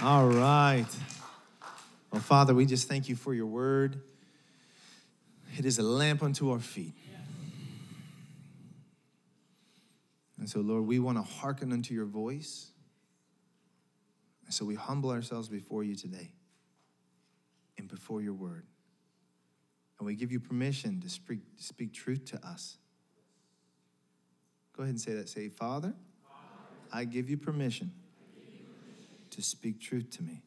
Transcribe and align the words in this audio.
All 0.00 0.28
right. 0.28 0.86
Well, 2.12 2.22
Father, 2.22 2.54
we 2.54 2.66
just 2.66 2.86
thank 2.86 3.08
you 3.08 3.16
for 3.16 3.34
your 3.34 3.46
word. 3.46 4.00
It 5.58 5.64
is 5.64 5.80
a 5.80 5.82
lamp 5.82 6.22
unto 6.22 6.52
our 6.52 6.60
feet. 6.60 6.94
And 10.38 10.48
so, 10.48 10.60
Lord, 10.60 10.86
we 10.86 11.00
want 11.00 11.18
to 11.18 11.22
hearken 11.22 11.72
unto 11.72 11.94
your 11.94 12.04
voice. 12.04 12.70
And 14.44 14.54
so 14.54 14.64
we 14.64 14.76
humble 14.76 15.10
ourselves 15.10 15.48
before 15.48 15.82
you 15.82 15.96
today 15.96 16.30
and 17.76 17.88
before 17.88 18.22
your 18.22 18.34
word. 18.34 18.66
And 19.98 20.06
we 20.06 20.14
give 20.14 20.30
you 20.30 20.38
permission 20.38 21.00
to 21.00 21.10
speak, 21.10 21.40
speak 21.56 21.92
truth 21.92 22.24
to 22.26 22.46
us. 22.46 22.78
Go 24.76 24.84
ahead 24.84 24.94
and 24.94 25.00
say 25.00 25.14
that. 25.14 25.28
Say, 25.28 25.48
Father, 25.48 25.92
I 26.92 27.04
give 27.04 27.28
you 27.28 27.36
permission 27.36 27.90
to 29.38 29.44
speak 29.44 29.80
truth 29.80 30.10
to 30.10 30.20
me. 30.24 30.42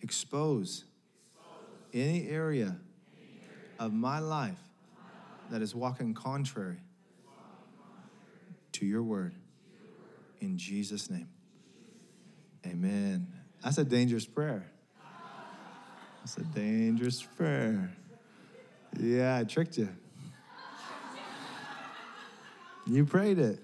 Expose 0.00 0.84
any 1.92 2.26
area 2.26 2.74
of 3.78 3.92
my 3.92 4.18
life 4.18 4.56
that 5.50 5.60
is 5.60 5.74
walking 5.74 6.14
contrary 6.14 6.78
to 8.72 8.86
your 8.86 9.02
word. 9.02 9.34
In 10.40 10.56
Jesus' 10.56 11.10
name. 11.10 11.28
Amen. 12.66 13.26
That's 13.62 13.76
a 13.76 13.84
dangerous 13.84 14.24
prayer. 14.24 14.64
That's 16.20 16.38
a 16.38 16.44
dangerous 16.44 17.22
prayer. 17.22 17.94
Yeah, 18.98 19.36
I 19.36 19.44
tricked 19.44 19.76
you. 19.76 19.90
You 22.86 23.04
prayed 23.04 23.38
it. 23.38 23.58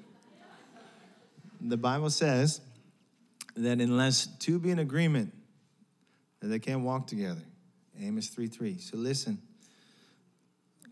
The 1.63 1.79
Bible 1.79 2.11
says 2.11 2.61
that 3.57 3.81
unless 3.81 4.27
two 4.39 4.59
be 4.59 4.71
in 4.71 4.79
agreement, 4.79 5.35
that 6.41 6.49
they 6.49 6.59
can't 6.59 6.81
walk 6.81 7.07
together. 7.07 7.43
Amos 8.01 8.29
3 8.29 8.47
3. 8.47 8.79
So 8.79 8.97
listen, 8.97 9.41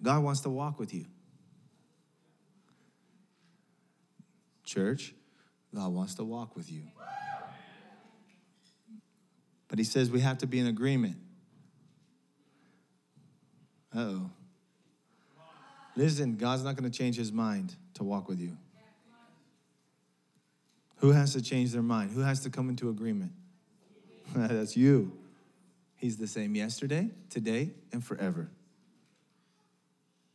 God 0.02 0.22
wants 0.22 0.40
to 0.42 0.50
walk 0.50 0.78
with 0.78 0.92
you. 0.92 1.06
Church, 4.64 5.14
God 5.74 5.88
wants 5.92 6.14
to 6.16 6.24
walk 6.24 6.54
with 6.54 6.70
you. 6.70 6.82
But 9.68 9.78
he 9.78 9.84
says 9.84 10.10
we 10.10 10.20
have 10.20 10.38
to 10.38 10.46
be 10.46 10.58
in 10.58 10.66
agreement. 10.66 11.16
Oh. 13.94 14.30
Listen, 15.96 16.36
God's 16.36 16.62
not 16.62 16.76
going 16.76 16.90
to 16.90 16.96
change 16.96 17.16
his 17.16 17.32
mind 17.32 17.74
to 17.94 18.04
walk 18.04 18.28
with 18.28 18.40
you. 18.40 18.56
Who 20.98 21.12
has 21.12 21.32
to 21.34 21.42
change 21.42 21.72
their 21.72 21.82
mind? 21.82 22.10
Who 22.12 22.20
has 22.20 22.40
to 22.40 22.50
come 22.50 22.68
into 22.68 22.88
agreement? 22.88 23.32
That's 24.34 24.76
you. 24.76 25.12
He's 25.96 26.16
the 26.16 26.26
same 26.26 26.54
yesterday, 26.54 27.10
today, 27.30 27.70
and 27.92 28.04
forever. 28.04 28.48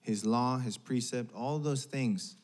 His 0.02 0.26
law, 0.26 0.58
his 0.58 0.78
precept, 0.78 1.34
all 1.34 1.60
those 1.60 1.86
things. 1.86 2.36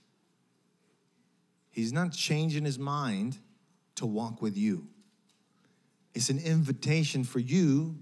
He's 1.72 1.92
not 1.92 2.14
changing 2.14 2.66
his 2.66 2.80
mind 2.80 3.38
to 3.96 4.06
walk 4.06 4.42
with 4.42 4.58
you. 4.58 4.88
It's 6.14 6.30
an 6.30 6.40
invitation 6.40 7.24
for 7.24 7.40
you 7.40 7.98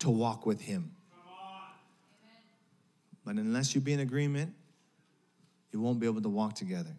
to 0.00 0.10
walk 0.10 0.46
with 0.46 0.60
him. 0.60 0.92
But 3.24 3.36
unless 3.36 3.74
you 3.74 3.80
be 3.80 3.92
in 3.92 4.00
agreement, 4.00 4.54
you 5.72 5.80
won't 5.80 5.98
be 5.98 6.06
able 6.06 6.22
to 6.22 6.28
walk 6.28 6.54
together. 6.54 6.94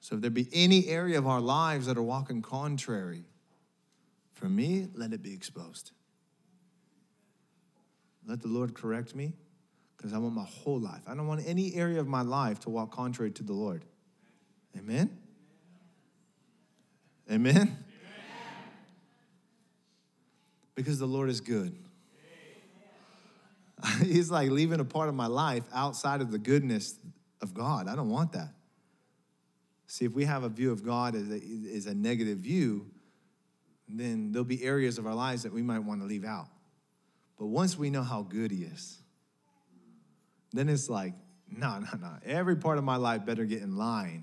So 0.00 0.16
if 0.16 0.22
there 0.22 0.30
be 0.30 0.48
any 0.52 0.88
area 0.88 1.18
of 1.18 1.26
our 1.26 1.40
lives 1.40 1.86
that 1.86 1.96
are 1.96 2.02
walking 2.02 2.42
contrary, 2.42 3.24
for 4.32 4.48
me, 4.48 4.88
let 4.94 5.12
it 5.12 5.22
be 5.22 5.34
exposed. 5.34 5.92
Let 8.26 8.40
the 8.40 8.48
Lord 8.48 8.74
correct 8.74 9.14
me 9.14 9.34
because 9.96 10.14
I 10.14 10.18
want 10.18 10.34
my 10.34 10.44
whole 10.44 10.80
life. 10.80 11.02
I 11.06 11.14
don't 11.14 11.26
want 11.26 11.46
any 11.46 11.74
area 11.74 12.00
of 12.00 12.08
my 12.08 12.22
life 12.22 12.60
to 12.60 12.70
walk 12.70 12.90
contrary 12.90 13.30
to 13.32 13.42
the 13.42 13.52
Lord. 13.52 13.84
Amen? 14.78 15.18
Amen? 17.30 17.56
Amen. 17.56 17.76
Because 20.74 20.98
the 20.98 21.06
Lord 21.06 21.28
is 21.28 21.42
good. 21.42 21.76
He's 24.02 24.30
like 24.30 24.50
leaving 24.50 24.80
a 24.80 24.84
part 24.84 25.08
of 25.08 25.14
my 25.14 25.26
life 25.26 25.64
outside 25.72 26.20
of 26.22 26.30
the 26.30 26.38
goodness 26.38 26.98
of 27.42 27.52
God. 27.52 27.88
I 27.88 27.96
don't 27.96 28.10
want 28.10 28.32
that. 28.32 28.54
See, 29.90 30.04
if 30.04 30.12
we 30.12 30.24
have 30.24 30.44
a 30.44 30.48
view 30.48 30.70
of 30.70 30.84
God 30.84 31.16
as 31.16 31.28
a, 31.28 31.40
as 31.74 31.86
a 31.86 31.94
negative 31.96 32.38
view, 32.38 32.86
then 33.88 34.30
there'll 34.30 34.44
be 34.44 34.62
areas 34.62 34.98
of 34.98 35.06
our 35.06 35.16
lives 35.16 35.42
that 35.42 35.52
we 35.52 35.62
might 35.62 35.80
want 35.80 36.00
to 36.00 36.06
leave 36.06 36.24
out. 36.24 36.46
But 37.36 37.46
once 37.46 37.76
we 37.76 37.90
know 37.90 38.04
how 38.04 38.22
good 38.22 38.52
He 38.52 38.62
is, 38.62 38.98
then 40.52 40.68
it's 40.68 40.88
like, 40.88 41.14
no, 41.50 41.80
no, 41.80 41.98
no. 42.00 42.12
Every 42.24 42.54
part 42.54 42.78
of 42.78 42.84
my 42.84 42.94
life 42.94 43.26
better 43.26 43.44
get 43.44 43.62
in 43.62 43.76
line 43.76 44.22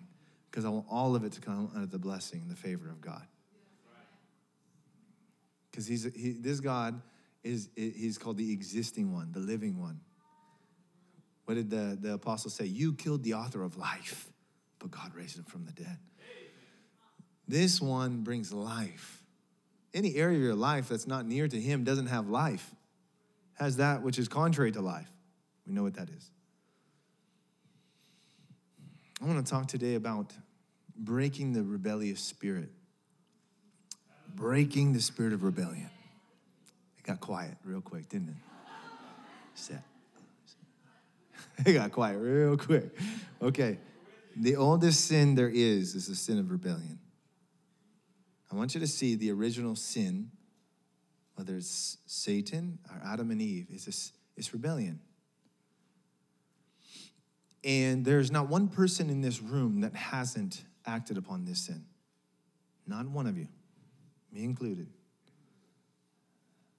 because 0.49 0.63
I 0.63 0.69
want 0.69 0.85
all 0.89 1.17
of 1.17 1.25
it 1.25 1.33
to 1.33 1.41
come 1.41 1.69
under 1.75 1.85
the 1.85 1.99
blessing 1.99 2.43
and 2.43 2.49
the 2.49 2.55
favor 2.55 2.89
of 2.89 3.01
God. 3.01 3.27
Because 5.69 5.85
he's 5.85 6.05
he, 6.15 6.31
this 6.31 6.61
God 6.61 7.01
is 7.43 7.67
he's 7.75 8.17
called 8.17 8.37
the 8.37 8.53
existing 8.53 9.13
one, 9.13 9.33
the 9.33 9.41
living 9.41 9.77
one. 9.77 9.99
What 11.43 11.55
did 11.55 11.69
the, 11.69 11.97
the 11.99 12.13
apostle 12.13 12.51
say? 12.51 12.63
You 12.63 12.93
killed 12.93 13.23
the 13.23 13.33
author 13.33 13.63
of 13.63 13.75
life 13.75 14.31
but 14.79 14.91
God 14.91 15.13
raised 15.15 15.37
him 15.37 15.43
from 15.45 15.65
the 15.65 15.71
dead. 15.71 15.97
This 17.47 17.81
one 17.81 18.23
brings 18.23 18.51
life. 18.51 19.23
Any 19.93 20.15
area 20.15 20.37
of 20.37 20.43
your 20.43 20.55
life 20.55 20.89
that's 20.89 21.07
not 21.07 21.25
near 21.25 21.47
to 21.47 21.59
him 21.59 21.83
doesn't 21.83 22.07
have 22.07 22.29
life, 22.29 22.75
has 23.53 23.77
that 23.77 24.03
which 24.03 24.19
is 24.19 24.27
contrary 24.27 24.71
to 24.73 24.81
life. 24.81 25.09
We 25.65 25.73
know 25.73 25.83
what 25.83 25.95
that 25.95 26.09
is. 26.09 26.29
I 29.21 29.25
want 29.25 29.43
to 29.43 29.49
talk 29.49 29.67
today 29.67 29.95
about 29.95 30.33
breaking 30.95 31.53
the 31.53 31.63
rebellious 31.63 32.19
spirit. 32.19 32.69
Breaking 34.35 34.93
the 34.93 35.01
spirit 35.01 35.33
of 35.33 35.43
rebellion. 35.43 35.89
It 36.99 37.03
got 37.03 37.19
quiet 37.19 37.55
real 37.63 37.81
quick, 37.81 38.09
didn't 38.09 38.29
it? 38.29 38.35
Set. 39.55 39.83
It 41.65 41.73
got 41.73 41.91
quiet 41.91 42.19
real 42.19 42.55
quick. 42.55 42.95
Okay. 43.41 43.79
The 44.39 44.55
oldest 44.55 45.05
sin 45.05 45.33
there 45.33 45.49
is 45.49 45.95
is 45.95 46.07
the 46.07 46.15
sin 46.15 46.37
of 46.37 46.51
rebellion. 46.51 46.99
I 48.51 48.55
want 48.55 48.75
you 48.75 48.79
to 48.79 48.87
see 48.87 49.15
the 49.15 49.31
original 49.31 49.75
sin, 49.75 50.29
whether 51.35 51.55
it's 51.55 51.97
Satan 52.05 52.77
or 52.89 53.01
Adam 53.03 53.31
and 53.31 53.41
Eve, 53.41 53.67
it's, 53.71 54.11
it's 54.35 54.53
rebellion. 54.53 54.99
And 57.63 58.05
there's 58.05 58.29
not 58.29 58.47
one 58.47 58.67
person 58.67 59.09
in 59.09 59.21
this 59.21 59.41
room 59.41 59.81
that 59.81 59.95
hasn't 59.95 60.63
acted 60.85 61.17
upon 61.17 61.43
this 61.43 61.65
sin. 61.65 61.83
Not 62.85 63.07
one 63.09 63.25
of 63.25 63.37
you, 63.37 63.47
me 64.31 64.43
included. 64.43 64.87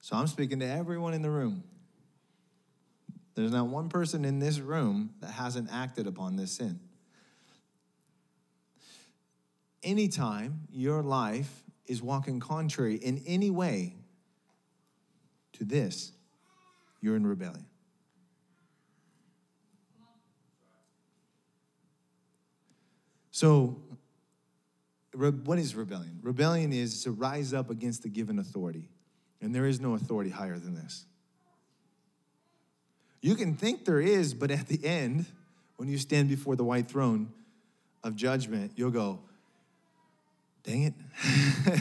So 0.00 0.16
I'm 0.16 0.28
speaking 0.28 0.60
to 0.60 0.66
everyone 0.66 1.12
in 1.12 1.22
the 1.22 1.30
room. 1.30 1.64
There's 3.34 3.50
not 3.50 3.66
one 3.66 3.88
person 3.88 4.24
in 4.24 4.38
this 4.38 4.60
room 4.60 5.10
that 5.20 5.32
hasn't 5.32 5.68
acted 5.72 6.06
upon 6.06 6.36
this 6.36 6.52
sin 6.52 6.80
anytime 9.82 10.62
your 10.70 11.02
life 11.02 11.64
is 11.86 12.02
walking 12.02 12.40
contrary 12.40 12.96
in 12.96 13.22
any 13.26 13.50
way 13.50 13.94
to 15.54 15.64
this, 15.64 16.12
you're 17.00 17.16
in 17.16 17.26
rebellion. 17.26 17.66
So, 23.30 23.80
what 25.12 25.58
is 25.58 25.74
rebellion? 25.74 26.18
Rebellion 26.22 26.72
is 26.72 27.04
to 27.04 27.12
rise 27.12 27.54
up 27.54 27.70
against 27.70 28.02
the 28.02 28.08
given 28.08 28.38
authority, 28.38 28.88
and 29.40 29.54
there 29.54 29.66
is 29.66 29.80
no 29.80 29.94
authority 29.94 30.30
higher 30.30 30.58
than 30.58 30.74
this. 30.74 31.04
You 33.20 33.34
can 33.34 33.54
think 33.54 33.84
there 33.84 34.00
is, 34.00 34.34
but 34.34 34.50
at 34.50 34.66
the 34.66 34.84
end, 34.84 35.26
when 35.76 35.88
you 35.88 35.98
stand 35.98 36.28
before 36.28 36.56
the 36.56 36.64
white 36.64 36.88
throne 36.88 37.32
of 38.02 38.16
judgment, 38.16 38.72
you'll 38.76 38.90
go, 38.90 39.20
Dang 40.68 40.82
it. 40.82 40.94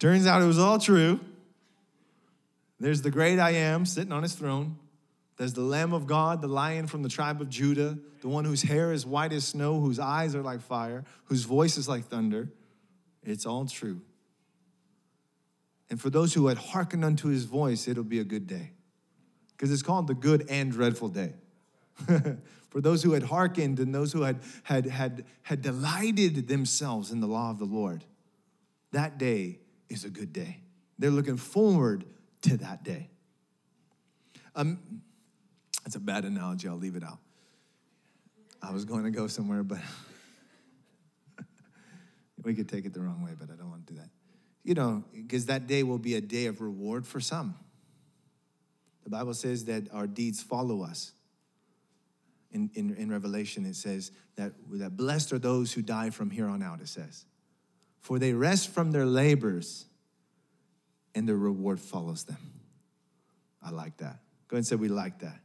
Turns 0.00 0.26
out 0.26 0.42
it 0.42 0.46
was 0.46 0.58
all 0.58 0.80
true. 0.80 1.20
There's 2.80 3.02
the 3.02 3.10
great 3.12 3.38
I 3.38 3.50
am 3.50 3.86
sitting 3.86 4.10
on 4.10 4.24
his 4.24 4.34
throne. 4.34 4.76
There's 5.36 5.52
the 5.52 5.60
Lamb 5.60 5.92
of 5.92 6.08
God, 6.08 6.42
the 6.42 6.48
lion 6.48 6.88
from 6.88 7.04
the 7.04 7.08
tribe 7.08 7.40
of 7.40 7.48
Judah, 7.48 7.96
the 8.20 8.26
one 8.26 8.44
whose 8.44 8.62
hair 8.62 8.92
is 8.92 9.06
white 9.06 9.32
as 9.32 9.46
snow, 9.46 9.78
whose 9.78 10.00
eyes 10.00 10.34
are 10.34 10.42
like 10.42 10.60
fire, 10.60 11.04
whose 11.26 11.44
voice 11.44 11.78
is 11.78 11.88
like 11.88 12.06
thunder. 12.06 12.48
It's 13.22 13.46
all 13.46 13.64
true. 13.66 14.00
And 15.88 16.00
for 16.00 16.10
those 16.10 16.34
who 16.34 16.48
had 16.48 16.58
hearkened 16.58 17.04
unto 17.04 17.28
his 17.28 17.44
voice, 17.44 17.86
it'll 17.86 18.02
be 18.02 18.18
a 18.18 18.24
good 18.24 18.48
day. 18.48 18.72
Because 19.56 19.70
it's 19.70 19.82
called 19.82 20.08
the 20.08 20.14
good 20.14 20.46
and 20.50 20.72
dreadful 20.72 21.10
day. 21.10 21.34
for 22.70 22.80
those 22.80 23.02
who 23.02 23.12
had 23.12 23.24
hearkened 23.24 23.80
and 23.80 23.94
those 23.94 24.12
who 24.12 24.22
had, 24.22 24.40
had, 24.62 24.86
had, 24.86 25.24
had 25.42 25.62
delighted 25.62 26.48
themselves 26.48 27.10
in 27.10 27.20
the 27.20 27.26
law 27.26 27.50
of 27.50 27.58
the 27.58 27.64
Lord. 27.64 28.04
that 28.92 29.18
day 29.18 29.58
is 29.88 30.04
a 30.04 30.10
good 30.10 30.32
day. 30.32 30.60
They're 30.98 31.10
looking 31.10 31.36
forward 31.36 32.04
to 32.42 32.56
that 32.58 32.84
day. 32.84 33.08
Um, 34.54 35.02
that's 35.84 35.96
a 35.96 36.00
bad 36.00 36.24
analogy. 36.24 36.68
I'll 36.68 36.76
leave 36.76 36.96
it 36.96 37.04
out. 37.04 37.18
I 38.60 38.72
was 38.72 38.84
going 38.84 39.04
to 39.04 39.10
go 39.10 39.26
somewhere, 39.28 39.62
but 39.62 39.78
we 42.42 42.54
could 42.54 42.68
take 42.68 42.84
it 42.84 42.92
the 42.92 43.00
wrong 43.00 43.22
way, 43.22 43.32
but 43.38 43.50
I 43.50 43.54
don't 43.54 43.70
want 43.70 43.86
to 43.86 43.92
do 43.94 44.00
that. 44.00 44.10
You 44.64 44.74
know, 44.74 45.04
because 45.12 45.46
that 45.46 45.66
day 45.66 45.82
will 45.82 45.98
be 45.98 46.16
a 46.16 46.20
day 46.20 46.46
of 46.46 46.60
reward 46.60 47.06
for 47.06 47.20
some. 47.20 47.54
The 49.04 49.10
Bible 49.10 49.32
says 49.32 49.64
that 49.66 49.84
our 49.92 50.06
deeds 50.06 50.42
follow 50.42 50.82
us. 50.82 51.12
In, 52.50 52.70
in, 52.74 52.94
in 52.94 53.10
Revelation, 53.10 53.66
it 53.66 53.76
says 53.76 54.10
that, 54.36 54.52
that 54.72 54.96
blessed 54.96 55.32
are 55.32 55.38
those 55.38 55.72
who 55.72 55.82
die 55.82 56.10
from 56.10 56.30
here 56.30 56.48
on 56.48 56.62
out, 56.62 56.80
it 56.80 56.88
says. 56.88 57.26
For 58.00 58.18
they 58.18 58.32
rest 58.32 58.70
from 58.70 58.90
their 58.90 59.04
labors 59.04 59.84
and 61.14 61.28
their 61.28 61.36
reward 61.36 61.80
follows 61.80 62.24
them. 62.24 62.38
I 63.62 63.70
like 63.70 63.98
that. 63.98 64.20
Go 64.48 64.54
ahead 64.54 64.58
and 64.58 64.66
say, 64.66 64.76
We 64.76 64.88
like 64.88 65.18
that. 65.20 65.40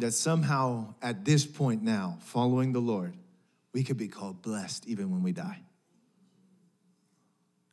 That 0.00 0.12
somehow 0.12 0.94
at 1.00 1.24
this 1.24 1.46
point 1.46 1.82
now, 1.82 2.18
following 2.20 2.72
the 2.72 2.80
Lord, 2.80 3.14
we 3.72 3.82
could 3.82 3.96
be 3.96 4.08
called 4.08 4.42
blessed 4.42 4.86
even 4.86 5.10
when 5.10 5.22
we 5.22 5.32
die. 5.32 5.62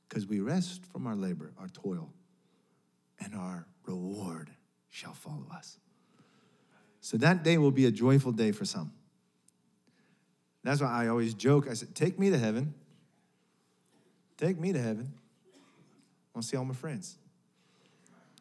Because 0.07 0.27
we 0.27 0.39
rest 0.39 0.85
from 0.85 1.07
our 1.07 1.15
labor, 1.15 1.51
our 1.59 1.67
toil, 1.67 2.13
and 3.19 3.35
our 3.35 3.65
reward 3.85 4.51
shall 4.89 5.13
follow 5.13 5.47
us. 5.53 5.79
So 7.03 7.17
that 7.17 7.43
day 7.43 7.57
will 7.57 7.69
be 7.69 7.85
a 7.85 7.91
joyful 7.91 8.31
day 8.31 8.53
for 8.53 8.63
some. 8.63 8.93
That's 10.63 10.79
why 10.79 10.87
I 10.87 11.09
always 11.09 11.33
joke. 11.33 11.67
I 11.69 11.73
said, 11.73 11.93
Take 11.93 12.17
me 12.17 12.29
to 12.29 12.37
heaven. 12.37 12.73
Take 14.37 14.57
me 14.57 14.71
to 14.71 14.79
heaven. 14.79 15.11
I 15.53 16.29
want 16.33 16.43
to 16.43 16.47
see 16.49 16.55
all 16.55 16.63
my 16.63 16.73
friends. 16.73 17.17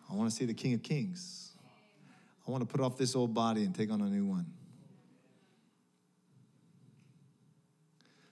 I 0.09 0.15
want 0.15 0.31
to 0.31 0.37
see 0.37 0.45
the 0.45 0.55
King 0.55 0.75
of 0.75 0.83
Kings. 0.85 1.51
I 2.47 2.53
want 2.53 2.63
to 2.63 2.73
put 2.73 2.81
off 2.81 2.97
this 2.97 3.17
old 3.17 3.35
body 3.35 3.65
and 3.65 3.75
take 3.75 3.91
on 3.91 4.01
a 4.01 4.09
new 4.09 4.27
one. 4.27 4.47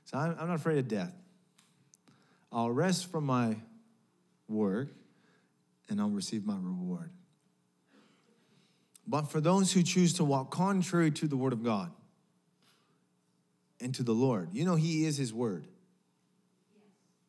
So 0.05 0.17
I'm, 0.17 0.37
I'm 0.39 0.47
not 0.47 0.55
afraid 0.55 0.79
of 0.79 0.87
death. 0.87 1.13
I'll 2.53 2.71
rest 2.71 3.11
from 3.11 3.25
my 3.27 3.57
work 4.47 4.91
and 5.89 6.01
I'll 6.01 6.09
receive 6.09 6.47
my 6.47 6.55
reward. 6.55 7.11
But 9.11 9.29
for 9.29 9.41
those 9.41 9.73
who 9.73 9.83
choose 9.83 10.13
to 10.15 10.25
walk 10.25 10.53
contrary 10.53 11.11
to 11.11 11.27
the 11.27 11.37
word 11.37 11.53
of 11.53 11.65
God 11.65 11.91
and 13.81 13.93
to 13.97 14.05
the 14.05 14.13
Lord, 14.13 14.51
you 14.53 14.65
know, 14.65 14.77
He 14.77 15.05
is 15.05 15.17
His 15.17 15.35
word. 15.35 15.67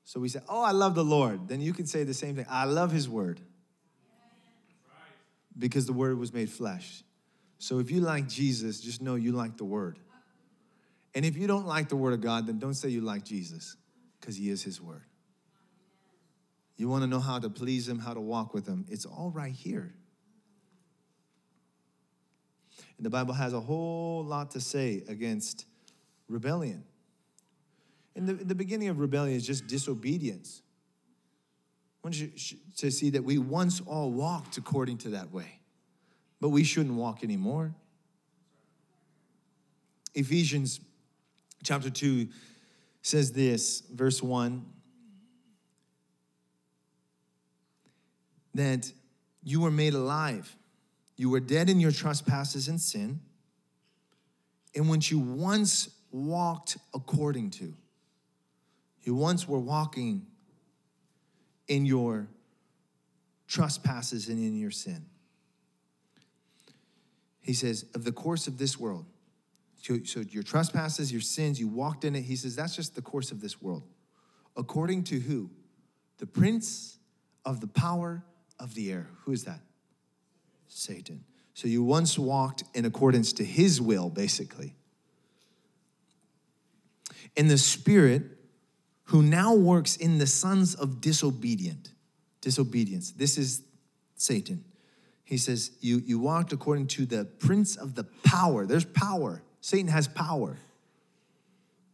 So 0.04 0.20
we 0.20 0.30
say, 0.30 0.42
Oh, 0.48 0.62
I 0.62 0.72
love 0.74 0.94
the 0.94 1.04
Lord. 1.04 1.48
Then 1.48 1.60
you 1.60 1.74
can 1.74 1.88
say 1.88 2.04
the 2.04 2.14
same 2.14 2.36
thing 2.36 2.46
I 2.48 2.66
love 2.66 2.92
His 2.92 3.10
word. 3.10 3.42
Because 5.58 5.88
the 5.88 5.94
word 5.94 6.20
was 6.20 6.32
made 6.32 6.52
flesh. 6.52 7.04
So 7.58 7.80
if 7.80 7.90
you 7.90 8.00
like 8.00 8.30
Jesus, 8.30 8.80
just 8.80 9.02
know 9.02 9.16
you 9.16 9.32
like 9.32 9.58
the 9.58 9.66
word. 9.66 9.98
And 11.16 11.26
if 11.26 11.36
you 11.36 11.48
don't 11.48 11.66
like 11.66 11.90
the 11.90 11.96
word 11.96 12.14
of 12.14 12.22
God, 12.22 12.46
then 12.46 12.60
don't 12.60 12.76
say 12.76 12.90
you 12.90 13.02
like 13.02 13.26
Jesus, 13.26 13.76
because 14.20 14.36
He 14.36 14.52
is 14.52 14.62
His 14.62 14.80
word. 14.80 15.02
You 16.78 16.90
want 16.90 17.04
to 17.04 17.08
know 17.08 17.20
how 17.20 17.40
to 17.40 17.50
please 17.50 17.90
Him, 17.90 17.98
how 17.98 18.14
to 18.14 18.22
walk 18.22 18.54
with 18.54 18.68
Him, 18.68 18.86
it's 18.88 19.06
all 19.08 19.32
right 19.34 19.52
here. 19.52 19.96
And 23.02 23.06
the 23.08 23.10
Bible 23.10 23.34
has 23.34 23.52
a 23.52 23.60
whole 23.60 24.24
lot 24.24 24.52
to 24.52 24.62
say 24.62 25.04
against 25.08 25.66
rebellion. 26.30 26.84
And 28.16 28.28
the, 28.28 28.34
the 28.34 28.54
beginning 28.54 28.90
of 28.90 29.00
rebellion 29.00 29.36
is 29.36 29.44
just 29.44 29.66
disobedience. 29.66 30.62
I 32.04 32.08
want 32.08 32.20
you 32.20 32.30
to 32.78 32.92
see 32.92 33.10
that 33.10 33.24
we 33.24 33.40
once 33.40 33.82
all 33.88 34.12
walked 34.12 34.58
according 34.58 35.00
to 35.00 35.10
that 35.10 35.32
way, 35.32 35.62
but 36.40 36.50
we 36.50 36.64
shouldn't 36.64 36.94
walk 36.94 37.24
anymore. 37.24 37.74
Ephesians 40.14 40.80
chapter 41.64 41.90
2 41.90 42.28
says 43.02 43.32
this, 43.32 43.82
verse 43.92 44.22
1 44.22 44.64
that 48.54 48.92
you 49.44 49.60
were 49.60 49.72
made 49.72 49.96
alive. 49.96 50.56
You 51.16 51.30
were 51.30 51.40
dead 51.40 51.70
in 51.70 51.80
your 51.80 51.92
trespasses 51.92 52.68
and 52.68 52.80
sin, 52.80 53.22
in 54.74 54.88
which 54.88 55.12
you 55.12 55.20
once 55.20 55.90
walked 56.12 56.78
according 56.94 57.52
to. 57.52 57.74
You 59.04 59.16
once 59.16 59.48
were 59.48 59.60
walking 59.60 60.26
in 61.68 61.86
your 61.86 62.28
trespasses 63.48 64.30
and 64.30 64.40
in 64.40 64.58
your 64.58 64.72
sin. 64.72 65.06
He 67.42 67.54
says, 67.54 67.86
of 67.96 68.04
the 68.04 68.12
course 68.12 68.48
of 68.48 68.58
this 68.58 68.80
world. 68.80 69.06
So, 69.82 69.98
so, 70.04 70.20
your 70.20 70.44
trespasses, 70.44 71.12
your 71.12 71.22
sins, 71.22 71.60
you 71.60 71.68
walked 71.68 72.06
in 72.06 72.16
it. 72.16 72.22
He 72.22 72.36
says, 72.36 72.56
that's 72.56 72.76
just 72.76 72.94
the 72.94 73.02
course 73.02 73.32
of 73.32 73.42
this 73.42 73.62
world. 73.62 73.84
According 74.56 75.06
to 75.06 75.20
who? 75.20 75.50
The 76.20 76.28
prince 76.28 77.00
of 77.44 77.62
the 77.62 77.68
power 77.68 78.24
of 78.60 78.76
the 78.76 78.92
air. 78.92 79.10
Who 79.24 79.32
is 79.32 79.46
that? 79.46 79.60
Satan. 80.74 81.24
So 81.54 81.68
you 81.68 81.84
once 81.84 82.18
walked 82.18 82.64
in 82.74 82.86
accordance 82.86 83.34
to 83.34 83.44
his 83.44 83.82
will, 83.82 84.10
basically. 84.10 84.74
In 87.36 87.48
the 87.48 87.58
spirit 87.58 88.24
who 89.06 89.22
now 89.22 89.54
works 89.54 89.98
in 89.98 90.18
the 90.18 90.28
sons 90.28 90.74
of 90.74 91.02
disobedient 91.02 91.92
disobedience. 92.40 93.12
This 93.12 93.38
is 93.38 93.62
satan. 94.16 94.64
He 95.24 95.38
says 95.38 95.72
you, 95.80 96.02
you 96.06 96.20
walked 96.20 96.52
according 96.52 96.88
to 96.88 97.06
the 97.06 97.26
prince 97.26 97.76
of 97.76 97.94
the 97.96 98.04
power. 98.24 98.66
There's 98.66 98.86
power. 98.86 99.44
Satan 99.62 99.88
has 99.90 100.08
power. 100.08 100.58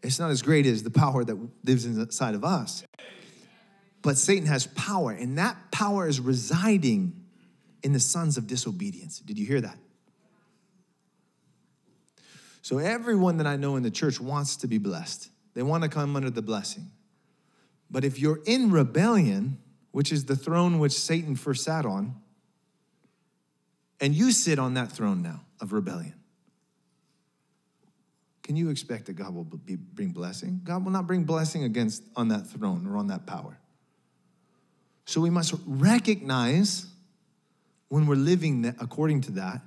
It's 0.02 0.20
not 0.20 0.32
as 0.32 0.42
great 0.42 0.66
as 0.66 0.84
the 0.84 0.90
power 0.90 1.24
that 1.24 1.38
lives 1.66 1.86
inside 1.86 2.34
of 2.34 2.46
us. 2.46 2.84
But 4.02 4.18
satan 4.18 4.48
has 4.48 4.68
power 4.68 5.12
and 5.12 5.38
that 5.38 5.58
power 5.72 6.08
is 6.08 6.20
residing 6.20 7.27
in 7.84 7.94
the 7.94 8.00
sons 8.00 8.38
of 8.38 8.48
disobedience 8.48 9.20
did 9.20 9.38
you 9.38 9.46
hear 9.46 9.62
that 9.62 9.78
so 12.62 12.78
everyone 12.78 13.38
that 13.38 13.48
i 13.48 13.56
know 13.56 13.76
in 13.76 13.84
the 13.84 13.92
church 13.92 14.20
wants 14.20 14.58
to 14.58 14.68
be 14.68 14.78
blessed 14.78 15.30
they 15.54 15.64
want 15.64 15.84
to 15.84 15.90
come 15.90 16.16
under 16.16 16.30
the 16.30 16.42
blessing 16.42 16.92
but 17.90 18.04
if 18.04 18.20
you're 18.20 18.42
in 18.46 18.72
rebellion, 18.72 19.58
which 19.92 20.12
is 20.12 20.26
the 20.26 20.36
throne 20.36 20.80
which 20.80 20.94
Satan 20.94 21.36
first 21.36 21.64
sat 21.64 21.86
on, 21.86 22.16
and 24.00 24.14
you 24.14 24.32
sit 24.32 24.60
on 24.60 24.76
that 24.76 24.92
throne 24.92 25.22
now 25.22 25.42
of 25.60 25.74
rebellion, 25.74 26.14
can 28.44 28.56
you 28.56 28.70
expect 28.70 29.08
that 29.08 29.14
God 29.14 29.34
will 29.34 29.44
be, 29.44 29.76
bring 29.76 30.10
blessing? 30.10 30.62
God 30.64 30.86
will 30.86 30.92
not 30.92 31.08
bring 31.08 31.24
blessing 31.24 31.64
against 31.64 32.04
on 32.16 32.30
that 32.30 32.48
throne 32.48 32.88
or 32.88 32.98
on 32.98 33.08
that 33.08 33.26
power. 33.26 33.58
So 35.06 35.20
we 35.22 35.30
must 35.30 35.54
recognize 35.66 36.86
when 37.90 38.08
we're 38.08 38.16
living 38.16 38.66
according 38.80 39.22
to 39.22 39.32
that. 39.34 39.62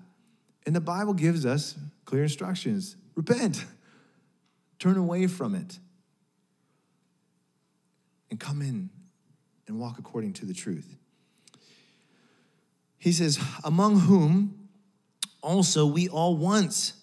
And 0.66 0.76
the 0.76 0.80
Bible 0.80 1.14
gives 1.14 1.46
us 1.46 1.76
clear 2.04 2.22
instructions 2.22 2.96
repent, 3.14 3.64
turn 4.78 4.96
away 4.96 5.26
from 5.26 5.54
it 5.54 5.78
and 8.30 8.38
come 8.38 8.62
in 8.62 8.90
and 9.66 9.78
walk 9.78 9.98
according 9.98 10.32
to 10.34 10.46
the 10.46 10.54
truth. 10.54 10.96
He 12.98 13.12
says, 13.12 13.38
Among 13.64 14.00
whom 14.00 14.68
also 15.42 15.86
we 15.86 16.08
all 16.08 16.36
once 16.36 16.94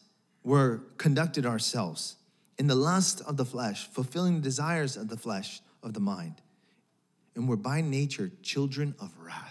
were 0.44 0.82
conducted 0.98 1.46
ourselves 1.46 2.16
in 2.58 2.68
the 2.68 2.76
lust 2.76 3.22
of 3.28 3.38
the 3.38 3.46
flesh, 3.46 3.88
fulfilling 3.88 4.36
the 4.36 4.42
desires 4.42 4.98
of 4.98 5.10
the 5.10 5.18
flesh, 5.18 5.62
of 5.84 5.94
the 5.94 6.00
mind, 6.00 6.42
and 7.36 7.48
were 7.48 7.58
by 7.58 7.82
nature 7.82 8.32
children 8.42 8.96
of 9.00 9.12
wrath. 9.20 9.47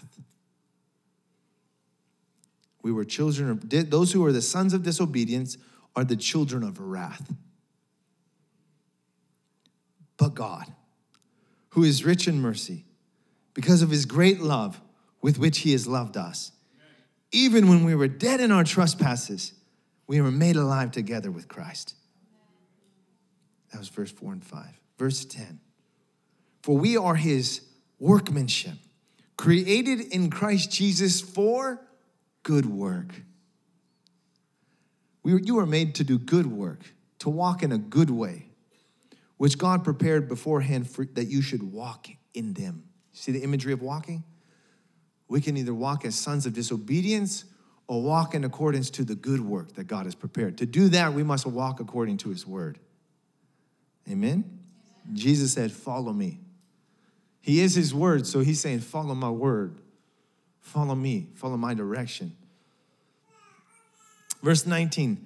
We 2.87 2.93
were 2.93 3.05
children 3.05 3.51
of, 3.51 3.91
those 3.91 4.13
who 4.13 4.25
are 4.27 4.31
the 4.31 4.41
sons 4.41 4.73
of 4.73 4.85
disobedience 4.85 5.59
are 5.97 6.05
the 6.05 6.15
children 6.15 6.63
of 6.63 6.79
wrath. 6.79 7.35
But 10.17 10.37
God, 10.37 10.73
who 11.71 11.83
is 11.83 12.05
rich 12.05 12.29
in 12.29 12.41
mercy, 12.41 12.85
because 13.55 13.83
of 13.83 13.91
his 13.91 14.07
great 14.07 14.41
love 14.41 14.81
with 15.21 15.37
which 15.37 15.59
he 15.59 15.73
has 15.73 15.89
loved 15.89 16.17
us. 16.17 16.53
Even 17.33 17.69
when 17.69 17.85
we 17.85 17.97
were 17.97 18.07
dead 18.07 18.39
in 18.39 18.53
our 18.53 18.63
trespasses, 18.63 19.53
we 20.07 20.21
were 20.21 20.31
made 20.31 20.55
alive 20.55 20.93
together 20.93 21.33
with 21.33 21.49
Christ. 21.49 21.97
That 23.73 23.81
was 23.81 23.89
verse 23.89 24.13
4 24.13 24.35
and 24.35 24.45
5. 24.45 24.65
Verse 24.97 25.25
10 25.25 25.59
For 26.63 26.79
we 26.79 26.97
are 26.97 27.17
his 27.17 27.63
workmanship, 27.99 28.79
created 29.37 29.99
in 29.99 30.31
Christ 30.31 30.71
Jesus 30.71 31.21
for 31.21 31.81
good 32.47 32.67
work. 32.67 33.13
We, 35.25 35.43
you 35.43 35.57
were 35.57 35.67
made 35.67 35.97
to 35.97 36.05
do 36.05 36.17
good 36.17 36.47
work, 36.47 36.79
to 37.19 37.29
walk 37.29 37.65
in 37.65 37.73
a 37.73 37.79
good 37.79 38.09
way 38.09 38.47
which 39.37 39.59
God 39.59 39.83
prepared 39.83 40.29
beforehand 40.29 40.89
for, 40.89 41.05
that 41.15 41.25
you 41.25 41.43
should 41.43 41.73
walk 41.73 42.07
in 42.35 42.53
them. 42.53 42.85
See 43.13 43.33
the 43.33 43.43
imagery 43.43 43.73
of 43.73 43.83
walking? 43.83 44.23
We 45.27 45.41
can 45.41 45.57
either 45.57 45.75
walk 45.75 46.05
as 46.05 46.15
sons 46.15 46.47
of 46.47 46.53
disobedience 46.53 47.47
or 47.89 48.01
walk 48.01 48.33
in 48.33 48.45
accordance 48.45 48.91
to 48.91 49.05
the 49.05 49.17
good 49.17 49.41
work 49.41 49.73
that 49.75 49.89
God 49.89 50.05
has 50.05 50.15
prepared. 50.15 50.57
To 50.59 50.67
do 50.67 50.89
that, 50.91 51.15
we 51.15 51.25
must 51.25 51.47
walk 51.47 51.81
according 51.81 52.19
to 52.19 52.29
his 52.29 52.47
word. 52.47 52.79
Amen? 54.09 54.61
Jesus 55.13 55.53
said, 55.53 55.73
Follow 55.73 56.13
me. 56.13 56.39
He 57.41 57.61
is 57.61 57.75
his 57.75 57.93
word, 57.93 58.25
so 58.25 58.39
he's 58.39 58.61
saying, 58.61 58.81
Follow 58.81 59.17
my 59.17 59.31
word. 59.31 59.81
Follow 60.67 60.97
me. 60.97 61.29
Follow 61.37 61.57
my 61.57 61.75
direction. 61.75 62.37
Verse 64.43 64.67
19 64.67 65.25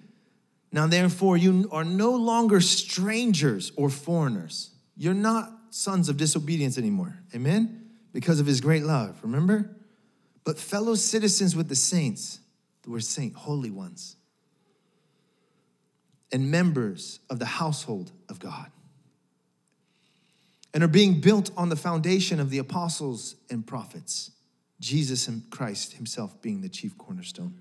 Now 0.71 0.87
therefore, 0.87 1.39
you 1.39 1.67
are 1.73 1.83
no 1.83 2.11
longer 2.11 2.61
strangers 2.61 3.73
or 3.75 3.89
foreigners. 3.89 4.71
You're 4.99 5.15
not 5.15 5.51
sons 5.71 6.11
of 6.11 6.19
disobedience 6.19 6.77
anymore. 6.77 7.19
Amen? 7.35 7.89
Because 8.13 8.39
of 8.39 8.47
his 8.47 8.61
great 8.61 8.83
love, 8.83 9.19
remember? 9.23 9.75
But 10.45 10.59
fellow 10.59 10.95
citizens 10.95 11.57
with 11.57 11.71
the 11.71 11.75
saints, 11.75 12.41
the 12.83 12.91
word 12.91 13.05
saint, 13.05 13.35
holy 13.35 13.71
ones, 13.71 14.17
and 16.31 16.51
members 16.51 17.19
of 17.31 17.39
the 17.39 17.47
household 17.47 18.13
of 18.29 18.41
God, 18.41 18.71
and 20.75 20.85
are 20.85 20.89
being 20.89 21.23
built 21.23 21.51
on 21.57 21.71
the 21.71 21.77
foundation 21.77 22.41
of 22.41 22.51
the 22.51 22.59
apostles 22.59 23.37
and 23.49 23.67
prophets, 23.67 24.33
Jesus 24.81 25.29
and 25.29 25.49
Christ 25.51 25.93
himself 25.93 26.41
being 26.43 26.63
the 26.63 26.69
chief 26.69 26.97
cornerstone, 26.99 27.55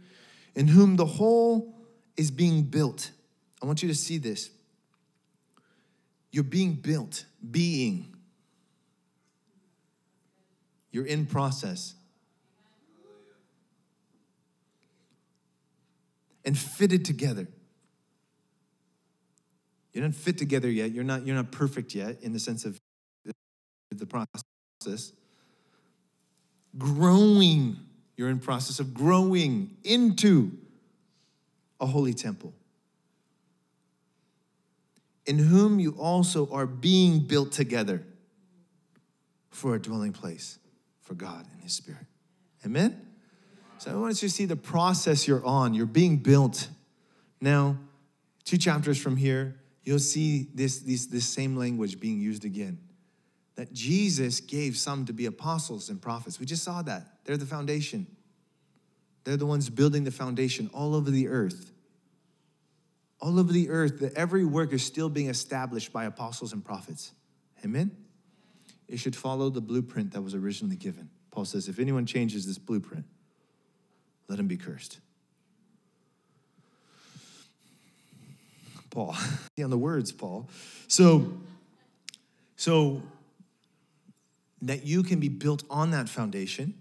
in 0.55 0.67
whom 0.67 0.95
the 0.95 1.05
whole 1.05 1.75
is 2.17 2.31
being 2.31 2.63
built. 2.63 3.11
I 3.61 3.65
want 3.65 3.83
you 3.83 3.89
to 3.89 3.95
see 3.95 4.17
this. 4.17 4.49
You're 6.31 6.43
being 6.43 6.73
built, 6.73 7.25
being. 7.51 8.15
You're 10.91 11.05
in 11.05 11.25
process. 11.25 11.95
And 16.45 16.57
fitted 16.57 17.05
together. 17.05 17.47
You're 19.93 20.03
not 20.05 20.15
fit 20.15 20.37
together 20.37 20.69
yet. 20.69 20.91
You're 20.91 21.03
not, 21.03 21.25
you're 21.25 21.35
not 21.35 21.51
perfect 21.51 21.93
yet 21.93 22.21
in 22.21 22.31
the 22.31 22.39
sense 22.39 22.63
of 22.63 22.79
the 23.91 24.05
process. 24.05 25.11
Growing. 26.77 27.77
You're 28.15 28.29
in 28.29 28.39
process 28.39 28.79
of 28.79 28.93
growing 28.93 29.77
into 29.83 30.51
a 31.79 31.85
holy 31.85 32.13
temple 32.13 32.53
in 35.29 35.37
whom 35.37 35.79
you 35.79 35.91
also 35.91 36.49
are 36.51 36.65
being 36.65 37.19
built 37.19 37.51
together 37.51 38.03
for 39.51 39.75
a 39.75 39.79
dwelling 39.79 40.11
place 40.11 40.57
for 41.01 41.13
God 41.13 41.45
and 41.53 41.61
His 41.61 41.73
Spirit. 41.73 42.05
Amen? 42.65 42.99
So 43.77 43.91
I 43.91 43.95
want 43.95 44.21
you 44.23 44.27
to 44.27 44.33
see 44.33 44.45
the 44.45 44.55
process 44.55 45.27
you're 45.27 45.45
on. 45.45 45.75
You're 45.75 45.85
being 45.85 46.17
built. 46.17 46.67
Now, 47.39 47.77
two 48.43 48.57
chapters 48.57 48.99
from 48.99 49.15
here, 49.17 49.55
you'll 49.83 49.99
see 49.99 50.47
this, 50.55 50.79
this, 50.79 51.05
this 51.05 51.25
same 51.25 51.55
language 51.55 51.99
being 51.99 52.19
used 52.19 52.43
again. 52.43 52.79
That 53.59 53.73
Jesus 53.73 54.39
gave 54.39 54.77
some 54.77 55.05
to 55.07 55.13
be 55.13 55.25
apostles 55.25 55.89
and 55.89 56.01
prophets. 56.01 56.39
We 56.39 56.45
just 56.45 56.63
saw 56.63 56.81
that. 56.83 57.05
They're 57.25 57.35
the 57.35 57.45
foundation. 57.45 58.07
They're 59.25 59.35
the 59.35 59.45
ones 59.45 59.69
building 59.69 60.05
the 60.05 60.11
foundation 60.11 60.69
all 60.73 60.95
over 60.95 61.11
the 61.11 61.27
earth 61.27 61.73
all 63.21 63.39
over 63.39 63.51
the 63.51 63.69
earth 63.69 63.99
that 63.99 64.13
every 64.13 64.45
work 64.45 64.73
is 64.73 64.83
still 64.83 65.09
being 65.09 65.29
established 65.29 65.91
by 65.91 66.05
apostles 66.05 66.53
and 66.53 66.63
prophets. 66.63 67.11
Amen? 67.65 67.91
It 68.87 68.97
should 68.97 69.15
follow 69.15 69.49
the 69.49 69.61
blueprint 69.61 70.13
that 70.13 70.21
was 70.21 70.33
originally 70.33 70.77
given. 70.77 71.09
Paul 71.31 71.45
says, 71.45 71.67
if 71.67 71.79
anyone 71.79 72.05
changes 72.05 72.45
this 72.45 72.57
blueprint, 72.57 73.05
let 74.27 74.39
him 74.39 74.47
be 74.47 74.57
cursed. 74.57 74.99
Paul, 78.89 79.15
on 79.63 79.69
the 79.69 79.77
words, 79.77 80.11
Paul. 80.11 80.49
So, 80.87 81.33
so 82.55 83.03
that 84.61 84.85
you 84.85 85.03
can 85.03 85.19
be 85.19 85.29
built 85.29 85.63
on 85.69 85.91
that 85.91 86.09
foundation 86.09 86.73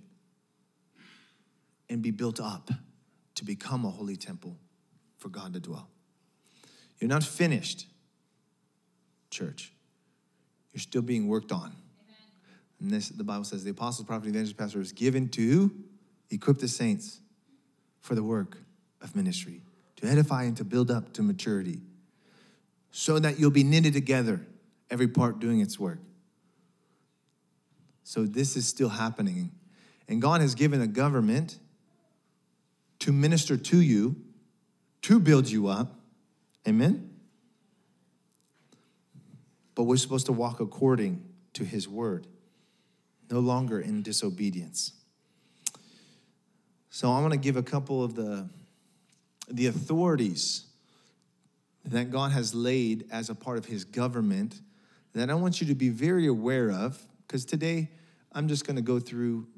and 1.88 2.02
be 2.02 2.10
built 2.10 2.40
up 2.40 2.70
to 3.36 3.44
become 3.44 3.84
a 3.84 3.90
holy 3.90 4.16
temple 4.16 4.56
for 5.18 5.28
God 5.28 5.54
to 5.54 5.60
dwell. 5.60 5.88
You're 6.98 7.08
not 7.08 7.22
finished, 7.22 7.86
church. 9.30 9.72
You're 10.72 10.80
still 10.80 11.02
being 11.02 11.28
worked 11.28 11.52
on. 11.52 11.60
Amen. 11.60 11.74
And 12.80 12.90
this, 12.90 13.08
the 13.08 13.24
Bible 13.24 13.44
says, 13.44 13.64
the 13.64 13.70
apostles, 13.70 14.06
prophet, 14.06 14.28
evangelist, 14.28 14.56
pastor 14.56 14.80
is 14.80 14.92
given 14.92 15.28
to 15.30 15.70
equip 16.30 16.58
the 16.58 16.68
saints 16.68 17.20
for 18.00 18.14
the 18.14 18.22
work 18.22 18.58
of 19.00 19.14
ministry, 19.14 19.62
to 19.96 20.06
edify 20.06 20.44
and 20.44 20.56
to 20.56 20.64
build 20.64 20.90
up 20.90 21.12
to 21.14 21.22
maturity, 21.22 21.80
so 22.90 23.18
that 23.18 23.38
you'll 23.38 23.50
be 23.50 23.62
knitted 23.62 23.92
together, 23.92 24.40
every 24.90 25.08
part 25.08 25.38
doing 25.38 25.60
its 25.60 25.78
work. 25.78 25.98
So 28.08 28.24
this 28.24 28.56
is 28.56 28.66
still 28.66 28.88
happening. 28.88 29.50
And 30.08 30.22
God 30.22 30.40
has 30.40 30.54
given 30.54 30.80
a 30.80 30.86
government 30.86 31.58
to 33.00 33.12
minister 33.12 33.58
to 33.58 33.82
you, 33.82 34.16
to 35.02 35.20
build 35.20 35.46
you 35.46 35.68
up, 35.68 35.94
Amen? 36.66 37.10
But 39.74 39.82
we're 39.82 39.98
supposed 39.98 40.24
to 40.24 40.32
walk 40.32 40.60
according 40.60 41.22
to 41.52 41.66
his 41.66 41.86
word, 41.86 42.26
no 43.30 43.40
longer 43.40 43.78
in 43.78 44.00
disobedience. 44.00 44.94
So 46.88 47.12
I'm 47.12 47.20
going 47.20 47.32
to 47.32 47.36
give 47.36 47.58
a 47.58 47.62
couple 47.62 48.02
of 48.02 48.14
the, 48.14 48.48
the 49.50 49.66
authorities 49.66 50.64
that 51.84 52.10
God 52.10 52.32
has 52.32 52.54
laid 52.54 53.04
as 53.10 53.28
a 53.28 53.34
part 53.34 53.58
of 53.58 53.66
his 53.66 53.84
government 53.84 54.62
that 55.12 55.28
I 55.28 55.34
want 55.34 55.60
you 55.60 55.66
to 55.66 55.74
be 55.74 55.90
very 55.90 56.26
aware 56.26 56.70
of, 56.70 56.98
because 57.26 57.44
today 57.44 57.90
I'm 58.38 58.46
just 58.46 58.64
going 58.64 58.76
to 58.76 58.82
go 58.82 59.00
through 59.00 59.48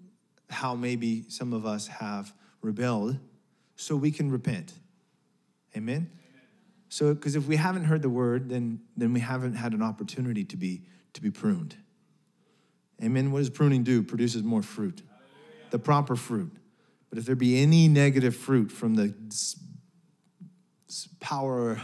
how 0.49 0.75
maybe 0.75 1.28
some 1.28 1.52
of 1.52 1.66
us 1.66 1.87
have 1.87 2.32
rebelled 2.62 3.18
so 3.76 3.94
we 3.94 4.10
can 4.10 4.30
repent. 4.30 4.72
Amen? 5.76 6.10
So, 6.88 7.12
because 7.12 7.37
if 7.37 7.46
we 7.46 7.56
haven't 7.56 7.84
heard 7.84 8.00
the 8.00 8.08
word, 8.08 8.49
then, 8.49 8.80
then 8.96 9.12
we 9.12 9.20
haven't 9.20 9.56
had 9.56 9.75
an 9.75 9.82
opportunity 9.82 10.44
to 10.44 10.56
be, 10.56 10.80
to 11.12 11.20
be 11.20 11.30
pruned. 11.30 11.76
Amen. 13.04 13.32
What 13.32 13.40
does 13.40 13.50
pruning 13.50 13.82
do? 13.82 14.02
Produces 14.02 14.42
more 14.42 14.62
fruit, 14.62 15.02
the 15.68 15.78
proper 15.78 16.16
fruit. 16.16 16.50
But 17.10 17.18
if 17.18 17.26
there 17.26 17.37
be 17.37 17.60
any 17.60 17.87
negative 17.87 18.34
fruit 18.34 18.72
from 18.72 18.94
the 18.94 19.12
power 21.20 21.78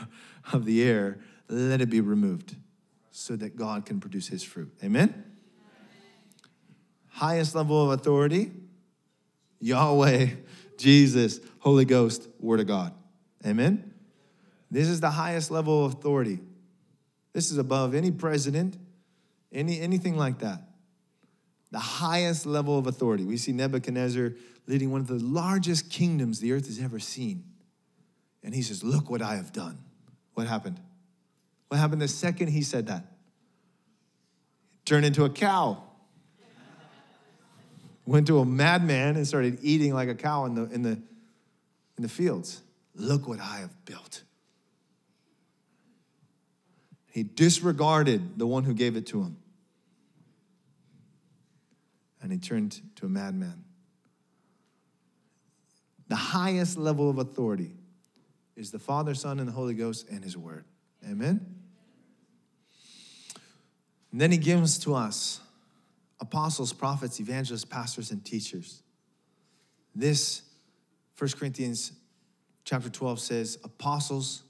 of 0.51 0.65
the 0.65 0.83
air, 0.83 1.19
let 1.51 1.83
it 1.83 1.91
be 1.91 2.01
removed 2.01 2.57
so 3.11 3.37
that 3.37 3.55
God 3.55 3.85
can 3.85 4.01
produce 4.01 4.29
his 4.29 4.43
fruit. 4.43 4.73
Amen? 4.83 5.36
Highest 7.17 7.55
level 7.55 7.83
of 7.83 7.99
authority 7.99 8.51
Yahweh, 9.59 10.27
Jesus, 10.77 11.41
Holy 11.61 11.87
Ghost, 11.87 12.29
Word 12.39 12.61
of 12.61 12.67
God. 12.67 12.93
Amen? 13.47 13.95
This 14.71 14.87
is 14.89 15.01
the 15.01 15.09
highest 15.09 15.51
level 15.51 15.87
of 15.87 15.95
authority. 15.95 16.41
This 17.33 17.51
is 17.51 17.57
above 17.57 17.95
any 17.95 18.11
president, 18.11 18.77
any, 19.51 19.81
anything 19.81 20.19
like 20.19 20.41
that. 20.41 20.61
The 21.71 21.79
highest 21.79 22.45
level 22.45 22.79
of 22.79 22.87
authority. 22.87 23.25
We 23.25 23.39
see 23.39 23.53
Nebuchadnezzar 23.53 24.33
leading 24.67 24.91
one 24.91 25.01
of 25.01 25.07
the 25.07 25.15
largest 25.15 25.89
kingdoms 25.89 26.41
the 26.41 26.53
earth 26.53 26.67
has 26.67 26.79
ever 26.79 26.99
seen. 26.99 27.45
And 28.43 28.55
he 28.55 28.61
says, 28.61 28.85
Look 28.85 29.09
what 29.09 29.23
I 29.23 29.37
have 29.37 29.55
done. 29.55 29.79
What 30.35 30.47
happened? 30.49 30.81
What 31.69 31.79
happened 31.79 32.03
the 32.03 32.09
second 32.09 32.49
he 32.49 32.61
said 32.61 32.89
that? 32.89 33.05
Turned 34.85 35.07
into 35.07 35.25
a 35.25 35.31
cow. 35.31 35.83
Went 38.07 38.29
to 38.29 38.39
a 38.39 38.45
madman 38.45 39.17
and 39.17 39.27
started 39.27 39.59
eating 39.63 39.93
like 39.93 40.09
a 40.09 40.15
cow 40.15 40.45
in 40.45 40.55
the, 40.55 40.63
in 40.73 40.83
the, 40.83 40.91
in 40.91 42.03
the 42.03 42.09
fields. 42.09 42.63
Look 42.95 43.29
what 43.29 43.41
I 43.41 43.59
have 43.59 43.85
built. 43.85 44.23
He 47.11 47.23
disregarded 47.23 48.39
the 48.39 48.47
one 48.47 48.65
who 48.65 48.75
gave 48.75 48.97
it 48.97 49.07
to 49.09 49.23
him. 49.23 49.37
And 52.23 52.31
he 52.31 52.39
turned 52.39 52.81
to 52.97 53.07
a 53.07 53.09
madman. 53.09 53.65
The 56.09 56.17
highest 56.17 56.79
level 56.79 57.11
of 57.11 57.19
authority 57.19 57.73
is 58.55 58.71
the 58.71 58.79
Father, 58.79 59.15
Son, 59.15 59.39
and 59.39 59.49
the 59.49 59.53
Holy 59.53 59.75
Ghost 59.75 60.09
and 60.09 60.23
His 60.23 60.37
Word. 60.37 60.65
Amen? 61.09 61.55
And 64.13 64.21
then 64.21 64.31
He 64.31 64.39
gives 64.39 64.79
to 64.79 64.95
us 64.95 65.41
apostles, 66.21 66.73
prophets, 66.73 67.21
evangelists, 67.21 67.65
pastors, 67.65 68.11
and 68.11 68.25
teachers. 68.25 68.83
This, 69.95 70.43
1 71.19 71.31
Corinthians 71.39 71.93
chapter 72.65 72.89
12 72.89 73.21
says, 73.21 73.59
apostles, 73.65 74.43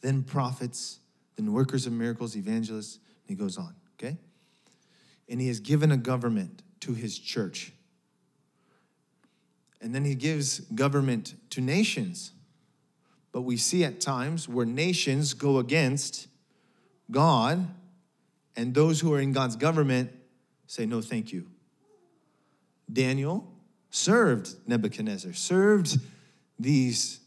then 0.00 0.22
prophets, 0.22 0.98
then 1.36 1.52
workers 1.52 1.86
of 1.86 1.92
miracles, 1.92 2.36
evangelists, 2.36 2.96
and 2.96 3.28
he 3.28 3.34
goes 3.34 3.58
on, 3.58 3.74
okay? 3.98 4.16
and 5.28 5.40
he 5.40 5.48
has 5.48 5.60
given 5.60 5.90
a 5.90 5.96
government 5.96 6.62
to 6.80 6.94
his 6.94 7.18
church. 7.18 7.72
And 9.80 9.94
then 9.94 10.04
he 10.04 10.14
gives 10.14 10.60
government 10.60 11.34
to 11.50 11.60
nations. 11.60 12.32
But 13.32 13.42
we 13.42 13.56
see 13.56 13.84
at 13.84 14.00
times 14.00 14.48
where 14.48 14.66
nations 14.66 15.34
go 15.34 15.58
against 15.58 16.28
God, 17.10 17.66
and 18.56 18.74
those 18.74 19.00
who 19.00 19.12
are 19.12 19.20
in 19.20 19.32
God's 19.32 19.56
government 19.56 20.10
say, 20.66 20.86
No, 20.86 21.00
thank 21.00 21.32
you. 21.32 21.46
Daniel 22.92 23.50
served 23.90 24.54
Nebuchadnezzar, 24.66 25.32
served 25.32 25.98
these 26.58 27.20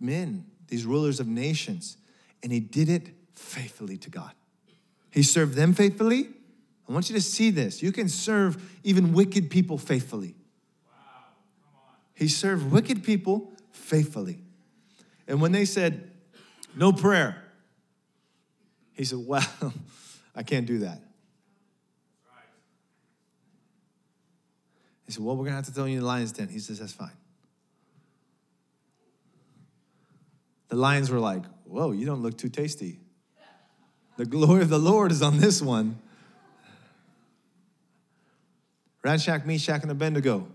men, 0.00 0.46
these 0.66 0.84
rulers 0.84 1.20
of 1.20 1.26
nations, 1.26 1.96
and 2.42 2.52
he 2.52 2.60
did 2.60 2.88
it 2.88 3.10
faithfully 3.34 3.96
to 3.98 4.10
God. 4.10 4.32
He 5.10 5.22
served 5.22 5.54
them 5.54 5.74
faithfully. 5.74 6.28
I 6.88 6.92
want 6.92 7.10
you 7.10 7.16
to 7.16 7.22
see 7.22 7.50
this. 7.50 7.82
You 7.82 7.92
can 7.92 8.08
serve 8.08 8.78
even 8.82 9.12
wicked 9.12 9.50
people 9.50 9.78
faithfully. 9.78 10.34
He 12.14 12.28
served 12.28 12.72
wicked 12.72 13.04
people 13.04 13.52
faithfully. 13.70 14.40
And 15.28 15.40
when 15.40 15.52
they 15.52 15.64
said, 15.64 16.10
no 16.74 16.92
prayer, 16.92 17.44
he 18.92 19.04
said, 19.04 19.18
well, 19.20 19.46
I 20.34 20.42
can't 20.42 20.66
do 20.66 20.78
that. 20.78 21.00
He 25.08 25.14
said, 25.14 25.24
well, 25.24 25.36
we're 25.36 25.44
going 25.44 25.52
to 25.52 25.56
have 25.56 25.64
to 25.64 25.72
throw 25.72 25.86
you 25.86 25.94
in 25.94 26.00
the 26.00 26.06
lion's 26.06 26.32
den. 26.32 26.48
He 26.48 26.58
says, 26.58 26.80
that's 26.80 26.92
fine. 26.92 27.16
The 30.68 30.76
lions 30.76 31.10
were 31.10 31.18
like, 31.18 31.44
whoa, 31.64 31.92
you 31.92 32.04
don't 32.04 32.22
look 32.22 32.36
too 32.36 32.50
tasty. 32.50 32.98
The 34.18 34.26
glory 34.26 34.60
of 34.60 34.68
the 34.68 34.78
Lord 34.78 35.10
is 35.10 35.22
on 35.22 35.38
this 35.38 35.62
one. 35.62 35.98
Shadrach, 39.02 39.46
Meshach, 39.46 39.80
and 39.80 39.90
Abednego. 39.90 40.46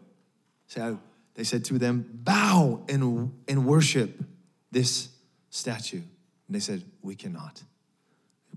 So 0.67 1.00
they 1.33 1.43
said 1.43 1.65
to 1.65 1.79
them, 1.79 2.07
Bow 2.13 2.83
and, 2.88 3.33
and 3.48 3.65
worship 3.65 4.24
this 4.72 5.10
statue. 5.50 6.01
And 6.48 6.55
they 6.55 6.60
said, 6.60 6.83
We 7.01 7.15
cannot. 7.15 7.63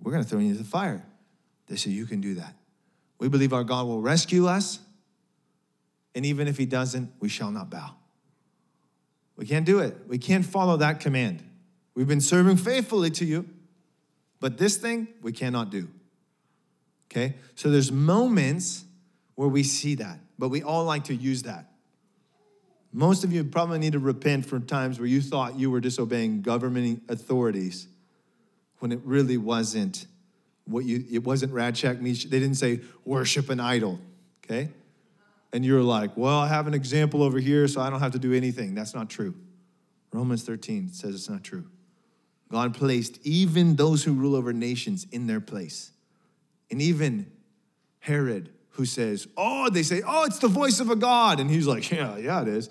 We're 0.03 0.12
going 0.12 0.23
to 0.23 0.29
throw 0.29 0.41
you 0.41 0.49
into 0.50 0.62
the 0.62 0.69
fire. 0.69 1.03
They 1.69 1.76
said, 1.76 1.93
You 1.93 2.05
can 2.05 2.21
do 2.21 2.35
that. 2.35 2.55
We 3.19 3.29
believe 3.29 3.55
our 3.55 3.65
God 3.65 3.87
will 3.87 4.03
rescue 4.03 4.47
us. 4.47 4.81
And 6.17 6.25
even 6.25 6.49
if 6.49 6.57
he 6.57 6.65
doesn't, 6.65 7.13
we 7.21 7.29
shall 7.29 7.51
not 7.51 7.69
bow. 7.69 7.91
We 9.37 9.45
can't 9.45 9.67
do 9.67 9.81
it. 9.81 9.95
We 10.09 10.17
can't 10.17 10.47
follow 10.47 10.79
that 10.79 10.99
command. 10.99 11.45
We've 11.95 12.09
been 12.09 12.23
serving 12.23 12.57
faithfully 12.57 13.11
to 13.11 13.27
you. 13.27 13.47
But 14.41 14.57
this 14.57 14.79
thing, 14.79 15.09
we 15.21 15.33
cannot 15.33 15.71
do. 15.71 15.89
Okay? 17.11 17.35
So 17.55 17.69
there's 17.71 17.93
moments 17.93 18.87
where 19.35 19.49
we 19.49 19.63
see 19.63 19.95
that, 19.97 20.19
but 20.39 20.49
we 20.49 20.63
all 20.63 20.85
like 20.85 21.05
to 21.05 21.15
use 21.15 21.43
that. 21.43 21.71
Most 22.95 23.23
of 23.23 23.31
you 23.31 23.45
probably 23.45 23.79
need 23.79 23.93
to 23.93 23.99
repent 23.99 24.47
for 24.47 24.59
times 24.59 24.99
where 24.99 25.07
you 25.07 25.21
thought 25.21 25.59
you 25.59 25.71
were 25.71 25.81
disobeying 25.81 26.41
government 26.41 27.03
authorities 27.11 27.89
when 28.79 28.91
it 28.91 29.01
really 29.05 29.37
wasn't 29.37 30.07
what 30.65 30.87
you 30.87 31.05
it 31.11 31.25
wasn't 31.25 31.53
Shadrach. 31.77 32.01
They 32.01 32.13
didn't 32.15 32.55
say 32.55 32.81
worship 33.05 33.51
an 33.51 33.61
idol, 33.61 34.01
okay? 34.43 34.71
And 35.53 35.65
you're 35.65 35.83
like, 35.83 36.17
well, 36.17 36.38
I 36.38 36.49
have 36.49 36.67
an 36.67 36.75
example 36.75 37.23
over 37.23 37.38
here, 37.38 37.67
so 37.69 37.81
I 37.81 37.91
don't 37.91 38.00
have 38.00 38.12
to 38.12 38.19
do 38.19 38.33
anything. 38.33 38.75
That's 38.75 38.95
not 38.95 39.09
true. 39.09 39.35
Romans 40.12 40.43
13 40.45 40.93
says 40.93 41.15
it's 41.15 41.29
not 41.29 41.45
true. 41.45 41.67
God 42.50 42.75
placed 42.75 43.25
even 43.26 43.76
those 43.76 44.05
who 44.05 44.12
rule 44.12 44.35
over 44.35 44.53
nations 44.53 45.07
in 45.11 45.26
their 45.26 45.41
place. 45.41 45.91
And 46.71 46.81
even 46.81 47.31
Herod, 47.99 48.50
who 48.71 48.85
says, 48.85 49.26
Oh, 49.37 49.69
they 49.71 49.83
say, 49.83 50.03
Oh, 50.07 50.25
it's 50.25 50.38
the 50.38 50.49
voice 50.49 50.81
of 50.81 50.91
a 50.91 50.97
God. 50.97 51.41
And 51.41 51.50
he's 51.50 51.67
like, 51.67 51.91
Yeah, 51.91 52.17
yeah, 52.17 52.43
it 52.43 52.49
is. 52.49 52.71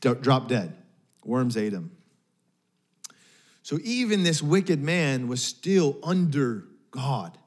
Drop 0.00 0.48
dead. 0.48 0.74
Worms 1.24 1.56
ate 1.56 1.72
him. 1.72 1.92
So 3.62 3.78
even 3.82 4.24
this 4.24 4.42
wicked 4.42 4.82
man 4.82 5.28
was 5.28 5.42
still 5.42 5.98
under 6.02 6.64
God. 6.90 7.38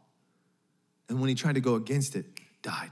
And 1.10 1.20
when 1.20 1.30
he 1.30 1.36
tried 1.36 1.56
to 1.56 1.62
go 1.62 1.76
against 1.76 2.16
it, 2.16 2.26
died. 2.64 2.92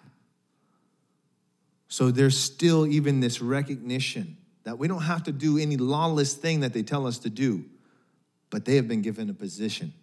So 1.96 2.12
there's 2.12 2.38
still 2.38 2.86
even 2.86 3.22
this 3.22 3.42
recognition 3.42 4.36
that 4.66 4.78
we 4.78 4.90
don't 4.90 5.04
have 5.04 5.24
to 5.24 5.32
do 5.32 5.58
any 5.58 5.78
lawless 5.78 6.34
thing 6.34 6.60
that 6.60 6.74
they 6.74 6.84
tell 6.84 7.08
us 7.08 7.20
to 7.20 7.30
do 7.30 7.64
but 8.50 8.66
they 8.66 8.76
have 8.76 8.86
been 8.86 9.02
given 9.02 9.30
a 9.30 9.34
position 9.34 9.94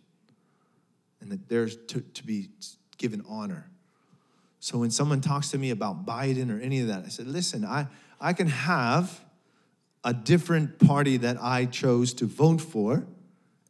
and 1.20 1.30
that 1.30 1.50
they're 1.50 1.68
to, 1.68 2.00
to 2.00 2.24
be 2.24 2.48
given 2.96 3.22
honor. 3.28 3.70
So 4.58 4.78
when 4.78 4.90
someone 4.90 5.20
talks 5.20 5.50
to 5.50 5.58
me 5.58 5.68
about 5.68 6.06
Biden 6.06 6.50
or 6.50 6.58
any 6.58 6.80
of 6.80 6.88
that, 6.88 7.04
I 7.04 7.08
said, 7.08 7.26
listen, 7.26 7.62
I, 7.62 7.88
I 8.18 8.32
can 8.32 8.48
have 8.48 9.20
a 10.02 10.14
different 10.14 10.78
party 10.78 11.18
that 11.18 11.36
I 11.42 11.66
chose 11.66 12.14
to 12.14 12.26
vote 12.26 12.62
for 12.62 13.06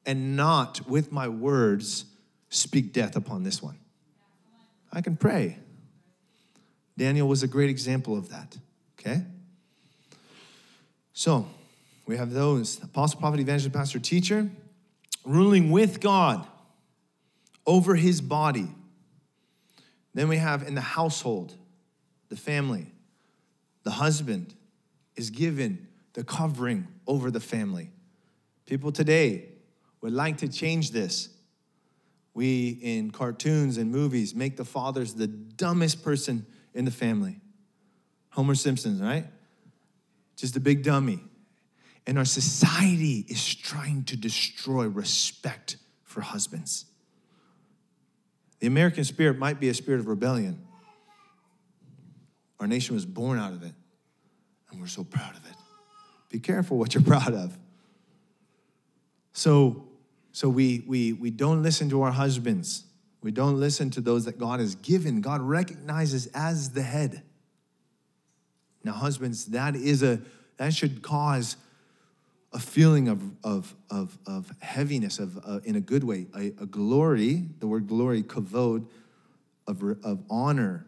and 0.06 0.36
not 0.36 0.88
with 0.88 1.10
my 1.10 1.26
words 1.28 2.04
speak 2.50 2.92
death 2.92 3.16
upon 3.16 3.42
this 3.42 3.60
one. 3.60 3.78
I 4.92 5.00
can 5.00 5.16
pray. 5.16 5.58
Daniel 7.02 7.26
was 7.26 7.42
a 7.42 7.48
great 7.48 7.68
example 7.68 8.16
of 8.16 8.28
that, 8.28 8.56
okay? 8.96 9.24
So 11.12 11.48
we 12.06 12.16
have 12.16 12.30
those 12.30 12.80
apostle, 12.80 13.18
prophet, 13.18 13.40
evangelist, 13.40 13.74
pastor, 13.74 13.98
teacher 13.98 14.48
ruling 15.24 15.72
with 15.72 16.00
God 16.00 16.46
over 17.66 17.96
his 17.96 18.20
body. 18.20 18.68
Then 20.14 20.28
we 20.28 20.36
have 20.36 20.62
in 20.62 20.76
the 20.76 20.80
household, 20.80 21.56
the 22.28 22.36
family, 22.36 22.86
the 23.82 23.90
husband 23.90 24.54
is 25.16 25.30
given 25.30 25.88
the 26.12 26.22
covering 26.22 26.86
over 27.08 27.32
the 27.32 27.40
family. 27.40 27.90
People 28.64 28.92
today 28.92 29.46
would 30.02 30.12
like 30.12 30.36
to 30.38 30.46
change 30.46 30.92
this. 30.92 31.30
We, 32.32 32.78
in 32.80 33.10
cartoons 33.10 33.76
and 33.76 33.90
movies, 33.90 34.36
make 34.36 34.56
the 34.56 34.64
fathers 34.64 35.14
the 35.14 35.26
dumbest 35.26 36.04
person 36.04 36.46
in 36.74 36.84
the 36.84 36.90
family. 36.90 37.40
Homer 38.30 38.54
Simpson, 38.54 39.00
right? 39.00 39.26
Just 40.36 40.56
a 40.56 40.60
big 40.60 40.82
dummy. 40.82 41.20
And 42.06 42.18
our 42.18 42.24
society 42.24 43.24
is 43.28 43.54
trying 43.54 44.04
to 44.04 44.16
destroy 44.16 44.86
respect 44.88 45.76
for 46.04 46.20
husbands. 46.20 46.86
The 48.60 48.66
American 48.66 49.04
spirit 49.04 49.38
might 49.38 49.60
be 49.60 49.68
a 49.68 49.74
spirit 49.74 50.00
of 50.00 50.08
rebellion. 50.08 50.66
Our 52.60 52.66
nation 52.66 52.94
was 52.94 53.04
born 53.04 53.38
out 53.38 53.52
of 53.52 53.62
it, 53.64 53.72
and 54.70 54.80
we're 54.80 54.86
so 54.86 55.02
proud 55.04 55.36
of 55.36 55.44
it. 55.44 55.56
Be 56.28 56.38
careful 56.38 56.78
what 56.78 56.94
you're 56.94 57.02
proud 57.04 57.34
of. 57.34 57.56
So, 59.32 59.88
so 60.32 60.48
we, 60.48 60.84
we, 60.86 61.12
we 61.12 61.30
don't 61.30 61.62
listen 61.62 61.90
to 61.90 62.02
our 62.02 62.12
husbands. 62.12 62.84
We 63.22 63.30
don't 63.30 63.58
listen 63.58 63.90
to 63.90 64.00
those 64.00 64.24
that 64.24 64.38
God 64.38 64.60
has 64.60 64.74
given. 64.74 65.20
God 65.20 65.40
recognizes 65.40 66.26
as 66.34 66.70
the 66.70 66.82
head. 66.82 67.22
Now, 68.84 68.92
husbands, 68.92 69.46
that 69.46 69.76
is 69.76 70.02
a 70.02 70.20
that 70.56 70.74
should 70.74 71.02
cause 71.02 71.56
a 72.52 72.58
feeling 72.58 73.08
of, 73.08 73.22
of, 73.42 73.74
of, 73.90 74.18
of 74.26 74.52
heaviness 74.60 75.18
of, 75.18 75.38
uh, 75.46 75.60
in 75.64 75.76
a 75.76 75.80
good 75.80 76.04
way, 76.04 76.26
a, 76.36 76.48
a, 76.48 76.66
glory, 76.66 77.46
the 77.60 77.66
word 77.66 77.88
glory, 77.88 78.22
kavod, 78.22 78.86
of, 79.66 79.82
of 80.04 80.22
honor, 80.28 80.86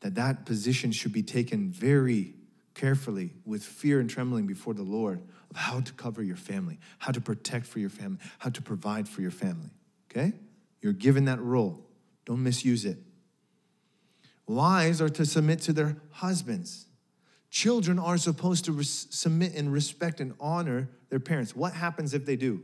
that 0.00 0.14
that 0.16 0.44
position 0.44 0.92
should 0.92 1.12
be 1.12 1.22
taken 1.22 1.70
very 1.70 2.34
carefully 2.74 3.30
with 3.46 3.64
fear 3.64 3.98
and 4.00 4.10
trembling 4.10 4.46
before 4.46 4.74
the 4.74 4.82
Lord 4.82 5.22
of 5.50 5.56
how 5.56 5.80
to 5.80 5.92
cover 5.94 6.22
your 6.22 6.36
family, 6.36 6.78
how 6.98 7.12
to 7.12 7.20
protect 7.20 7.66
for 7.66 7.78
your 7.78 7.90
family, 7.90 8.18
how 8.38 8.50
to 8.50 8.60
provide 8.60 9.08
for 9.08 9.22
your 9.22 9.30
family. 9.30 9.70
Okay? 10.10 10.34
You're 10.84 10.92
given 10.92 11.24
that 11.24 11.40
role. 11.40 11.84
Don't 12.24 12.44
misuse 12.44 12.84
it. 12.84 12.98
Wives 14.46 15.02
are 15.02 15.08
to 15.08 15.26
submit 15.26 15.60
to 15.62 15.72
their 15.72 15.96
husbands 16.12 16.86
Children 17.54 18.00
are 18.00 18.18
supposed 18.18 18.64
to 18.64 18.72
res- 18.72 19.06
submit 19.10 19.54
and 19.54 19.72
respect 19.72 20.20
and 20.20 20.34
honor 20.40 20.88
their 21.08 21.20
parents. 21.20 21.54
What 21.54 21.72
happens 21.72 22.12
if 22.12 22.26
they 22.26 22.34
do? 22.34 22.60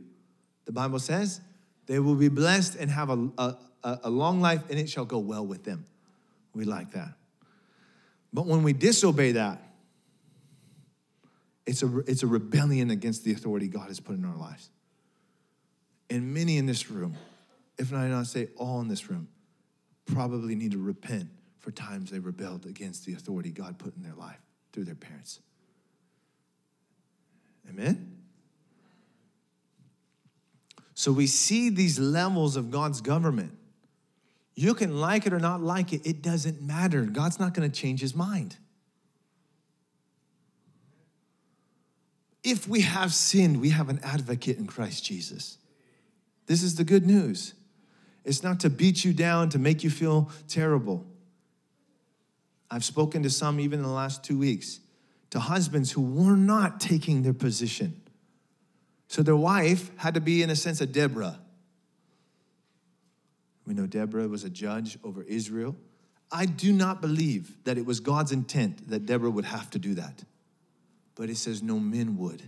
The 0.65 0.73
Bible 0.73 0.99
says 0.99 1.39
they 1.85 1.99
will 1.99 2.15
be 2.15 2.27
blessed 2.27 2.75
and 2.75 2.91
have 2.91 3.09
a, 3.09 3.29
a, 3.37 3.57
a 4.03 4.09
long 4.09 4.41
life, 4.41 4.63
and 4.69 4.77
it 4.77 4.89
shall 4.89 5.05
go 5.05 5.17
well 5.17 5.45
with 5.45 5.63
them. 5.63 5.85
We 6.53 6.65
like 6.65 6.91
that. 6.91 7.13
But 8.33 8.47
when 8.47 8.63
we 8.63 8.73
disobey 8.73 9.31
that, 9.31 9.61
it's 11.65 11.83
a, 11.83 11.99
it's 11.99 12.23
a 12.23 12.27
rebellion 12.27 12.89
against 12.91 13.23
the 13.23 13.31
authority 13.31 13.69
God 13.69 13.87
has 13.87 14.01
put 14.01 14.17
in 14.17 14.25
our 14.25 14.35
lives. 14.35 14.71
And 16.09 16.33
many 16.33 16.57
in 16.57 16.65
this 16.65 16.91
room, 16.91 17.15
if 17.81 17.91
I 17.93 18.07
not 18.07 18.27
say 18.27 18.47
all 18.57 18.79
in 18.79 18.87
this 18.87 19.09
room, 19.09 19.27
probably 20.05 20.53
need 20.53 20.71
to 20.71 20.77
repent 20.77 21.29
for 21.59 21.71
times 21.71 22.11
they 22.11 22.19
rebelled 22.19 22.65
against 22.65 23.05
the 23.05 23.13
authority 23.13 23.49
God 23.49 23.79
put 23.79 23.95
in 23.97 24.03
their 24.03 24.13
life 24.13 24.39
through 24.71 24.85
their 24.85 24.95
parents. 24.95 25.39
Amen? 27.67 28.17
So 30.93 31.11
we 31.11 31.25
see 31.25 31.69
these 31.69 31.97
levels 31.97 32.55
of 32.55 32.69
God's 32.69 33.01
government. 33.01 33.57
You 34.53 34.75
can 34.75 34.99
like 34.99 35.25
it 35.25 35.33
or 35.33 35.39
not 35.39 35.61
like 35.61 35.91
it, 35.91 36.05
it 36.05 36.21
doesn't 36.21 36.61
matter. 36.61 37.01
God's 37.01 37.39
not 37.39 37.55
going 37.55 37.69
to 37.69 37.75
change 37.75 38.01
his 38.01 38.13
mind. 38.13 38.57
If 42.43 42.67
we 42.67 42.81
have 42.81 43.11
sinned, 43.13 43.59
we 43.59 43.69
have 43.69 43.89
an 43.89 43.99
advocate 44.03 44.57
in 44.57 44.67
Christ 44.67 45.03
Jesus. 45.03 45.57
This 46.45 46.61
is 46.61 46.75
the 46.75 46.83
good 46.83 47.05
news. 47.07 47.55
It's 48.23 48.43
not 48.43 48.59
to 48.61 48.69
beat 48.69 49.03
you 49.03 49.13
down, 49.13 49.49
to 49.49 49.59
make 49.59 49.83
you 49.83 49.89
feel 49.89 50.29
terrible. 50.47 51.05
I've 52.69 52.83
spoken 52.83 53.23
to 53.23 53.29
some 53.29 53.59
even 53.59 53.79
in 53.79 53.85
the 53.85 53.91
last 53.91 54.23
two 54.23 54.37
weeks, 54.37 54.79
to 55.31 55.39
husbands 55.39 55.91
who 55.91 56.01
were 56.01 56.37
not 56.37 56.79
taking 56.79 57.23
their 57.23 57.33
position. 57.33 58.01
So 59.07 59.23
their 59.23 59.35
wife 59.35 59.91
had 59.97 60.13
to 60.13 60.21
be, 60.21 60.41
in 60.41 60.49
a 60.49 60.55
sense, 60.55 60.79
a 60.79 60.85
Deborah. 60.85 61.39
We 63.65 63.73
know 63.73 63.87
Deborah 63.87 64.27
was 64.27 64.43
a 64.43 64.49
judge 64.49 64.97
over 65.03 65.23
Israel. 65.23 65.75
I 66.31 66.45
do 66.45 66.71
not 66.71 67.01
believe 67.01 67.57
that 67.65 67.77
it 67.77 67.85
was 67.85 67.99
God's 67.99 68.31
intent 68.31 68.89
that 68.89 69.05
Deborah 69.05 69.29
would 69.29 69.45
have 69.45 69.69
to 69.71 69.79
do 69.79 69.95
that. 69.95 70.23
But 71.15 71.29
it 71.29 71.37
says 71.37 71.61
no 71.61 71.77
men 71.77 72.17
would. 72.17 72.41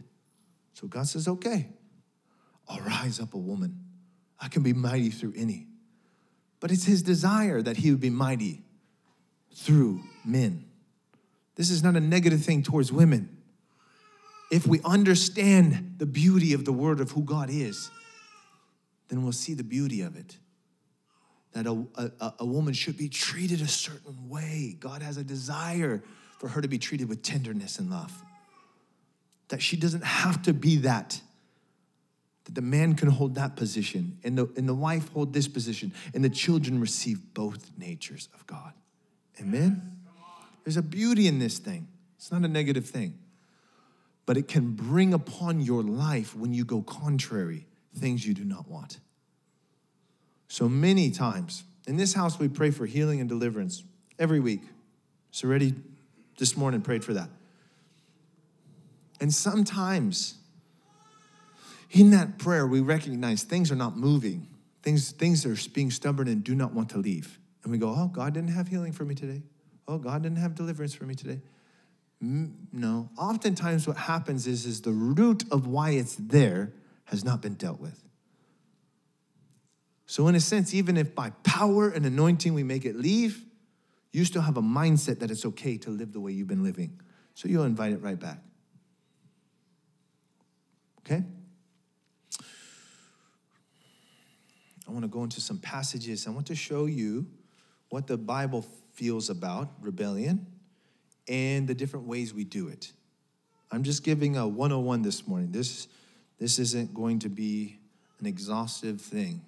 So 0.73 0.88
God 0.88 1.07
says, 1.07 1.27
okay, 1.27 1.67
I'll 2.67 2.79
rise 2.79 3.19
up 3.19 3.33
a 3.33 3.38
woman. 3.38 3.82
I 4.43 4.49
can 4.49 4.62
be 4.62 4.73
mighty 4.73 5.10
through 5.10 5.34
any. 5.38 5.67
But 6.60 6.71
it's 6.71 6.84
his 6.84 7.01
desire 7.01 7.62
that 7.62 7.77
he 7.77 7.91
would 7.91 8.01
be 8.01 8.10
mighty 8.10 8.62
through 9.56 10.01
men. 10.25 10.65
This 11.56 11.69
is 11.69 11.82
not 11.82 11.95
a 11.95 11.99
negative 12.01 12.43
thing 12.43 12.62
towards 12.62 12.91
women. 12.91 13.38
If 14.51 14.67
we 14.67 14.82
understand 14.84 15.95
the 15.97 16.06
beauty 16.06 16.53
of 16.53 16.65
the 16.65 16.73
word 16.73 16.99
of 16.99 17.12
who 17.12 17.23
God 17.23 17.49
is, 17.49 17.89
then 19.08 19.23
we'll 19.23 19.32
see 19.32 19.53
the 19.53 19.63
beauty 19.63 20.01
of 20.01 20.17
it. 20.17 20.38
That 21.53 21.65
a, 21.65 21.86
a, 21.95 22.34
a 22.39 22.45
woman 22.45 22.73
should 22.73 22.97
be 22.97 23.08
treated 23.08 23.62
a 23.62 23.67
certain 23.67 24.27
way. 24.27 24.75
God 24.79 25.01
has 25.01 25.17
a 25.17 25.23
desire 25.23 26.03
for 26.39 26.49
her 26.49 26.62
to 26.62 26.67
be 26.67 26.79
treated 26.79 27.08
with 27.08 27.23
tenderness 27.23 27.79
and 27.79 27.89
love. 27.89 28.12
That 29.47 29.62
she 29.62 29.77
doesn't 29.77 30.03
have 30.03 30.41
to 30.43 30.53
be 30.53 30.77
that 30.77 31.21
that 32.45 32.56
the 32.56 32.62
man 32.62 32.95
can 32.95 33.10
hold 33.10 33.36
that 33.36 33.56
position 33.56 34.17
and 34.23 34.38
the, 34.38 34.49
and 34.58 34.67
the 34.67 34.73
wife 34.73 35.10
hold 35.10 35.34
this 35.34 35.47
position 35.47 35.93
and 36.13 36.23
the 36.23 36.29
children 36.29 36.79
receive 36.79 37.34
both 37.34 37.71
natures 37.77 38.29
of 38.34 38.45
god. 38.47 38.73
Amen? 39.39 39.99
There's 40.63 40.77
a 40.77 40.82
beauty 40.82 41.27
in 41.27 41.39
this 41.39 41.58
thing. 41.58 41.88
It's 42.17 42.32
not 42.32 42.43
a 42.43 42.47
negative 42.47 42.86
thing. 42.86 43.17
But 44.25 44.38
it 44.38 44.47
can 44.47 44.71
bring 44.71 45.13
upon 45.13 45.62
your 45.62 45.84
life 45.84 46.36
when 46.36 46.53
you 46.53 46.63
go 46.63 46.82
contrary 46.82 47.65
things 47.95 48.25
you 48.25 48.34
do 48.34 48.45
not 48.45 48.67
want. 48.67 48.99
So 50.47 50.69
many 50.69 51.12
times 51.12 51.63
in 51.88 51.97
this 51.97 52.13
house 52.13 52.39
we 52.39 52.47
pray 52.47 52.71
for 52.71 52.86
healing 52.86 53.19
and 53.19 53.27
deliverance 53.27 53.84
every 54.17 54.39
week. 54.39 54.62
So 55.32 55.47
already 55.47 55.73
this 56.38 56.56
morning 56.56 56.82
prayed 56.82 57.03
for 57.03 57.13
that. 57.13 57.29
And 59.19 59.34
sometimes 59.34 60.36
in 61.93 62.10
that 62.10 62.39
prayer, 62.39 62.65
we 62.65 62.82
recognize 62.82 63.43
things 63.43 63.71
are 63.71 63.75
not 63.75 63.95
moving. 63.95 64.47
Things, 64.82 65.12
things 65.12 65.45
are 65.45 65.56
being 65.69 65.91
stubborn 65.91 66.27
and 66.27 66.43
do 66.43 66.56
not 66.56 66.73
want 66.73 66.89
to 66.89 66.97
leave. 66.97 67.39
And 67.63 67.71
we 67.71 67.77
go, 67.77 67.89
oh, 67.95 68.08
God 68.08 68.34
didn't 68.34 68.49
have 68.49 68.67
healing 68.67 68.91
for 68.91 69.06
me 69.06 69.15
today. 69.15 69.43
Oh, 69.88 69.99
God 69.99 70.23
didn't 70.23 70.39
have 70.39 70.56
deliverance 70.56 70.93
for 70.93 71.06
me 71.06 71.13
today. 71.13 71.39
No. 72.19 73.10
Oftentimes, 73.17 73.88
what 73.88 73.97
happens 73.97 74.47
is, 74.47 74.65
is 74.65 74.82
the 74.82 74.91
root 74.91 75.43
of 75.51 75.67
why 75.67 75.91
it's 75.91 76.15
there 76.15 76.73
has 77.06 77.23
not 77.23 77.41
been 77.41 77.53
dealt 77.53 77.79
with. 77.79 78.01
So, 80.06 80.27
in 80.27 80.36
a 80.36 80.39
sense, 80.39 80.73
even 80.73 80.97
if 80.97 81.13
by 81.13 81.29
power 81.43 81.89
and 81.89 82.06
anointing 82.06 82.53
we 82.53 82.63
make 82.63 82.86
it 82.86 82.95
leave, 82.95 83.43
you 84.12 84.25
still 84.25 84.41
have 84.41 84.58
a 84.58 84.62
mindset 84.62 85.19
that 85.19 85.32
it's 85.32 85.45
okay 85.45 85.77
to 85.77 85.89
live 85.89 86.13
the 86.13 86.19
way 86.19 86.32
you've 86.32 86.47
been 86.47 86.63
living. 86.63 86.99
So, 87.34 87.47
you'll 87.47 87.65
invite 87.65 87.91
it 87.91 88.01
right 88.01 88.19
back. 88.19 88.39
Okay? 90.99 91.23
Want 95.03 95.11
to 95.11 95.17
go 95.17 95.23
into 95.23 95.41
some 95.41 95.57
passages. 95.57 96.27
I 96.27 96.29
want 96.29 96.47
to 96.47 96.55
show 96.55 96.85
you 96.85 97.27
what 97.89 98.07
the 98.07 98.17
Bible 98.17 98.65
feels 98.93 99.29
about 99.29 99.69
rebellion 99.81 100.47
and 101.27 101.67
the 101.67 101.73
different 101.73 102.07
ways 102.07 102.33
we 102.33 102.45
do 102.45 102.69
it. 102.69 102.93
I'm 103.69 103.83
just 103.83 104.05
giving 104.05 104.37
a 104.37 104.47
101 104.47 105.01
this 105.01 105.27
morning. 105.27 105.51
This, 105.51 105.89
this 106.39 106.57
isn't 106.57 106.93
going 106.93 107.19
to 107.19 107.27
be 107.29 107.79
an 108.21 108.27
exhaustive 108.27 109.01
thing. 109.01 109.41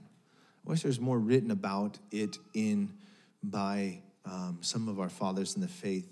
I 0.68 0.72
wish 0.72 0.82
there's 0.82 1.00
more 1.00 1.20
written 1.20 1.52
about 1.52 2.00
it 2.12 2.38
in 2.54 2.92
by 3.42 4.00
um, 4.26 4.58
some 4.60 4.90
of 4.90 5.00
our 5.00 5.10
fathers 5.10 5.56
in 5.56 5.62
the 5.62 5.70
faith. 5.70 6.12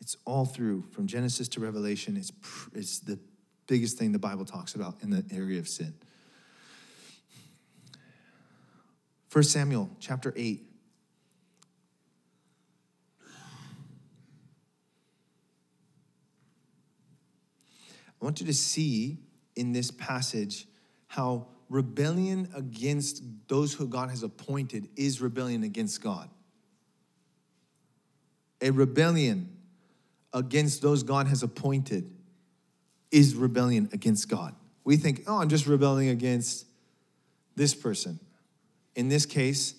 It's 0.00 0.16
all 0.24 0.44
through 0.44 0.84
from 0.92 1.08
Genesis 1.08 1.48
to 1.48 1.60
Revelation. 1.60 2.16
It's, 2.16 2.30
it's 2.72 3.00
the 3.00 3.18
biggest 3.66 3.98
thing 3.98 4.12
the 4.12 4.20
Bible 4.20 4.44
talks 4.44 4.76
about 4.76 5.02
in 5.02 5.10
the 5.10 5.24
area 5.32 5.58
of 5.58 5.68
sin. 5.68 5.94
1 9.34 9.42
Samuel 9.42 9.90
chapter 9.98 10.32
8. 10.36 10.62
I 18.20 18.24
want 18.24 18.38
you 18.38 18.46
to 18.46 18.54
see 18.54 19.18
in 19.56 19.72
this 19.72 19.90
passage 19.90 20.68
how 21.08 21.48
rebellion 21.68 22.48
against 22.54 23.24
those 23.48 23.74
who 23.74 23.88
God 23.88 24.08
has 24.10 24.22
appointed 24.22 24.88
is 24.94 25.20
rebellion 25.20 25.64
against 25.64 26.00
God. 26.00 26.30
A 28.60 28.70
rebellion 28.70 29.56
against 30.32 30.80
those 30.80 31.02
God 31.02 31.26
has 31.26 31.42
appointed 31.42 32.08
is 33.10 33.34
rebellion 33.34 33.88
against 33.92 34.28
God. 34.28 34.54
We 34.84 34.96
think, 34.96 35.24
oh, 35.26 35.38
I'm 35.38 35.48
just 35.48 35.66
rebelling 35.66 36.10
against 36.10 36.66
this 37.56 37.74
person. 37.74 38.20
In 38.96 39.08
this 39.08 39.26
case, 39.26 39.74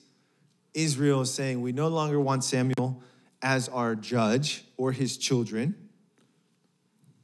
Israel 0.74 1.22
is 1.22 1.34
saying, 1.34 1.62
We 1.62 1.72
no 1.72 1.88
longer 1.88 2.20
want 2.20 2.44
Samuel 2.44 3.02
as 3.42 3.70
our 3.70 3.96
judge 3.96 4.64
or 4.78 4.92
his 4.92 5.18
children. 5.18 5.76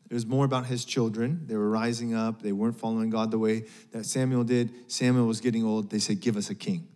It 0.10 0.14
was 0.14 0.26
more 0.26 0.44
about 0.44 0.66
his 0.66 0.84
children. 0.84 1.44
They 1.48 1.56
were 1.56 1.70
rising 1.70 2.14
up. 2.14 2.42
They 2.42 2.52
weren't 2.52 2.78
following 2.78 3.10
God 3.10 3.32
the 3.32 3.40
way 3.40 3.66
that 3.92 4.06
Samuel 4.06 4.44
did. 4.44 4.92
Samuel 4.92 5.26
was 5.26 5.40
getting 5.40 5.64
old. 5.64 5.90
They 5.90 6.00
said, 6.00 6.20
Give 6.20 6.38
us 6.38 6.50
a 6.50 6.56
king. 6.56 6.88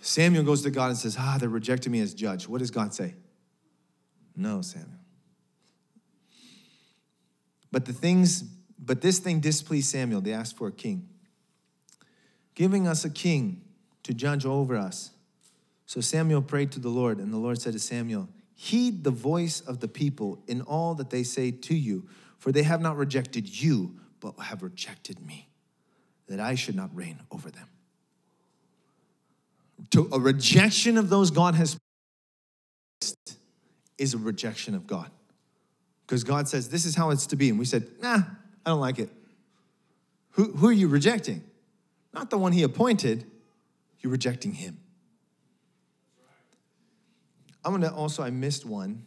Samuel 0.00 0.44
goes 0.44 0.62
to 0.62 0.70
God 0.70 0.88
and 0.88 0.98
says, 0.98 1.16
Ah, 1.18 1.36
they're 1.38 1.48
rejecting 1.48 1.92
me 1.92 2.00
as 2.00 2.14
judge. 2.14 2.48
What 2.48 2.58
does 2.58 2.70
God 2.70 2.94
say? 2.94 3.14
No, 4.34 4.62
Samuel. 4.62 4.88
But 7.70 7.86
the 7.86 7.92
things, 7.92 8.42
but 8.78 9.00
this 9.00 9.18
thing 9.18 9.40
displeased 9.40 9.90
Samuel. 9.90 10.20
They 10.20 10.32
asked 10.32 10.56
for 10.56 10.68
a 10.68 10.72
king 10.72 11.08
giving 12.54 12.86
us 12.86 13.04
a 13.04 13.10
king 13.10 13.62
to 14.02 14.14
judge 14.14 14.44
over 14.44 14.76
us. 14.76 15.10
So 15.86 16.00
Samuel 16.00 16.42
prayed 16.42 16.72
to 16.72 16.80
the 16.80 16.88
Lord, 16.88 17.18
and 17.18 17.32
the 17.32 17.38
Lord 17.38 17.60
said 17.60 17.72
to 17.74 17.78
Samuel, 17.78 18.28
Heed 18.54 19.04
the 19.04 19.10
voice 19.10 19.60
of 19.60 19.80
the 19.80 19.88
people 19.88 20.42
in 20.46 20.62
all 20.62 20.94
that 20.94 21.10
they 21.10 21.22
say 21.22 21.50
to 21.50 21.74
you, 21.74 22.08
for 22.38 22.52
they 22.52 22.62
have 22.62 22.80
not 22.80 22.96
rejected 22.96 23.48
you, 23.60 23.96
but 24.20 24.38
have 24.38 24.62
rejected 24.62 25.24
me, 25.24 25.48
that 26.28 26.40
I 26.40 26.54
should 26.54 26.76
not 26.76 26.94
reign 26.94 27.20
over 27.30 27.50
them. 27.50 27.68
To 29.90 30.08
a 30.12 30.20
rejection 30.20 30.96
of 30.96 31.08
those 31.08 31.30
God 31.30 31.54
has 31.56 31.76
is 33.98 34.14
a 34.14 34.18
rejection 34.18 34.74
of 34.74 34.86
God. 34.86 35.10
Because 36.06 36.24
God 36.24 36.48
says, 36.48 36.68
This 36.68 36.84
is 36.84 36.94
how 36.94 37.10
it's 37.10 37.26
to 37.28 37.36
be. 37.36 37.48
And 37.48 37.58
we 37.58 37.64
said, 37.64 37.88
Nah, 38.00 38.22
I 38.64 38.70
don't 38.70 38.80
like 38.80 38.98
it. 38.98 39.10
Who, 40.32 40.52
who 40.52 40.68
are 40.68 40.72
you 40.72 40.88
rejecting? 40.88 41.42
Not 42.12 42.30
the 42.30 42.38
one 42.38 42.52
he 42.52 42.62
appointed, 42.62 43.24
you're 44.00 44.12
rejecting 44.12 44.52
him. 44.52 44.78
I'm 47.64 47.72
gonna 47.72 47.94
also, 47.94 48.22
I 48.22 48.30
missed 48.30 48.66
one. 48.66 49.04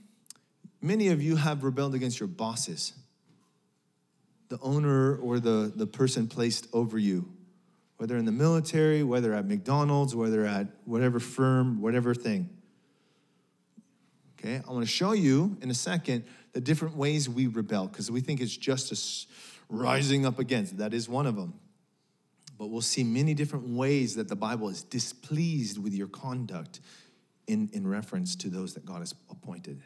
Many 0.81 1.09
of 1.09 1.21
you 1.21 1.35
have 1.35 1.63
rebelled 1.63 1.93
against 1.93 2.19
your 2.19 2.27
bosses, 2.27 2.93
the 4.49 4.57
owner 4.61 5.17
or 5.17 5.39
the, 5.39 5.71
the 5.75 5.87
person 5.87 6.27
placed 6.27 6.67
over 6.71 6.97
you, 6.97 7.31
whether 7.97 8.15
in 8.17 8.25
the 8.25 8.31
military, 8.31 9.03
whether 9.03 9.33
at 9.33 9.45
McDonald's, 9.45 10.15
whether 10.15 10.45
at 10.45 10.67
whatever 10.85 11.19
firm, 11.19 11.81
whatever 11.81 12.13
thing. 12.13 12.49
Okay, 14.39 14.61
I 14.65 14.71
wanna 14.71 14.85
show 14.85 15.11
you 15.11 15.57
in 15.61 15.69
a 15.69 15.73
second 15.75 16.23
the 16.53 16.61
different 16.61 16.95
ways 16.95 17.27
we 17.27 17.47
rebel 17.47 17.87
because 17.87 18.09
we 18.09 18.21
think 18.21 18.39
it's 18.39 18.55
just 18.55 19.27
rising 19.67 20.25
up 20.25 20.39
against. 20.39 20.77
That 20.77 20.93
is 20.93 21.09
one 21.09 21.25
of 21.25 21.35
them 21.35 21.59
but 22.57 22.67
we'll 22.67 22.81
see 22.81 23.03
many 23.03 23.33
different 23.33 23.67
ways 23.67 24.15
that 24.15 24.27
the 24.27 24.35
Bible 24.35 24.69
is 24.69 24.83
displeased 24.83 25.77
with 25.77 25.93
your 25.93 26.07
conduct 26.07 26.79
in, 27.47 27.69
in 27.73 27.87
reference 27.87 28.35
to 28.37 28.49
those 28.49 28.73
that 28.73 28.85
God 28.85 28.99
has 28.99 29.13
appointed. 29.29 29.81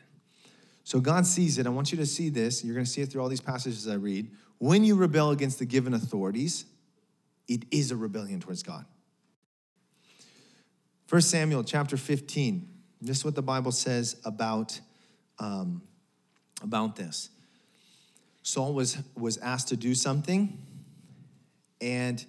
So 0.84 1.00
God 1.00 1.26
sees 1.26 1.58
it. 1.58 1.68
I 1.68 1.70
want 1.70 1.92
you 1.92 1.98
to 1.98 2.06
see 2.06 2.30
this. 2.30 2.64
You're 2.64 2.74
going 2.74 2.86
to 2.86 2.92
see 2.92 3.02
it 3.02 3.12
through 3.12 3.22
all 3.22 3.30
these 3.30 3.42
passages 3.42 3.88
I 3.88 3.96
read. 3.96 4.32
When 4.58 4.84
you 4.84 4.96
rebel 4.96 5.32
against 5.32 5.60
the 5.60 5.66
given 5.66 5.94
authorities, 5.94 6.66
it 7.48 7.64
is 7.72 7.92
a 7.92 7.96
rebellion 7.96 8.40
towards 8.40 8.64
God. 8.64 8.86
First 11.08 11.30
Samuel 11.32 11.64
chapter 11.64 11.98
15. 11.98 12.68
This 13.02 13.18
is 13.18 13.26
what 13.26 13.36
the 13.36 13.42
Bible 13.42 13.72
says 13.72 14.20
about, 14.26 14.80
um, 15.40 15.82
about 16.62 16.96
this. 16.96 17.30
Saul 18.44 18.74
was, 18.74 18.98
was 19.16 19.38
asked 19.38 19.70
to 19.70 19.78
do 19.78 19.96
something, 19.96 20.58
and 21.82 22.26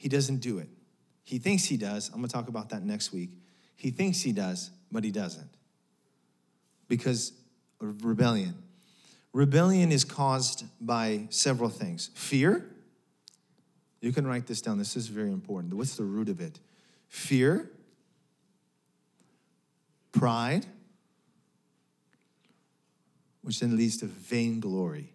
he 0.00 0.08
doesn't 0.08 0.38
do 0.38 0.56
it. 0.56 0.68
He 1.24 1.38
thinks 1.38 1.66
he 1.66 1.76
does. 1.76 2.08
I'm 2.08 2.20
going 2.20 2.28
to 2.28 2.32
talk 2.32 2.48
about 2.48 2.70
that 2.70 2.82
next 2.82 3.12
week. 3.12 3.28
He 3.76 3.90
thinks 3.90 4.22
he 4.22 4.32
does, 4.32 4.70
but 4.90 5.04
he 5.04 5.10
doesn't 5.10 5.50
because 6.88 7.34
of 7.82 8.02
rebellion. 8.02 8.54
Rebellion 9.34 9.92
is 9.92 10.04
caused 10.04 10.64
by 10.80 11.26
several 11.28 11.68
things 11.68 12.08
fear. 12.14 12.64
You 14.00 14.10
can 14.10 14.26
write 14.26 14.46
this 14.46 14.62
down. 14.62 14.78
This 14.78 14.96
is 14.96 15.08
very 15.08 15.30
important. 15.30 15.74
What's 15.74 15.96
the 15.96 16.04
root 16.04 16.30
of 16.30 16.40
it? 16.40 16.58
Fear, 17.08 17.70
pride, 20.12 20.64
which 23.42 23.60
then 23.60 23.76
leads 23.76 23.98
to 23.98 24.06
vainglory. 24.06 25.12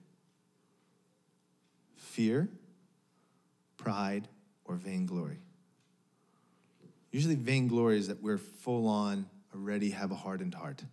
Fear, 1.96 2.50
pride, 3.78 4.28
or 4.66 4.76
vainglory. 4.76 5.40
Usually, 7.12 7.36
vainglory 7.36 7.98
is 7.98 8.10
that 8.10 8.22
we're 8.22 8.38
full 8.38 8.88
on, 8.88 9.26
already 9.54 9.92
have 9.92 10.12
a 10.12 10.16
hardened 10.16 10.54
heart. 10.54 10.84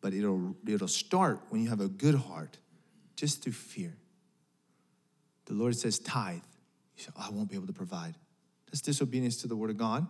But 0.00 0.12
it'll, 0.12 0.54
it'll 0.66 0.88
start 0.88 1.40
when 1.48 1.62
you 1.62 1.70
have 1.70 1.80
a 1.80 1.88
good 1.88 2.14
heart, 2.14 2.58
just 3.16 3.42
through 3.42 3.52
fear. 3.52 3.96
The 5.46 5.54
Lord 5.54 5.76
says, 5.76 5.98
tithe. 5.98 6.42
You 6.96 7.02
say, 7.02 7.10
oh, 7.16 7.26
I 7.28 7.30
won't 7.30 7.48
be 7.48 7.56
able 7.56 7.66
to 7.68 7.72
provide. 7.72 8.14
That's 8.66 8.82
disobedience 8.82 9.38
to 9.38 9.48
the 9.48 9.56
word 9.56 9.70
of 9.70 9.78
God, 9.78 10.06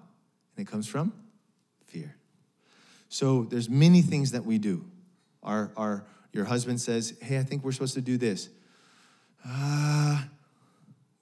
and 0.56 0.66
it 0.66 0.70
comes 0.70 0.88
from 0.88 1.12
fear. 1.86 2.16
So 3.08 3.44
there's 3.44 3.70
many 3.70 4.02
things 4.02 4.32
that 4.32 4.44
we 4.44 4.58
do. 4.58 4.84
Our, 5.42 5.70
our, 5.76 6.04
your 6.32 6.46
husband 6.46 6.80
says, 6.80 7.16
hey, 7.22 7.38
I 7.38 7.44
think 7.44 7.62
we're 7.62 7.72
supposed 7.72 7.94
to 7.94 8.00
do 8.00 8.16
this. 8.16 8.48
Uh, 9.46 10.22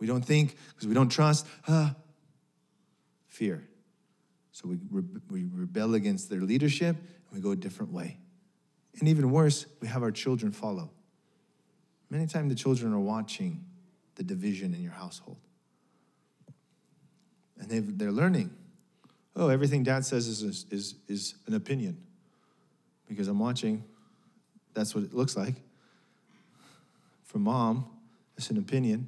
we 0.03 0.09
don't 0.09 0.25
think 0.25 0.57
because 0.71 0.88
we 0.88 0.95
don't 0.95 1.11
trust. 1.11 1.47
Fear. 3.29 3.62
So 4.51 4.69
we, 4.69 4.77
re- 4.91 5.05
we 5.31 5.45
rebel 5.55 5.95
against 5.95 6.29
their 6.29 6.41
leadership 6.41 6.97
and 6.97 7.33
we 7.33 7.41
go 7.41 7.53
a 7.53 7.57
different 7.57 7.93
way. 7.93 8.19
And 8.99 9.09
even 9.09 9.31
worse, 9.31 9.65
we 9.81 9.87
have 9.87 10.03
our 10.03 10.11
children 10.11 10.51
follow. 10.51 10.91
Many 12.11 12.27
times 12.27 12.49
the 12.49 12.57
children 12.57 12.93
are 12.93 12.99
watching 12.99 13.65
the 14.17 14.25
division 14.25 14.75
in 14.75 14.83
your 14.83 14.91
household. 14.91 15.37
And 17.61 17.71
they 17.71 17.79
they're 17.79 18.11
learning. 18.11 18.51
Oh, 19.37 19.51
everything 19.51 19.85
dad 19.85 20.05
says 20.05 20.27
is, 20.27 20.67
is, 20.69 20.97
is 21.07 21.37
an 21.47 21.55
opinion. 21.55 21.97
Because 23.09 23.29
I'm 23.29 23.38
watching, 23.38 23.85
that's 24.75 24.97
what 24.97 25.05
it 25.05 25.15
looks 25.15 25.37
like. 25.37 25.55
For 27.23 27.38
mom, 27.38 27.87
it's 28.37 28.51
an 28.51 28.59
opinion. 28.59 29.07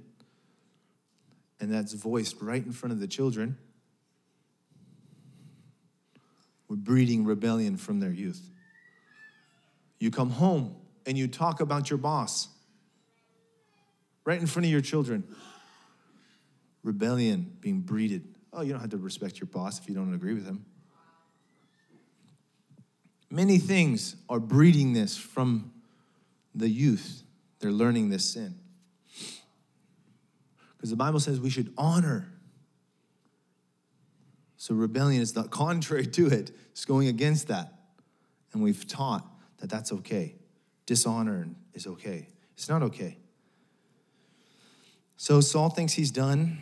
And 1.61 1.73
that's 1.73 1.93
voiced 1.93 2.41
right 2.41 2.65
in 2.65 2.73
front 2.73 2.93
of 2.93 3.01
the 3.01 3.07
children. 3.07 3.57
We're 6.69 6.77
breeding 6.77 7.25
rebellion 7.25 7.77
from 7.77 8.01
their 8.01 8.11
youth. 8.11 8.51
You 9.99 10.11
come 10.11 10.31
home 10.31 10.77
and 11.07 11.17
you 11.17 11.29
talk 11.29 11.61
about 11.61 11.91
your 11.91 11.99
boss 11.99 12.49
right 14.25 14.41
in 14.41 14.47
front 14.47 14.67
of 14.67 14.73
your 14.73 14.81
children. 14.81 15.25
Rebellion 16.83 17.57
being 17.61 17.81
breeded. 17.81 18.35
Oh, 18.53 18.63
you 18.63 18.73
don't 18.73 18.81
have 18.81 18.91
to 18.91 18.99
respect 18.99 19.41
your 19.41 19.47
boss 19.47 19.81
if 19.81 19.89
you 19.89 19.95
don't 19.95 20.15
agree 20.15 20.35
with 20.35 20.47
him. 20.47 20.65
Many 23.31 23.59
things 23.59 24.17
are 24.29 24.39
breeding 24.39 24.93
this 24.93 25.17
from 25.17 25.73
the 26.55 26.69
youth. 26.69 27.23
They're 27.59 27.73
learning 27.73 28.11
this 28.11 28.33
sin. 28.33 28.55
Because 30.85 30.91
the 30.91 30.97
Bible 30.97 31.19
says 31.19 31.41
we 31.41 31.49
should 31.49 31.73
honor. 31.79 32.31
So 34.59 34.75
rebellion 34.75 35.23
is 35.23 35.33
the 35.33 35.45
contrary 35.49 36.05
to 36.05 36.27
it, 36.27 36.51
it's 36.73 36.85
going 36.85 37.09
against 37.09 37.49
that. 37.49 37.73
And 38.53 38.63
we've 38.63 38.87
taught 38.87 39.27
that 39.61 39.71
that's 39.71 39.93
okay. 39.93 40.35
Dishonor 40.85 41.49
is 41.73 41.87
okay. 41.87 42.29
It's 42.53 42.69
not 42.69 42.83
okay. 42.83 43.17
So 45.17 45.41
Saul 45.41 45.71
thinks 45.71 45.95
he's 45.95 46.11
done 46.11 46.59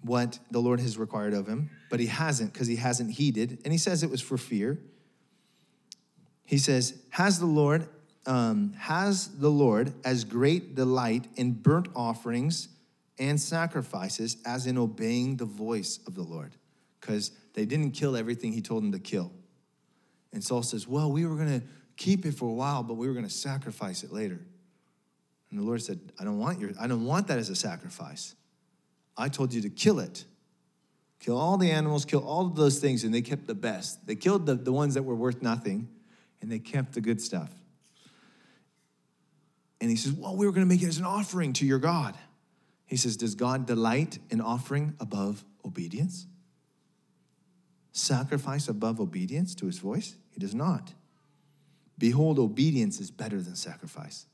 what 0.00 0.38
the 0.50 0.60
Lord 0.60 0.80
has 0.80 0.96
required 0.96 1.34
of 1.34 1.46
him, 1.46 1.68
but 1.90 2.00
he 2.00 2.06
hasn't 2.06 2.54
because 2.54 2.68
he 2.68 2.76
hasn't 2.76 3.10
heeded. 3.10 3.58
And 3.62 3.74
he 3.74 3.78
says 3.78 4.02
it 4.02 4.10
was 4.10 4.22
for 4.22 4.38
fear. 4.38 4.80
He 6.46 6.56
says, 6.56 6.98
Has 7.10 7.40
the 7.40 7.44
Lord, 7.44 7.90
um, 8.24 8.72
has 8.78 9.36
the 9.36 9.50
Lord 9.50 9.92
as 10.02 10.24
great 10.24 10.74
delight 10.74 11.28
in 11.36 11.52
burnt 11.52 11.88
offerings 11.94 12.68
and 13.18 13.40
sacrifices 13.40 14.36
as 14.44 14.66
in 14.66 14.76
obeying 14.78 15.36
the 15.36 15.44
voice 15.44 16.00
of 16.06 16.14
the 16.14 16.22
Lord? 16.22 16.56
Because 17.00 17.30
they 17.54 17.64
didn't 17.64 17.92
kill 17.92 18.16
everything 18.16 18.52
he 18.52 18.60
told 18.60 18.82
them 18.82 18.92
to 18.92 18.98
kill. 18.98 19.32
And 20.32 20.42
Saul 20.42 20.62
says, 20.62 20.86
Well, 20.86 21.10
we 21.10 21.26
were 21.26 21.36
going 21.36 21.60
to 21.60 21.66
keep 21.96 22.26
it 22.26 22.34
for 22.34 22.48
a 22.48 22.52
while, 22.52 22.82
but 22.82 22.94
we 22.94 23.08
were 23.08 23.14
going 23.14 23.26
to 23.26 23.32
sacrifice 23.32 24.02
it 24.02 24.12
later. 24.12 24.40
And 25.50 25.60
the 25.60 25.64
Lord 25.64 25.82
said, 25.82 26.00
I 26.18 26.24
don't 26.24 26.38
want 26.38 26.60
your, 26.60 26.70
I 26.78 26.86
don't 26.86 27.06
want 27.06 27.28
that 27.28 27.38
as 27.38 27.48
a 27.48 27.56
sacrifice. 27.56 28.34
I 29.16 29.28
told 29.28 29.54
you 29.54 29.62
to 29.62 29.70
kill 29.70 30.00
it. 30.00 30.24
Kill 31.20 31.38
all 31.38 31.56
the 31.56 31.70
animals, 31.70 32.04
kill 32.04 32.26
all 32.26 32.46
of 32.46 32.56
those 32.56 32.78
things, 32.78 33.02
and 33.02 33.14
they 33.14 33.22
kept 33.22 33.46
the 33.46 33.54
best. 33.54 34.06
They 34.06 34.14
killed 34.14 34.44
the, 34.44 34.54
the 34.54 34.72
ones 34.72 34.94
that 34.94 35.02
were 35.02 35.14
worth 35.14 35.40
nothing, 35.40 35.88
and 36.42 36.52
they 36.52 36.58
kept 36.58 36.92
the 36.92 37.00
good 37.00 37.20
stuff. 37.20 37.50
And 39.80 39.90
he 39.90 39.96
says, 39.96 40.12
Well, 40.12 40.36
we 40.36 40.46
were 40.46 40.52
going 40.52 40.66
to 40.66 40.72
make 40.72 40.82
it 40.82 40.88
as 40.88 40.98
an 40.98 41.04
offering 41.04 41.52
to 41.54 41.66
your 41.66 41.78
God. 41.78 42.16
He 42.86 42.96
says, 42.96 43.16
Does 43.16 43.34
God 43.34 43.66
delight 43.66 44.18
in 44.30 44.40
offering 44.40 44.94
above 45.00 45.44
obedience? 45.64 46.26
Sacrifice 47.92 48.68
above 48.68 49.00
obedience 49.00 49.54
to 49.56 49.66
his 49.66 49.78
voice? 49.78 50.16
He 50.30 50.40
does 50.40 50.54
not. 50.54 50.92
Behold, 51.98 52.38
obedience 52.38 53.00
is 53.00 53.10
better 53.10 53.40
than 53.40 53.56
sacrifice. 53.56 54.26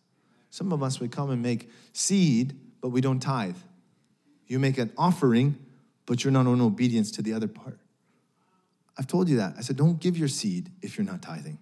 Some 0.51 0.73
of 0.73 0.83
us, 0.83 1.01
we 1.01 1.09
come 1.09 1.31
and 1.31 1.41
make 1.41 1.71
seed, 1.93 2.59
but 2.81 2.91
we 2.91 3.01
don't 3.01 3.21
tithe. 3.21 3.57
You 4.47 4.59
make 4.59 4.79
an 4.79 4.93
offering, 4.99 5.57
but 6.05 6.23
you're 6.25 6.33
not 6.33 6.47
on 6.47 6.61
obedience 6.61 7.11
to 7.13 7.23
the 7.23 7.33
other 7.33 7.49
part. 7.49 7.79
I've 8.99 9.07
told 9.07 9.29
you 9.29 9.37
that. 9.39 9.55
I 9.57 9.63
said, 9.63 9.77
don't 9.77 9.99
give 9.99 10.19
your 10.19 10.29
seed 10.29 10.71
if 10.83 10.99
you're 10.99 11.07
not 11.07 11.23
tithing. 11.23 11.59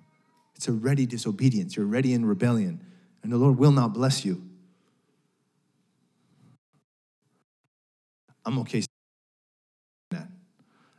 It's 0.56 0.66
a 0.66 0.72
ready 0.72 1.06
disobedience. 1.06 1.76
You're 1.76 1.86
ready 1.86 2.12
in 2.12 2.24
rebellion, 2.26 2.84
and 3.22 3.30
the 3.30 3.36
Lord 3.36 3.58
will 3.58 3.70
not 3.70 3.94
bless 3.94 4.24
you. 4.24 4.49
I'm 8.44 8.58
okay 8.60 8.82
that. 10.10 10.28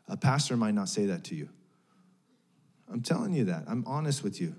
A 0.07 0.17
pastor 0.17 0.55
might 0.57 0.73
not 0.73 0.89
say 0.89 1.05
that 1.07 1.23
to 1.25 1.35
you. 1.35 1.49
I'm 2.91 3.01
telling 3.01 3.33
you 3.33 3.45
that. 3.45 3.63
I'm 3.67 3.83
honest 3.87 4.23
with 4.23 4.41
you. 4.41 4.55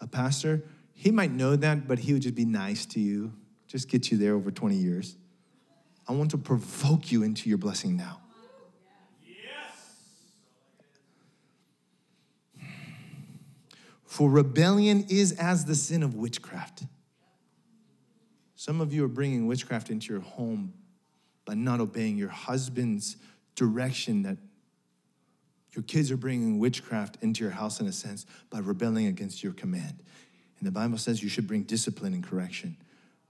A 0.00 0.06
pastor, 0.06 0.64
he 0.92 1.10
might 1.10 1.30
know 1.30 1.56
that, 1.56 1.86
but 1.86 1.98
he 1.98 2.12
would 2.12 2.22
just 2.22 2.34
be 2.34 2.44
nice 2.44 2.86
to 2.86 3.00
you, 3.00 3.32
just 3.66 3.88
get 3.88 4.10
you 4.10 4.18
there 4.18 4.34
over 4.34 4.50
20 4.50 4.74
years. 4.74 5.16
I 6.08 6.12
want 6.12 6.30
to 6.30 6.38
provoke 6.38 7.10
you 7.10 7.22
into 7.22 7.48
your 7.48 7.58
blessing 7.58 7.96
now. 7.96 8.20
Yes. 9.24 9.96
For 14.04 14.30
rebellion 14.30 15.04
is 15.08 15.32
as 15.32 15.64
the 15.64 15.74
sin 15.74 16.02
of 16.02 16.14
witchcraft. 16.14 16.84
Some 18.54 18.80
of 18.80 18.92
you 18.94 19.04
are 19.04 19.08
bringing 19.08 19.46
witchcraft 19.46 19.90
into 19.90 20.12
your 20.12 20.22
home 20.22 20.72
by 21.46 21.54
not 21.54 21.80
obeying 21.80 22.18
your 22.18 22.28
husband's 22.28 23.16
direction 23.54 24.22
that 24.24 24.36
your 25.72 25.82
kids 25.84 26.10
are 26.10 26.16
bringing 26.16 26.58
witchcraft 26.58 27.18
into 27.22 27.42
your 27.42 27.52
house 27.52 27.80
in 27.80 27.86
a 27.86 27.92
sense 27.92 28.26
by 28.50 28.58
rebelling 28.58 29.06
against 29.06 29.42
your 29.42 29.52
command. 29.52 30.02
And 30.58 30.66
the 30.66 30.72
Bible 30.72 30.98
says 30.98 31.22
you 31.22 31.28
should 31.28 31.46
bring 31.46 31.62
discipline 31.62 32.12
and 32.14 32.24
correction. 32.24 32.76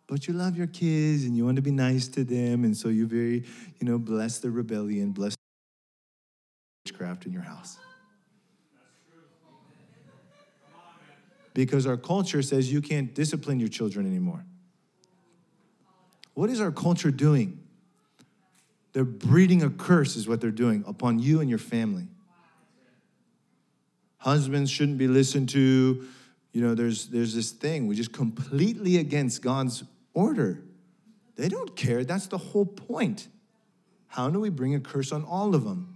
But 0.07 0.29
you 0.29 0.35
love 0.35 0.57
your 0.57 0.69
kids 0.69 1.25
and 1.25 1.37
you 1.37 1.45
want 1.45 1.57
to 1.57 1.63
be 1.63 1.73
nice 1.73 2.07
to 2.09 2.23
them, 2.23 2.65
and 2.65 2.77
so 2.77 2.89
you 2.89 3.07
very, 3.07 3.45
you 3.81 3.87
know, 3.87 3.99
bless 3.99 4.39
the 4.39 4.51
rebellion, 4.51 5.11
bless 5.11 5.35
witchcraft 6.85 7.27
in 7.27 7.33
your 7.33 7.43
house. 7.43 7.79
Because 11.53 11.87
our 11.87 11.97
culture 11.97 12.43
says 12.43 12.73
you 12.73 12.81
can't 12.81 13.15
discipline 13.15 13.59
your 13.59 13.69
children 13.69 14.07
anymore. 14.07 14.45
What 16.35 16.51
is 16.51 16.61
our 16.61 16.71
culture 16.71 17.11
doing? 17.11 17.66
They're 18.97 19.05
breeding 19.05 19.63
a 19.63 19.69
curse, 19.69 20.17
is 20.17 20.27
what 20.27 20.41
they're 20.41 20.51
doing 20.51 20.83
upon 20.87 21.19
you 21.19 21.43
and 21.43 21.51
your 21.51 21.59
family. 21.59 22.09
Husbands 24.17 24.71
shouldn't 24.71 24.97
be 24.97 25.07
listened 25.07 25.51
to. 25.51 26.09
You 26.55 26.63
know, 26.63 26.75
there's, 26.75 27.09
there's 27.09 27.35
this 27.35 27.51
thing, 27.51 27.89
we're 27.89 27.93
just 27.93 28.15
completely 28.15 28.97
against 28.97 29.43
God's 29.43 29.85
order. 30.15 30.63
They 31.35 31.49
don't 31.49 31.77
care. 31.77 32.05
That's 32.05 32.29
the 32.29 32.39
whole 32.39 32.65
point. 32.65 33.29
How 34.07 34.31
do 34.31 34.41
we 34.41 34.49
bring 34.49 34.75
a 34.75 34.81
curse 34.81 35.13
on 35.13 35.25
all 35.25 35.55
of 35.55 35.65
them? 35.65 35.95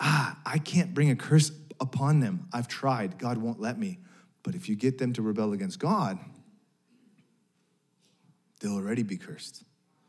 ah, 0.00 0.36
I 0.44 0.58
can't 0.58 0.92
bring 0.92 1.10
a 1.10 1.16
curse 1.16 1.52
upon 1.80 2.18
them. 2.18 2.48
I've 2.52 2.66
tried. 2.66 3.18
God 3.18 3.38
won't 3.38 3.60
let 3.60 3.78
me. 3.78 4.00
But 4.42 4.56
if 4.56 4.68
you 4.68 4.74
get 4.74 4.98
them 4.98 5.12
to 5.12 5.22
rebel 5.22 5.52
against 5.52 5.78
God, 5.78 6.18
they'll 8.58 8.74
already 8.74 9.04
be 9.04 9.16
cursed. 9.16 9.62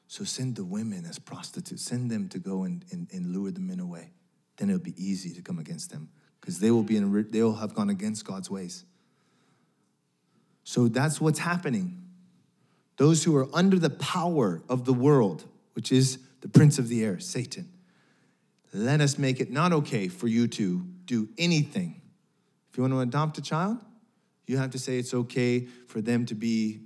So 0.07 0.23
send 0.23 0.55
the 0.55 0.63
women 0.63 1.05
as 1.05 1.19
prostitutes, 1.19 1.83
send 1.83 2.11
them 2.11 2.29
to 2.29 2.39
go 2.39 2.63
and, 2.63 2.85
and, 2.91 3.07
and 3.11 3.33
lure 3.33 3.51
the 3.51 3.59
men 3.59 3.79
away. 3.79 4.11
Then 4.57 4.69
it'll 4.69 4.81
be 4.81 4.93
easy 4.97 5.33
to 5.33 5.41
come 5.41 5.59
against 5.59 5.91
them 5.91 6.09
because 6.39 6.59
they 6.59 6.71
will 6.71 6.83
be 6.83 6.99
they 6.99 7.41
will 7.41 7.55
have 7.55 7.73
gone 7.73 7.89
against 7.89 8.25
God's 8.25 8.49
ways. 8.49 8.85
So 10.63 10.87
that's 10.87 11.19
what's 11.19 11.39
happening. 11.39 12.01
Those 12.97 13.23
who 13.23 13.35
are 13.35 13.47
under 13.53 13.77
the 13.77 13.89
power 13.89 14.63
of 14.69 14.85
the 14.85 14.93
world, 14.93 15.45
which 15.73 15.91
is 15.91 16.19
the 16.41 16.47
prince 16.47 16.79
of 16.79 16.87
the 16.87 17.03
air, 17.03 17.19
Satan, 17.19 17.69
let 18.73 19.01
us 19.01 19.17
make 19.17 19.39
it 19.39 19.51
not 19.51 19.73
okay 19.73 20.07
for 20.07 20.27
you 20.27 20.47
to 20.49 20.85
do 21.05 21.29
anything. 21.37 22.01
If 22.69 22.77
you 22.77 22.83
want 22.83 22.93
to 22.93 22.99
adopt 22.99 23.37
a 23.37 23.41
child, 23.41 23.77
you 24.47 24.57
have 24.57 24.71
to 24.71 24.79
say 24.79 24.97
it's 24.97 25.13
okay 25.13 25.61
for 25.87 26.01
them 26.01 26.25
to 26.27 26.35
be 26.35 26.81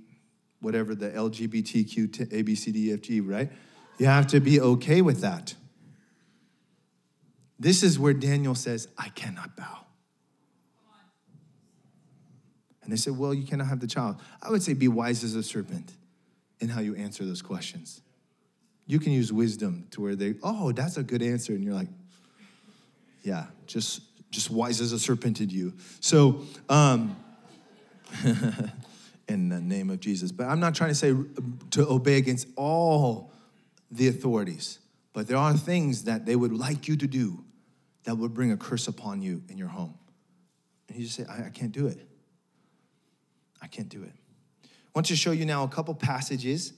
whatever 0.60 0.94
the 0.94 1.10
LGBTQ, 1.10 2.28
ABCDFG, 2.28 3.22
right? 3.24 3.50
You 3.98 4.06
have 4.06 4.26
to 4.28 4.40
be 4.40 4.60
okay 4.60 5.02
with 5.02 5.20
that. 5.20 5.54
This 7.58 7.82
is 7.82 7.98
where 7.98 8.14
Daniel 8.14 8.54
says, 8.54 8.88
I 8.96 9.10
cannot 9.10 9.56
bow. 9.56 9.84
And 12.82 12.90
they 12.90 12.96
said, 12.96 13.16
Well, 13.16 13.34
you 13.34 13.46
cannot 13.46 13.68
have 13.68 13.80
the 13.80 13.86
child. 13.86 14.16
I 14.42 14.50
would 14.50 14.62
say, 14.62 14.72
Be 14.72 14.88
wise 14.88 15.22
as 15.22 15.34
a 15.34 15.42
serpent 15.42 15.92
in 16.60 16.68
how 16.68 16.80
you 16.80 16.94
answer 16.96 17.24
those 17.24 17.42
questions. 17.42 18.00
You 18.86 18.98
can 18.98 19.12
use 19.12 19.32
wisdom 19.32 19.86
to 19.90 20.00
where 20.00 20.16
they, 20.16 20.34
Oh, 20.42 20.72
that's 20.72 20.96
a 20.96 21.02
good 21.02 21.22
answer. 21.22 21.52
And 21.52 21.62
you're 21.62 21.74
like, 21.74 21.88
Yeah, 23.22 23.46
just, 23.66 24.00
just 24.30 24.50
wise 24.50 24.80
as 24.80 24.92
a 24.92 24.98
serpent 24.98 25.40
in 25.40 25.50
you. 25.50 25.74
So, 26.00 26.40
um, 26.68 27.16
in 29.30 29.48
the 29.48 29.60
name 29.60 29.90
of 29.90 30.00
Jesus. 30.00 30.32
But 30.32 30.48
I'm 30.48 30.60
not 30.60 30.74
trying 30.74 30.90
to 30.90 30.94
say 30.94 31.14
to 31.70 31.88
obey 31.88 32.16
against 32.16 32.48
all 32.56 33.32
the 33.90 34.08
authorities, 34.08 34.80
but 35.12 35.28
there 35.28 35.36
are 35.36 35.56
things 35.56 36.04
that 36.04 36.26
they 36.26 36.36
would 36.36 36.52
like 36.52 36.88
you 36.88 36.96
to 36.96 37.06
do 37.06 37.44
that 38.04 38.16
would 38.16 38.34
bring 38.34 38.50
a 38.50 38.56
curse 38.56 38.88
upon 38.88 39.22
you 39.22 39.42
in 39.48 39.56
your 39.56 39.68
home. 39.68 39.94
And 40.88 40.98
you 40.98 41.04
just 41.04 41.16
say, 41.16 41.24
I, 41.28 41.46
I 41.46 41.50
can't 41.50 41.72
do 41.72 41.86
it. 41.86 41.98
I 43.62 43.66
can't 43.66 43.88
do 43.88 44.02
it. 44.02 44.12
I 44.64 44.68
want 44.94 45.06
to 45.06 45.16
show 45.16 45.30
you 45.30 45.46
now 45.46 45.62
a 45.62 45.68
couple 45.68 45.94
passages, 45.94 46.72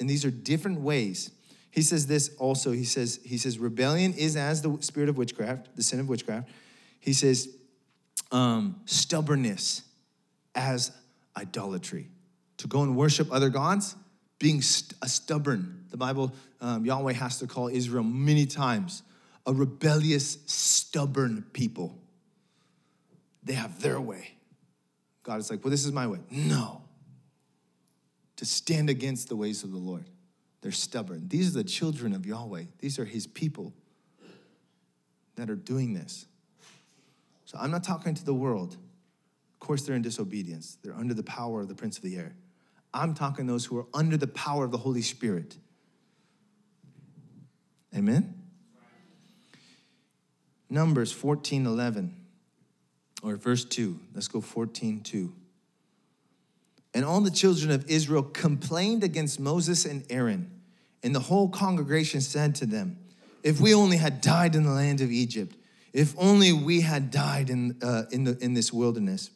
and 0.00 0.10
these 0.10 0.24
are 0.24 0.30
different 0.30 0.80
ways. 0.80 1.30
He 1.70 1.82
says 1.82 2.06
this 2.06 2.34
also. 2.38 2.72
He 2.72 2.84
says, 2.84 3.20
he 3.24 3.38
says, 3.38 3.58
rebellion 3.58 4.12
is 4.14 4.36
as 4.36 4.62
the 4.62 4.76
spirit 4.80 5.08
of 5.08 5.16
witchcraft, 5.16 5.76
the 5.76 5.82
sin 5.82 6.00
of 6.00 6.08
witchcraft. 6.08 6.48
He 6.98 7.12
says, 7.12 7.48
um, 8.30 8.80
stubbornness 8.86 9.82
as 10.54 10.90
idolatry. 11.36 12.08
To 12.58 12.68
go 12.68 12.82
and 12.82 12.96
worship 12.96 13.32
other 13.32 13.48
gods, 13.48 13.96
being 14.38 14.62
st- 14.62 14.98
a 15.02 15.08
stubborn. 15.08 15.84
The 15.90 15.96
Bible, 15.96 16.32
um, 16.60 16.84
Yahweh 16.84 17.12
has 17.12 17.38
to 17.38 17.46
call 17.46 17.68
Israel 17.68 18.04
many 18.04 18.46
times 18.46 19.02
a 19.46 19.52
rebellious, 19.52 20.38
stubborn 20.46 21.44
people. 21.52 21.98
They 23.42 23.54
have 23.54 23.80
their 23.82 24.00
way. 24.00 24.36
God 25.22 25.40
is 25.40 25.50
like, 25.50 25.64
well, 25.64 25.70
this 25.70 25.84
is 25.84 25.92
my 25.92 26.06
way. 26.06 26.18
No. 26.30 26.82
To 28.36 28.44
stand 28.44 28.90
against 28.90 29.28
the 29.28 29.36
ways 29.36 29.64
of 29.64 29.72
the 29.72 29.78
Lord. 29.78 30.08
They're 30.60 30.72
stubborn. 30.72 31.28
These 31.28 31.50
are 31.50 31.62
the 31.62 31.68
children 31.68 32.12
of 32.12 32.24
Yahweh. 32.24 32.64
These 32.78 32.98
are 32.98 33.04
his 33.04 33.26
people 33.26 33.72
that 35.36 35.50
are 35.50 35.56
doing 35.56 35.92
this. 35.92 36.26
So 37.44 37.58
I'm 37.60 37.70
not 37.70 37.84
talking 37.84 38.14
to 38.14 38.24
the 38.24 38.34
world. 38.34 38.76
Course, 39.62 39.82
they're 39.82 39.94
in 39.94 40.02
disobedience. 40.02 40.76
They're 40.82 40.92
under 40.92 41.14
the 41.14 41.22
power 41.22 41.60
of 41.60 41.68
the 41.68 41.74
prince 41.76 41.96
of 41.96 42.02
the 42.02 42.16
air. 42.16 42.34
I'm 42.92 43.14
talking 43.14 43.46
those 43.46 43.64
who 43.64 43.78
are 43.78 43.86
under 43.94 44.16
the 44.16 44.26
power 44.26 44.64
of 44.64 44.72
the 44.72 44.76
Holy 44.76 45.02
Spirit. 45.02 45.56
Amen? 47.96 48.34
Numbers 50.68 51.12
14 51.12 51.64
11, 51.64 52.12
or 53.22 53.36
verse 53.36 53.64
2. 53.64 54.00
Let's 54.16 54.26
go 54.26 54.40
14 54.40 55.00
2. 55.00 55.32
And 56.94 57.04
all 57.04 57.20
the 57.20 57.30
children 57.30 57.70
of 57.70 57.88
Israel 57.88 58.24
complained 58.24 59.04
against 59.04 59.38
Moses 59.38 59.84
and 59.84 60.04
Aaron. 60.10 60.50
And 61.04 61.14
the 61.14 61.20
whole 61.20 61.48
congregation 61.48 62.20
said 62.20 62.56
to 62.56 62.66
them, 62.66 62.98
If 63.44 63.60
we 63.60 63.74
only 63.74 63.98
had 63.98 64.20
died 64.20 64.56
in 64.56 64.64
the 64.64 64.72
land 64.72 65.00
of 65.00 65.12
Egypt, 65.12 65.54
if 65.92 66.16
only 66.18 66.52
we 66.52 66.80
had 66.80 67.12
died 67.12 67.48
in, 67.48 67.76
uh, 67.80 68.06
in, 68.10 68.24
the, 68.24 68.36
in 68.40 68.54
this 68.54 68.72
wilderness. 68.72 69.30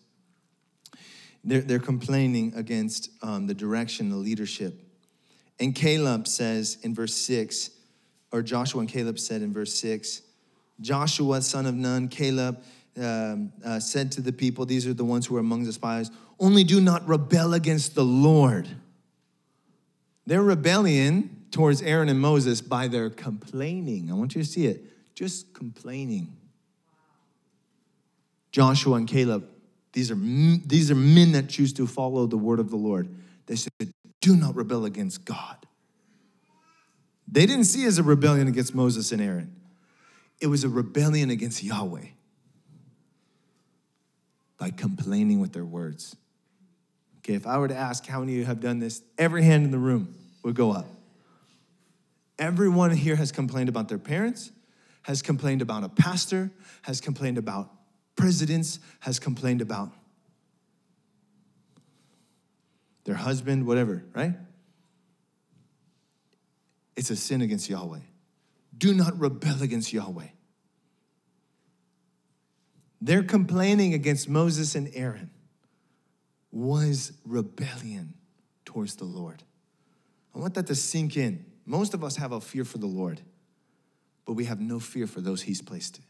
They're, 1.46 1.60
they're 1.60 1.78
complaining 1.78 2.52
against 2.56 3.10
um, 3.22 3.46
the 3.46 3.54
direction, 3.54 4.10
the 4.10 4.16
leadership. 4.16 4.82
And 5.60 5.74
Caleb 5.74 6.26
says 6.26 6.78
in 6.82 6.92
verse 6.92 7.14
6, 7.14 7.70
or 8.32 8.42
Joshua 8.42 8.80
and 8.80 8.88
Caleb 8.88 9.18
said 9.18 9.42
in 9.42 9.52
verse 9.52 9.72
6, 9.74 10.22
Joshua, 10.80 11.40
son 11.40 11.64
of 11.64 11.74
Nun, 11.74 12.08
Caleb, 12.08 12.60
um, 13.00 13.52
uh, 13.64 13.78
said 13.78 14.10
to 14.12 14.20
the 14.20 14.32
people, 14.32 14.66
These 14.66 14.86
are 14.86 14.92
the 14.92 15.04
ones 15.04 15.26
who 15.26 15.36
are 15.36 15.40
among 15.40 15.64
the 15.64 15.72
spies, 15.72 16.10
only 16.40 16.64
do 16.64 16.80
not 16.80 17.06
rebel 17.06 17.54
against 17.54 17.94
the 17.94 18.04
Lord. 18.04 18.68
Their 20.26 20.42
rebellion 20.42 21.46
towards 21.52 21.80
Aaron 21.80 22.08
and 22.08 22.20
Moses 22.20 22.60
by 22.60 22.88
their 22.88 23.08
complaining. 23.08 24.10
I 24.10 24.14
want 24.14 24.34
you 24.34 24.42
to 24.42 24.48
see 24.48 24.66
it. 24.66 25.14
Just 25.14 25.54
complaining. 25.54 26.36
Joshua 28.50 28.96
and 28.96 29.06
Caleb, 29.08 29.48
these 29.96 30.10
are, 30.10 30.14
these 30.14 30.90
are 30.90 30.94
men 30.94 31.32
that 31.32 31.48
choose 31.48 31.72
to 31.72 31.86
follow 31.86 32.26
the 32.26 32.36
word 32.36 32.60
of 32.60 32.68
the 32.68 32.76
Lord. 32.76 33.08
They 33.46 33.56
said, 33.56 33.70
Do 34.20 34.36
not 34.36 34.54
rebel 34.54 34.84
against 34.84 35.24
God. 35.24 35.56
They 37.26 37.46
didn't 37.46 37.64
see 37.64 37.84
it 37.84 37.86
as 37.86 37.98
a 37.98 38.02
rebellion 38.02 38.46
against 38.46 38.74
Moses 38.74 39.10
and 39.10 39.22
Aaron, 39.22 39.56
it 40.38 40.48
was 40.48 40.64
a 40.64 40.68
rebellion 40.68 41.30
against 41.30 41.62
Yahweh 41.62 42.08
by 44.58 44.68
complaining 44.68 45.40
with 45.40 45.54
their 45.54 45.64
words. 45.64 46.14
Okay, 47.20 47.32
if 47.32 47.46
I 47.46 47.56
were 47.56 47.68
to 47.68 47.74
ask 47.74 48.06
how 48.06 48.20
many 48.20 48.32
of 48.34 48.38
you 48.40 48.44
have 48.44 48.60
done 48.60 48.80
this, 48.80 49.00
every 49.16 49.44
hand 49.44 49.64
in 49.64 49.70
the 49.70 49.78
room 49.78 50.14
would 50.42 50.54
go 50.54 50.72
up. 50.72 50.88
Everyone 52.38 52.90
here 52.90 53.16
has 53.16 53.32
complained 53.32 53.70
about 53.70 53.88
their 53.88 53.96
parents, 53.96 54.52
has 55.04 55.22
complained 55.22 55.62
about 55.62 55.84
a 55.84 55.88
pastor, 55.88 56.50
has 56.82 57.00
complained 57.00 57.38
about 57.38 57.70
presidents, 58.16 58.80
has 59.00 59.18
complained 59.18 59.60
about 59.60 59.90
their 63.04 63.14
husband, 63.14 63.66
whatever, 63.66 64.04
right? 64.14 64.34
It's 66.96 67.10
a 67.10 67.16
sin 67.16 67.42
against 67.42 67.68
Yahweh. 67.68 68.00
Do 68.76 68.94
not 68.94 69.18
rebel 69.18 69.62
against 69.62 69.92
Yahweh. 69.92 70.28
Their 73.00 73.22
complaining 73.22 73.94
against 73.94 74.28
Moses 74.28 74.74
and 74.74 74.90
Aaron 74.94 75.30
was 76.50 77.12
rebellion 77.24 78.14
towards 78.64 78.96
the 78.96 79.04
Lord. 79.04 79.42
I 80.34 80.38
want 80.38 80.54
that 80.54 80.66
to 80.66 80.74
sink 80.74 81.16
in. 81.16 81.44
Most 81.64 81.94
of 81.94 82.02
us 82.02 82.16
have 82.16 82.32
a 82.32 82.40
fear 82.40 82.64
for 82.64 82.78
the 82.78 82.86
Lord, 82.86 83.20
but 84.24 84.32
we 84.32 84.46
have 84.46 84.60
no 84.60 84.80
fear 84.80 85.06
for 85.06 85.20
those 85.20 85.42
He's 85.42 85.62
placed. 85.62 86.00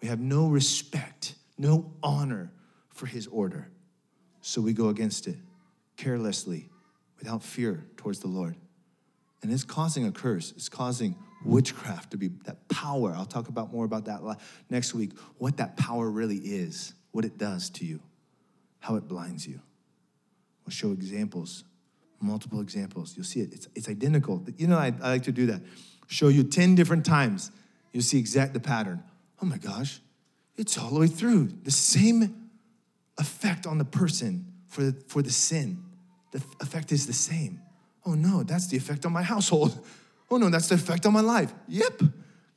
We 0.00 0.08
have 0.08 0.20
no 0.20 0.48
respect, 0.48 1.34
no 1.58 1.92
honor 2.02 2.52
for 2.88 3.06
His 3.06 3.26
order. 3.26 3.70
So 4.40 4.60
we 4.60 4.72
go 4.72 4.88
against 4.88 5.26
it 5.26 5.36
carelessly, 5.96 6.70
without 7.18 7.42
fear 7.42 7.84
towards 7.96 8.20
the 8.20 8.28
Lord. 8.28 8.56
And 9.42 9.52
it's 9.52 9.64
causing 9.64 10.06
a 10.06 10.12
curse, 10.12 10.52
it's 10.56 10.68
causing 10.68 11.14
witchcraft 11.44 12.10
to 12.10 12.16
be 12.16 12.28
that 12.44 12.68
power. 12.68 13.14
I'll 13.16 13.24
talk 13.24 13.48
about 13.48 13.72
more 13.72 13.84
about 13.84 14.06
that 14.06 14.20
next 14.68 14.94
week, 14.94 15.12
what 15.38 15.56
that 15.58 15.76
power 15.76 16.10
really 16.10 16.36
is, 16.36 16.94
what 17.12 17.24
it 17.24 17.38
does 17.38 17.70
to 17.70 17.84
you, 17.84 18.00
how 18.80 18.96
it 18.96 19.08
blinds 19.08 19.46
you. 19.46 19.60
We'll 20.64 20.72
show 20.72 20.92
examples, 20.92 21.64
multiple 22.20 22.60
examples. 22.60 23.14
You'll 23.16 23.24
see 23.24 23.40
it. 23.40 23.52
It's, 23.52 23.68
it's 23.74 23.88
identical. 23.88 24.44
You 24.56 24.66
know, 24.66 24.78
I, 24.78 24.92
I 25.02 25.08
like 25.08 25.22
to 25.24 25.32
do 25.32 25.46
that. 25.46 25.62
Show 26.08 26.28
you 26.28 26.42
10 26.42 26.74
different 26.74 27.06
times. 27.06 27.50
You'll 27.92 28.02
see 28.02 28.18
exact 28.18 28.52
the 28.52 28.60
pattern. 28.60 29.02
Oh 29.42 29.46
my 29.46 29.58
gosh, 29.58 30.00
it's 30.56 30.76
all 30.76 30.90
the 30.90 31.00
way 31.00 31.06
through. 31.06 31.50
The 31.62 31.70
same 31.70 32.50
effect 33.18 33.66
on 33.66 33.78
the 33.78 33.84
person 33.84 34.46
for 34.68 34.82
the, 34.82 34.92
for 35.08 35.22
the 35.22 35.30
sin. 35.30 35.82
The 36.32 36.42
effect 36.60 36.92
is 36.92 37.06
the 37.06 37.12
same. 37.12 37.60
Oh 38.06 38.14
no, 38.14 38.42
that's 38.42 38.68
the 38.68 38.76
effect 38.76 39.04
on 39.06 39.12
my 39.12 39.22
household. 39.22 39.86
Oh 40.30 40.36
no, 40.36 40.48
that's 40.48 40.68
the 40.68 40.76
effect 40.76 41.06
on 41.06 41.12
my 41.12 41.20
life. 41.20 41.52
Yep, 41.66 42.02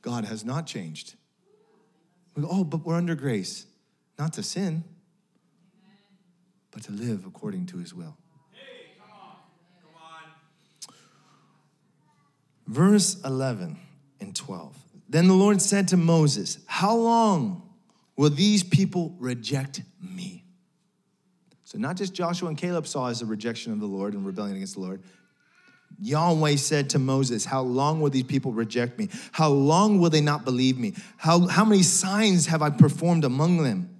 God 0.00 0.24
has 0.24 0.44
not 0.44 0.66
changed. 0.66 1.14
We 2.36 2.42
go, 2.42 2.48
oh, 2.50 2.64
but 2.64 2.84
we're 2.84 2.96
under 2.96 3.14
grace, 3.14 3.66
not 4.18 4.32
to 4.34 4.42
sin, 4.42 4.84
but 6.70 6.82
to 6.84 6.92
live 6.92 7.24
according 7.26 7.66
to 7.66 7.78
his 7.78 7.94
will. 7.94 8.16
Verse 12.66 13.20
11 13.24 13.78
and 14.20 14.34
12. 14.34 14.83
Then 15.08 15.28
the 15.28 15.34
Lord 15.34 15.60
said 15.60 15.88
to 15.88 15.96
Moses, 15.96 16.58
How 16.66 16.96
long 16.96 17.62
will 18.16 18.30
these 18.30 18.62
people 18.62 19.14
reject 19.18 19.82
me? 20.00 20.44
So, 21.64 21.78
not 21.78 21.96
just 21.96 22.14
Joshua 22.14 22.48
and 22.48 22.58
Caleb 22.58 22.86
saw 22.86 23.08
as 23.08 23.22
a 23.22 23.26
rejection 23.26 23.72
of 23.72 23.80
the 23.80 23.86
Lord 23.86 24.14
and 24.14 24.24
rebellion 24.24 24.56
against 24.56 24.74
the 24.74 24.80
Lord. 24.80 25.02
Yahweh 26.00 26.56
said 26.56 26.90
to 26.90 26.98
Moses, 26.98 27.44
How 27.44 27.62
long 27.62 28.00
will 28.00 28.10
these 28.10 28.24
people 28.24 28.52
reject 28.52 28.98
me? 28.98 29.08
How 29.32 29.48
long 29.48 29.98
will 29.98 30.10
they 30.10 30.20
not 30.20 30.44
believe 30.44 30.78
me? 30.78 30.94
How, 31.16 31.46
how 31.46 31.64
many 31.64 31.82
signs 31.82 32.46
have 32.46 32.62
I 32.62 32.70
performed 32.70 33.24
among 33.24 33.62
them? 33.62 33.90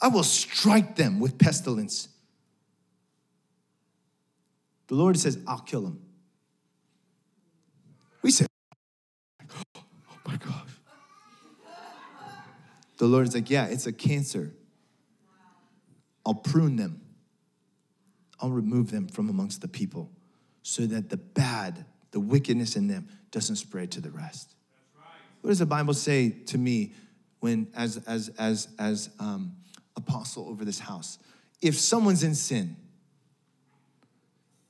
I 0.00 0.08
will 0.08 0.22
strike 0.22 0.96
them 0.96 1.20
with 1.20 1.38
pestilence. 1.38 2.08
The 4.88 4.94
Lord 4.94 5.18
says, 5.18 5.38
I'll 5.46 5.60
kill 5.60 5.82
them. 5.82 6.00
We 8.22 8.30
say, 8.30 8.46
my 10.26 10.36
gosh. 10.36 10.70
The 12.98 13.06
Lord 13.06 13.26
is 13.26 13.34
like, 13.34 13.50
Yeah, 13.50 13.66
it's 13.66 13.86
a 13.86 13.92
cancer. 13.92 14.52
I'll 16.26 16.34
prune 16.34 16.76
them, 16.76 17.02
I'll 18.40 18.50
remove 18.50 18.90
them 18.90 19.08
from 19.08 19.28
amongst 19.28 19.60
the 19.60 19.68
people 19.68 20.10
so 20.62 20.86
that 20.86 21.10
the 21.10 21.18
bad, 21.18 21.84
the 22.12 22.20
wickedness 22.20 22.76
in 22.76 22.88
them 22.88 23.08
doesn't 23.30 23.56
spread 23.56 23.90
to 23.92 24.00
the 24.00 24.10
rest. 24.10 24.54
What 25.42 25.48
does 25.48 25.58
the 25.58 25.66
Bible 25.66 25.92
say 25.92 26.30
to 26.30 26.56
me 26.56 26.94
when, 27.40 27.68
as, 27.76 27.98
as, 28.06 28.30
as, 28.38 28.68
as 28.78 29.10
um, 29.20 29.56
apostle 29.94 30.48
over 30.48 30.64
this 30.64 30.78
house? 30.78 31.18
If 31.60 31.78
someone's 31.78 32.24
in 32.24 32.34
sin 32.34 32.76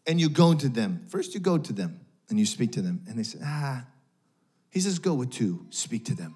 and 0.04 0.20
you 0.20 0.28
go 0.28 0.54
to 0.54 0.68
them, 0.68 1.04
first 1.08 1.34
you 1.34 1.38
go 1.38 1.58
to 1.58 1.72
them 1.72 2.00
and 2.28 2.40
you 2.40 2.46
speak 2.46 2.72
to 2.72 2.82
them, 2.82 3.04
and 3.06 3.16
they 3.16 3.22
say, 3.22 3.38
ah, 3.44 3.84
he 4.74 4.80
says, 4.80 4.98
go 4.98 5.14
with 5.14 5.30
two, 5.30 5.66
speak 5.70 6.04
to 6.06 6.16
them. 6.16 6.34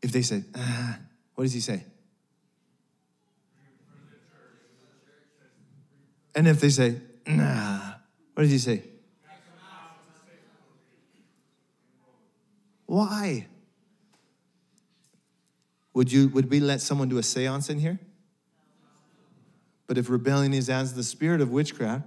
If 0.00 0.12
they 0.12 0.22
say, 0.22 0.44
ah, 0.56 0.98
what 1.34 1.44
does 1.44 1.52
he 1.52 1.60
say? 1.60 1.84
And 6.34 6.48
if 6.48 6.58
they 6.58 6.70
say, 6.70 6.96
nah, 7.26 7.80
what 8.32 8.44
does 8.44 8.50
he 8.50 8.58
say? 8.58 8.82
Why? 12.86 13.46
Would 15.92 16.10
you 16.10 16.28
would 16.28 16.48
we 16.48 16.60
let 16.60 16.80
someone 16.80 17.10
do 17.10 17.18
a 17.18 17.22
séance 17.22 17.68
in 17.68 17.78
here? 17.78 17.98
But 19.86 19.98
if 19.98 20.08
rebellion 20.08 20.54
is 20.54 20.70
as 20.70 20.94
the 20.94 21.02
spirit 21.02 21.42
of 21.42 21.50
witchcraft, 21.50 22.06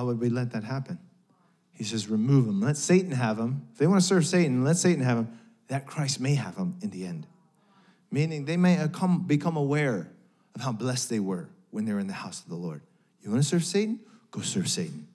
why 0.00 0.06
would 0.06 0.20
we 0.20 0.28
let 0.28 0.52
that 0.52 0.64
happen? 0.64 0.98
He 1.72 1.84
says, 1.84 2.08
remove 2.08 2.46
them. 2.46 2.60
Let 2.60 2.76
Satan 2.76 3.12
have 3.12 3.36
them. 3.36 3.68
If 3.72 3.78
they 3.78 3.86
want 3.86 4.00
to 4.00 4.06
serve 4.06 4.26
Satan, 4.26 4.64
let 4.64 4.76
Satan 4.76 5.02
have 5.02 5.16
them. 5.16 5.38
That 5.68 5.86
Christ 5.86 6.20
may 6.20 6.34
have 6.34 6.56
them 6.56 6.76
in 6.82 6.90
the 6.90 7.06
end 7.06 7.26
meaning 8.10 8.44
they 8.44 8.56
may 8.56 8.86
come, 8.92 9.22
become 9.26 9.56
aware 9.56 10.10
of 10.54 10.60
how 10.60 10.72
blessed 10.72 11.08
they 11.08 11.20
were 11.20 11.48
when 11.70 11.84
they 11.84 11.92
were 11.92 12.00
in 12.00 12.06
the 12.06 12.12
house 12.12 12.42
of 12.42 12.48
the 12.48 12.56
Lord. 12.56 12.82
You 13.22 13.30
want 13.30 13.42
to 13.42 13.48
serve 13.48 13.64
Satan? 13.64 14.00
Go 14.30 14.40
serve 14.40 14.68
Satan. 14.68 15.06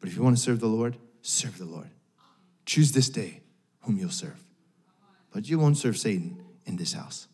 But 0.00 0.08
if 0.08 0.16
you 0.16 0.22
want 0.22 0.36
to 0.36 0.42
serve 0.42 0.60
the 0.60 0.66
Lord, 0.66 0.96
serve 1.22 1.58
the 1.58 1.64
Lord. 1.64 1.90
Choose 2.66 2.92
this 2.92 3.08
day 3.08 3.42
whom 3.82 3.98
you'll 3.98 4.10
serve. 4.10 4.42
But 5.32 5.48
you 5.48 5.58
won't 5.58 5.76
serve 5.76 5.96
Satan 5.96 6.38
in 6.66 6.76
this 6.76 6.92
house. 6.92 7.28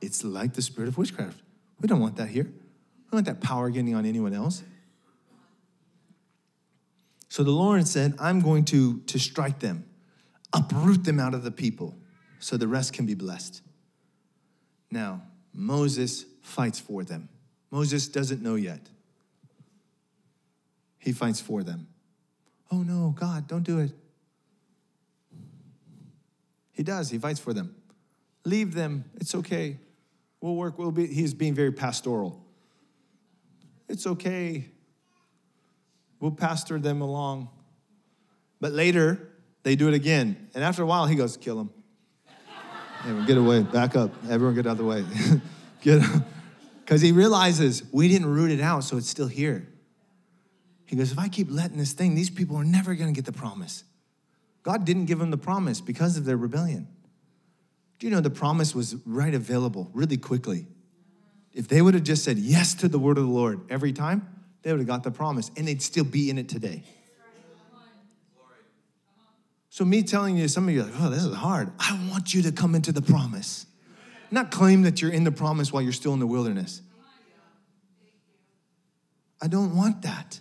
It's 0.00 0.24
like 0.24 0.54
the 0.54 0.62
spirit 0.62 0.88
of 0.88 0.98
witchcraft. 0.98 1.38
We 1.80 1.86
don't 1.86 2.00
want 2.00 2.16
that 2.16 2.28
here. 2.28 2.50
Don't 3.12 3.18
want 3.18 3.26
that 3.26 3.40
power 3.40 3.70
getting 3.70 3.94
on 3.94 4.04
anyone 4.04 4.34
else. 4.34 4.64
So 7.28 7.44
the 7.44 7.50
Lord 7.52 7.86
said, 7.86 8.14
I'm 8.18 8.40
going 8.40 8.64
to, 8.66 8.98
to 9.00 9.18
strike 9.20 9.60
them 9.60 9.84
uproot 10.52 11.04
them 11.04 11.18
out 11.18 11.34
of 11.34 11.42
the 11.42 11.50
people 11.50 11.94
so 12.38 12.56
the 12.56 12.68
rest 12.68 12.92
can 12.92 13.06
be 13.06 13.14
blessed. 13.14 13.62
Now, 14.90 15.22
Moses 15.52 16.24
fights 16.42 16.78
for 16.78 17.04
them. 17.04 17.28
Moses 17.70 18.08
doesn't 18.08 18.42
know 18.42 18.56
yet. 18.56 18.80
He 20.98 21.12
fights 21.12 21.40
for 21.40 21.62
them. 21.62 21.88
Oh 22.70 22.82
no, 22.82 23.14
God, 23.18 23.48
don't 23.48 23.62
do 23.62 23.80
it. 23.80 23.92
He 26.72 26.82
does, 26.82 27.10
he 27.10 27.18
fights 27.18 27.40
for 27.40 27.52
them. 27.52 27.74
Leave 28.44 28.74
them, 28.74 29.04
it's 29.16 29.34
okay. 29.34 29.78
We'll 30.40 30.56
work, 30.56 30.78
we'll 30.78 30.90
be, 30.90 31.06
he's 31.06 31.34
being 31.34 31.54
very 31.54 31.72
pastoral. 31.72 32.41
It's 33.92 34.06
okay. 34.06 34.64
We'll 36.18 36.30
pastor 36.30 36.78
them 36.78 37.02
along. 37.02 37.50
But 38.58 38.72
later, 38.72 39.28
they 39.64 39.76
do 39.76 39.86
it 39.88 39.92
again. 39.92 40.48
And 40.54 40.64
after 40.64 40.82
a 40.82 40.86
while, 40.86 41.04
he 41.04 41.14
goes, 41.14 41.36
kill 41.36 41.60
him. 41.60 41.70
Everyone 43.00 43.26
get 43.26 43.36
away, 43.36 43.62
back 43.64 43.94
up. 43.94 44.10
Everyone 44.30 44.54
get 44.54 44.66
out 44.66 44.72
of 44.72 44.78
the 44.78 44.84
way. 44.84 45.04
get 45.82 46.02
Because 46.80 47.02
he 47.02 47.12
realizes 47.12 47.82
we 47.92 48.08
didn't 48.08 48.28
root 48.28 48.50
it 48.50 48.62
out, 48.62 48.82
so 48.84 48.96
it's 48.96 49.10
still 49.10 49.26
here. 49.26 49.68
He 50.86 50.96
goes, 50.96 51.12
if 51.12 51.18
I 51.18 51.28
keep 51.28 51.48
letting 51.50 51.76
this 51.76 51.92
thing, 51.92 52.14
these 52.14 52.30
people 52.30 52.56
are 52.56 52.64
never 52.64 52.94
going 52.94 53.12
to 53.12 53.14
get 53.14 53.26
the 53.26 53.38
promise. 53.38 53.84
God 54.62 54.86
didn't 54.86 55.04
give 55.04 55.18
them 55.18 55.30
the 55.30 55.36
promise 55.36 55.82
because 55.82 56.16
of 56.16 56.24
their 56.24 56.38
rebellion. 56.38 56.88
Do 57.98 58.06
you 58.06 58.10
know 58.10 58.20
the 58.20 58.30
promise 58.30 58.74
was 58.74 58.96
right 59.04 59.34
available 59.34 59.90
really 59.92 60.16
quickly? 60.16 60.66
If 61.54 61.68
they 61.68 61.82
would 61.82 61.94
have 61.94 62.02
just 62.02 62.24
said 62.24 62.38
yes 62.38 62.74
to 62.76 62.88
the 62.88 62.98
word 62.98 63.18
of 63.18 63.24
the 63.24 63.30
Lord 63.30 63.60
every 63.70 63.92
time, 63.92 64.26
they 64.62 64.70
would 64.70 64.80
have 64.80 64.86
got 64.86 65.02
the 65.02 65.10
promise 65.10 65.50
and 65.56 65.68
they'd 65.68 65.82
still 65.82 66.04
be 66.04 66.30
in 66.30 66.38
it 66.38 66.48
today. 66.48 66.82
So, 69.68 69.86
me 69.86 70.02
telling 70.02 70.36
you, 70.36 70.48
some 70.48 70.68
of 70.68 70.74
you 70.74 70.82
are 70.82 70.84
like, 70.84 70.92
oh, 71.00 71.08
this 71.08 71.24
is 71.24 71.34
hard. 71.34 71.72
I 71.78 71.98
want 72.10 72.34
you 72.34 72.42
to 72.42 72.52
come 72.52 72.74
into 72.74 72.92
the 72.92 73.00
promise, 73.00 73.64
not 74.30 74.50
claim 74.50 74.82
that 74.82 75.00
you're 75.00 75.12
in 75.12 75.24
the 75.24 75.32
promise 75.32 75.72
while 75.72 75.82
you're 75.82 75.92
still 75.92 76.12
in 76.12 76.20
the 76.20 76.26
wilderness. 76.26 76.82
I 79.40 79.48
don't 79.48 79.74
want 79.74 80.02
that. 80.02 80.40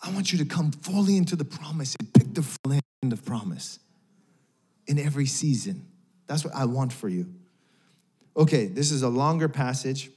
I 0.00 0.10
want 0.12 0.32
you 0.32 0.38
to 0.38 0.44
come 0.44 0.70
fully 0.70 1.16
into 1.16 1.34
the 1.34 1.44
promise 1.44 1.96
and 1.98 2.12
pick 2.14 2.32
the 2.32 2.46
land 2.64 3.12
of 3.12 3.24
promise 3.24 3.80
in 4.86 4.98
every 4.98 5.26
season. 5.26 5.86
That's 6.26 6.44
what 6.44 6.54
I 6.54 6.64
want 6.66 6.92
for 6.92 7.08
you. 7.08 7.34
Okay, 8.36 8.66
this 8.66 8.90
is 8.90 9.02
a 9.02 9.08
longer 9.08 9.48
passage. 9.48 10.10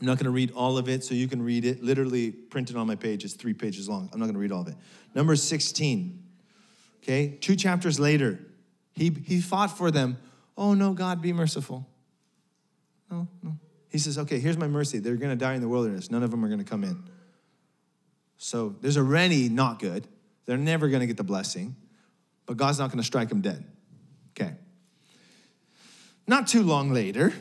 I'm 0.00 0.06
not 0.06 0.18
going 0.18 0.26
to 0.26 0.30
read 0.30 0.50
all 0.52 0.76
of 0.76 0.88
it, 0.88 1.04
so 1.04 1.14
you 1.14 1.26
can 1.26 1.40
read 1.40 1.64
it. 1.64 1.82
Literally 1.82 2.30
printed 2.30 2.76
on 2.76 2.86
my 2.86 2.96
page. 2.96 3.24
It's 3.24 3.34
three 3.34 3.54
pages 3.54 3.88
long. 3.88 4.10
I'm 4.12 4.18
not 4.18 4.26
going 4.26 4.34
to 4.34 4.40
read 4.40 4.52
all 4.52 4.60
of 4.60 4.68
it. 4.68 4.76
Number 5.14 5.36
16. 5.36 6.22
Okay, 7.02 7.38
two 7.40 7.56
chapters 7.56 7.98
later, 8.00 8.40
he, 8.92 9.10
he 9.24 9.40
fought 9.40 9.76
for 9.76 9.90
them. 9.90 10.18
Oh, 10.58 10.74
no, 10.74 10.92
God, 10.92 11.22
be 11.22 11.32
merciful. 11.32 11.86
No, 13.10 13.28
no. 13.42 13.56
He 13.88 13.98
says, 13.98 14.18
okay, 14.18 14.40
here's 14.40 14.58
my 14.58 14.66
mercy. 14.66 14.98
They're 14.98 15.16
going 15.16 15.30
to 15.30 15.36
die 15.36 15.54
in 15.54 15.60
the 15.60 15.68
wilderness. 15.68 16.10
None 16.10 16.22
of 16.22 16.30
them 16.30 16.44
are 16.44 16.48
going 16.48 16.62
to 16.62 16.68
come 16.68 16.84
in. 16.84 17.02
So 18.36 18.74
there's 18.80 18.98
already 18.98 19.48
not 19.48 19.78
good. 19.78 20.06
They're 20.44 20.56
never 20.56 20.88
going 20.88 21.00
to 21.00 21.06
get 21.06 21.16
the 21.16 21.24
blessing, 21.24 21.76
but 22.44 22.56
God's 22.56 22.78
not 22.78 22.90
going 22.90 22.98
to 22.98 23.06
strike 23.06 23.28
them 23.28 23.40
dead. 23.40 23.64
Okay. 24.32 24.54
Not 26.26 26.48
too 26.48 26.62
long 26.62 26.92
later, 26.92 27.32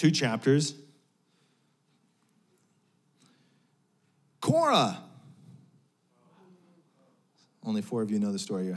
two 0.00 0.10
chapters, 0.10 0.72
Korah. 4.40 4.98
only 7.66 7.82
four 7.82 8.00
of 8.00 8.10
you 8.10 8.18
know 8.18 8.32
the 8.32 8.38
story. 8.38 8.74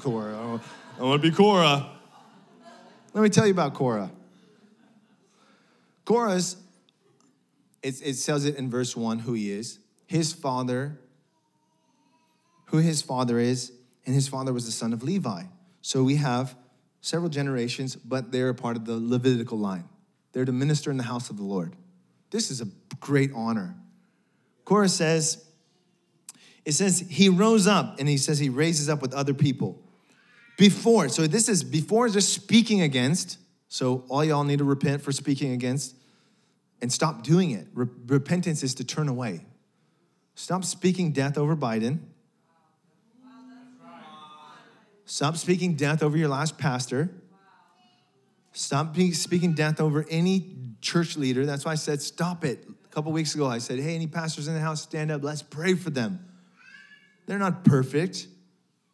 Korah. 0.00 0.60
I 0.98 1.02
want 1.02 1.22
to 1.22 1.30
be 1.30 1.32
Korah. 1.32 1.88
Let 3.14 3.22
me 3.22 3.28
tell 3.28 3.46
you 3.46 3.52
about 3.52 3.74
Korah. 3.74 4.10
Korah's, 6.04 6.56
it, 7.80 8.02
it 8.04 8.14
says 8.14 8.44
it 8.44 8.56
in 8.56 8.68
verse 8.68 8.96
one 8.96 9.20
who 9.20 9.34
he 9.34 9.52
is. 9.52 9.78
His 10.06 10.32
father, 10.32 10.98
who 12.66 12.78
his 12.78 13.00
father 13.00 13.38
is, 13.38 13.70
and 14.06 14.12
his 14.12 14.26
father 14.26 14.52
was 14.52 14.66
the 14.66 14.72
son 14.72 14.92
of 14.92 15.04
Levi. 15.04 15.44
So 15.82 16.02
we 16.02 16.16
have 16.16 16.56
several 17.00 17.30
generations, 17.30 17.94
but 17.94 18.32
they're 18.32 18.48
a 18.48 18.54
part 18.54 18.76
of 18.76 18.86
the 18.86 18.96
Levitical 18.96 19.56
line. 19.56 19.88
They're 20.32 20.44
to 20.44 20.52
minister 20.52 20.90
in 20.90 20.96
the 20.96 21.02
house 21.02 21.30
of 21.30 21.36
the 21.36 21.42
Lord. 21.42 21.76
This 22.30 22.50
is 22.50 22.60
a 22.60 22.66
great 23.00 23.30
honor. 23.34 23.76
Korah 24.64 24.88
says, 24.88 25.44
it 26.64 26.72
says 26.72 27.00
he 27.00 27.28
rose 27.28 27.66
up 27.66 27.98
and 27.98 28.08
he 28.08 28.16
says 28.16 28.38
he 28.38 28.48
raises 28.48 28.88
up 28.88 29.02
with 29.02 29.12
other 29.12 29.34
people. 29.34 29.82
Before, 30.56 31.08
so 31.08 31.26
this 31.26 31.48
is 31.48 31.64
before 31.64 32.08
just 32.08 32.32
speaking 32.32 32.80
against. 32.82 33.38
So 33.68 34.04
all 34.08 34.24
y'all 34.24 34.44
need 34.44 34.58
to 34.58 34.64
repent 34.64 35.02
for 35.02 35.12
speaking 35.12 35.52
against 35.52 35.94
and 36.80 36.92
stop 36.92 37.22
doing 37.22 37.50
it. 37.50 37.66
Re- 37.74 37.86
repentance 38.06 38.62
is 38.62 38.74
to 38.76 38.84
turn 38.84 39.08
away. 39.08 39.44
Stop 40.34 40.64
speaking 40.64 41.12
death 41.12 41.36
over 41.36 41.56
Biden. 41.56 42.00
Stop 45.04 45.36
speaking 45.36 45.74
death 45.74 46.02
over 46.02 46.16
your 46.16 46.28
last 46.28 46.58
pastor. 46.58 47.10
Stop 48.52 48.96
speaking 49.12 49.54
death 49.54 49.80
over 49.80 50.04
any 50.10 50.54
church 50.80 51.16
leader. 51.16 51.46
That's 51.46 51.64
why 51.64 51.72
I 51.72 51.76
said, 51.76 52.02
stop 52.02 52.44
it. 52.44 52.66
A 52.84 52.88
couple 52.88 53.10
weeks 53.12 53.34
ago, 53.34 53.46
I 53.46 53.58
said, 53.58 53.78
hey, 53.78 53.94
any 53.94 54.06
pastors 54.06 54.46
in 54.48 54.54
the 54.54 54.60
house, 54.60 54.82
stand 54.82 55.10
up. 55.10 55.22
Let's 55.22 55.42
pray 55.42 55.74
for 55.74 55.90
them. 55.90 56.26
They're 57.26 57.38
not 57.38 57.64
perfect, 57.64 58.26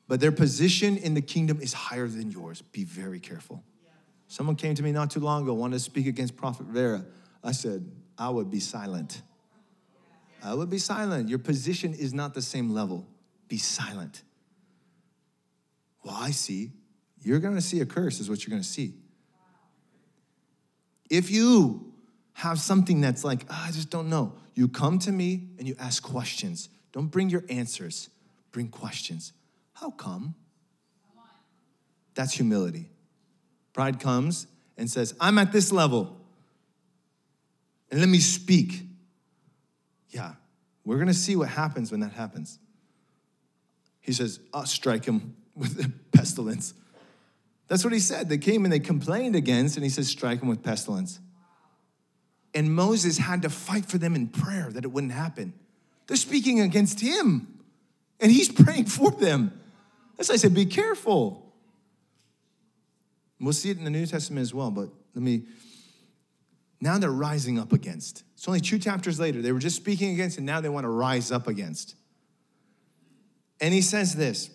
but 0.06 0.20
their 0.20 0.30
position 0.30 0.96
in 0.96 1.14
the 1.14 1.22
kingdom 1.22 1.60
is 1.60 1.72
higher 1.72 2.06
than 2.06 2.30
yours. 2.30 2.62
Be 2.62 2.84
very 2.84 3.18
careful. 3.18 3.64
Someone 4.28 4.56
came 4.56 4.74
to 4.74 4.82
me 4.82 4.92
not 4.92 5.10
too 5.10 5.20
long 5.20 5.42
ago, 5.42 5.54
wanted 5.54 5.76
to 5.76 5.80
speak 5.80 6.06
against 6.06 6.36
Prophet 6.36 6.66
Vera. 6.66 7.04
I 7.42 7.52
said, 7.52 7.90
I 8.16 8.28
would 8.28 8.50
be 8.50 8.60
silent. 8.60 9.22
I 10.44 10.54
would 10.54 10.70
be 10.70 10.78
silent. 10.78 11.28
Your 11.28 11.38
position 11.38 11.94
is 11.94 12.14
not 12.14 12.34
the 12.34 12.42
same 12.42 12.70
level. 12.70 13.06
Be 13.48 13.58
silent. 13.58 14.22
Well, 16.04 16.14
I 16.14 16.30
see. 16.30 16.70
You're 17.22 17.40
going 17.40 17.56
to 17.56 17.60
see 17.60 17.80
a 17.80 17.86
curse, 17.86 18.20
is 18.20 18.30
what 18.30 18.46
you're 18.46 18.52
going 18.52 18.62
to 18.62 18.68
see. 18.68 18.94
If 21.10 21.30
you 21.30 21.92
have 22.34 22.60
something 22.60 23.00
that's 23.00 23.24
like, 23.24 23.44
oh, 23.50 23.64
I 23.66 23.70
just 23.72 23.90
don't 23.90 24.08
know, 24.08 24.34
you 24.54 24.68
come 24.68 24.98
to 25.00 25.12
me 25.12 25.48
and 25.58 25.66
you 25.66 25.74
ask 25.78 26.02
questions. 26.02 26.68
Don't 26.92 27.06
bring 27.06 27.30
your 27.30 27.44
answers, 27.48 28.10
bring 28.52 28.68
questions. 28.68 29.32
How 29.74 29.90
come? 29.90 30.34
That's 32.14 32.32
humility. 32.32 32.90
Pride 33.72 34.00
comes 34.00 34.48
and 34.76 34.90
says, 34.90 35.14
I'm 35.20 35.38
at 35.38 35.52
this 35.52 35.70
level 35.70 36.18
and 37.90 38.00
let 38.00 38.08
me 38.08 38.18
speak. 38.18 38.82
Yeah, 40.10 40.32
we're 40.84 40.98
gonna 40.98 41.14
see 41.14 41.36
what 41.36 41.48
happens 41.48 41.90
when 41.90 42.00
that 42.00 42.12
happens. 42.12 42.58
He 44.00 44.12
says, 44.12 44.40
I'll 44.52 44.66
strike 44.66 45.04
him 45.04 45.36
with 45.54 45.76
the 45.76 45.92
pestilence. 46.16 46.74
That's 47.68 47.84
what 47.84 47.92
he 47.92 48.00
said. 48.00 48.28
They 48.28 48.38
came 48.38 48.64
and 48.64 48.72
they 48.72 48.80
complained 48.80 49.36
against, 49.36 49.76
and 49.76 49.84
he 49.84 49.90
says, 49.90 50.08
strike 50.08 50.40
them 50.40 50.48
with 50.48 50.62
pestilence. 50.62 51.20
And 52.54 52.74
Moses 52.74 53.18
had 53.18 53.42
to 53.42 53.50
fight 53.50 53.84
for 53.84 53.98
them 53.98 54.14
in 54.14 54.28
prayer 54.28 54.70
that 54.72 54.84
it 54.84 54.88
wouldn't 54.88 55.12
happen. 55.12 55.52
They're 56.06 56.16
speaking 56.16 56.60
against 56.60 57.00
him, 57.00 57.60
and 58.18 58.32
he's 58.32 58.50
praying 58.64 58.86
for 58.86 59.10
them. 59.10 59.60
That's 60.16 60.30
why 60.30 60.34
I 60.34 60.38
said, 60.38 60.54
be 60.54 60.66
careful. 60.66 61.52
We'll 63.38 63.52
see 63.52 63.70
it 63.70 63.78
in 63.78 63.84
the 63.84 63.90
New 63.90 64.06
Testament 64.06 64.42
as 64.42 64.52
well, 64.52 64.70
but 64.70 64.88
let 65.14 65.22
me. 65.22 65.44
Now 66.80 66.96
they're 66.98 67.10
rising 67.10 67.58
up 67.58 67.72
against. 67.72 68.24
It's 68.34 68.48
only 68.48 68.60
two 68.60 68.78
chapters 68.78 69.20
later. 69.20 69.42
They 69.42 69.52
were 69.52 69.58
just 69.58 69.76
speaking 69.76 70.12
against, 70.12 70.38
and 70.38 70.46
now 70.46 70.60
they 70.60 70.68
want 70.68 70.84
to 70.84 70.88
rise 70.88 71.30
up 71.30 71.46
against. 71.46 71.94
And 73.60 73.74
he 73.74 73.80
says 73.80 74.14
this 74.14 74.50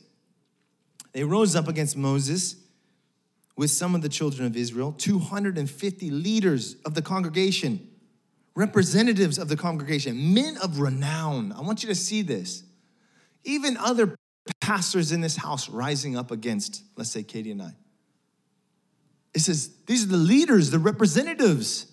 They 1.14 1.24
rose 1.24 1.56
up 1.56 1.68
against 1.68 1.96
Moses 1.96 2.56
with 3.56 3.70
some 3.70 3.96
of 3.96 4.02
the 4.02 4.10
children 4.10 4.48
of 4.48 4.56
Israel, 4.56 4.94
250 4.98 6.10
leaders 6.10 6.76
of 6.86 6.96
the 6.96 7.02
congregation, 7.02 7.88
representatives 8.56 9.38
of 9.38 9.48
the 9.48 9.58
congregation, 9.58 10.34
men 10.34 10.58
of 10.58 10.80
renown. 10.80 11.52
I 11.52 11.62
want 11.62 11.84
you 11.84 11.90
to 11.90 11.96
see 11.96 12.22
this. 12.22 12.64
Even 13.44 13.78
other 13.78 14.16
pastors 14.62 15.12
in 15.12 15.22
this 15.22 15.36
house 15.36 15.70
rising 15.70 16.18
up 16.18 16.32
against, 16.32 16.84
let's 16.96 17.12
say, 17.12 17.24
Katie 17.24 17.52
and 17.52 17.62
I. 17.62 17.76
It 19.34 19.40
says, 19.40 19.72
these 19.88 20.04
are 20.04 20.10
the 20.10 20.18
leaders, 20.18 20.70
the 20.70 20.80
representatives 20.80 21.92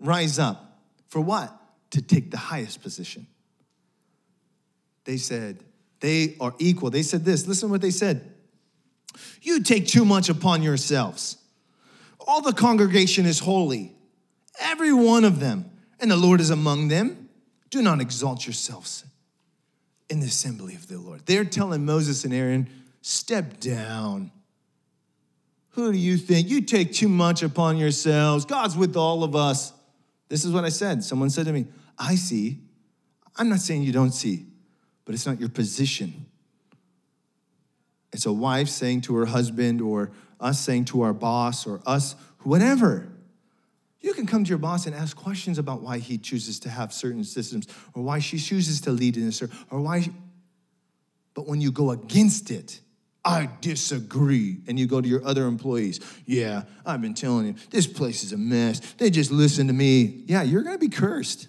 rise 0.00 0.38
up. 0.38 0.80
For 1.08 1.20
what? 1.20 1.52
To 1.92 2.02
take 2.02 2.30
the 2.30 2.36
highest 2.36 2.82
position. 2.82 3.26
They 5.04 5.16
said, 5.16 5.64
they 6.00 6.36
are 6.40 6.54
equal. 6.58 6.90
They 6.90 7.02
said 7.02 7.24
this 7.24 7.46
listen 7.46 7.70
what 7.70 7.80
they 7.80 7.90
said. 7.90 8.32
You 9.42 9.62
take 9.62 9.86
too 9.86 10.04
much 10.04 10.28
upon 10.28 10.62
yourselves. 10.62 11.36
All 12.20 12.40
the 12.40 12.52
congregation 12.52 13.26
is 13.26 13.38
holy, 13.38 13.94
every 14.60 14.92
one 14.92 15.24
of 15.24 15.38
them, 15.40 15.70
and 16.00 16.10
the 16.10 16.16
Lord 16.16 16.40
is 16.40 16.50
among 16.50 16.88
them. 16.88 17.28
Do 17.70 17.82
not 17.82 18.00
exalt 18.00 18.46
yourselves 18.46 19.04
in 20.08 20.20
the 20.20 20.26
assembly 20.26 20.74
of 20.74 20.88
the 20.88 20.98
Lord. 20.98 21.26
They're 21.26 21.44
telling 21.44 21.84
Moses 21.84 22.24
and 22.24 22.32
Aaron, 22.32 22.68
step 23.02 23.60
down. 23.60 24.30
Who 25.70 25.92
do 25.92 25.98
you 25.98 26.16
think? 26.16 26.48
You 26.48 26.62
take 26.62 26.92
too 26.92 27.08
much 27.08 27.42
upon 27.42 27.76
yourselves. 27.76 28.44
God's 28.44 28.76
with 28.76 28.96
all 28.96 29.22
of 29.24 29.36
us. 29.36 29.72
This 30.28 30.44
is 30.44 30.52
what 30.52 30.64
I 30.64 30.70
said. 30.70 31.04
Someone 31.04 31.30
said 31.30 31.46
to 31.46 31.52
me, 31.52 31.66
I 31.98 32.14
see. 32.14 32.60
I'm 33.36 33.48
not 33.48 33.60
saying 33.60 33.82
you 33.82 33.92
don't 33.92 34.12
see, 34.12 34.46
but 35.04 35.14
it's 35.14 35.26
not 35.26 35.38
your 35.38 35.48
position. 35.48 36.26
It's 38.16 38.24
a 38.24 38.32
wife 38.32 38.70
saying 38.70 39.02
to 39.02 39.14
her 39.16 39.26
husband, 39.26 39.82
or 39.82 40.10
us 40.40 40.58
saying 40.58 40.86
to 40.86 41.02
our 41.02 41.12
boss, 41.12 41.66
or 41.66 41.82
us, 41.84 42.16
whatever. 42.44 43.08
You 44.00 44.14
can 44.14 44.26
come 44.26 44.42
to 44.42 44.48
your 44.48 44.56
boss 44.56 44.86
and 44.86 44.94
ask 44.94 45.14
questions 45.14 45.58
about 45.58 45.82
why 45.82 45.98
he 45.98 46.16
chooses 46.16 46.58
to 46.60 46.70
have 46.70 46.94
certain 46.94 47.24
systems, 47.24 47.66
or 47.92 48.02
why 48.02 48.20
she 48.20 48.38
chooses 48.38 48.80
to 48.80 48.90
lead 48.90 49.18
in 49.18 49.26
this, 49.26 49.42
or 49.42 49.80
why. 49.80 50.00
She... 50.00 50.12
But 51.34 51.46
when 51.46 51.60
you 51.60 51.70
go 51.70 51.90
against 51.90 52.50
it, 52.50 52.80
I 53.22 53.50
disagree. 53.60 54.60
And 54.66 54.80
you 54.80 54.86
go 54.86 55.02
to 55.02 55.06
your 55.06 55.22
other 55.22 55.46
employees. 55.46 56.00
Yeah, 56.24 56.62
I've 56.86 57.02
been 57.02 57.12
telling 57.12 57.48
you, 57.48 57.54
this 57.68 57.86
place 57.86 58.24
is 58.24 58.32
a 58.32 58.38
mess. 58.38 58.80
They 58.94 59.10
just 59.10 59.30
listen 59.30 59.66
to 59.66 59.74
me. 59.74 60.24
Yeah, 60.26 60.42
you're 60.42 60.62
going 60.62 60.78
to 60.78 60.80
be 60.80 60.88
cursed. 60.88 61.48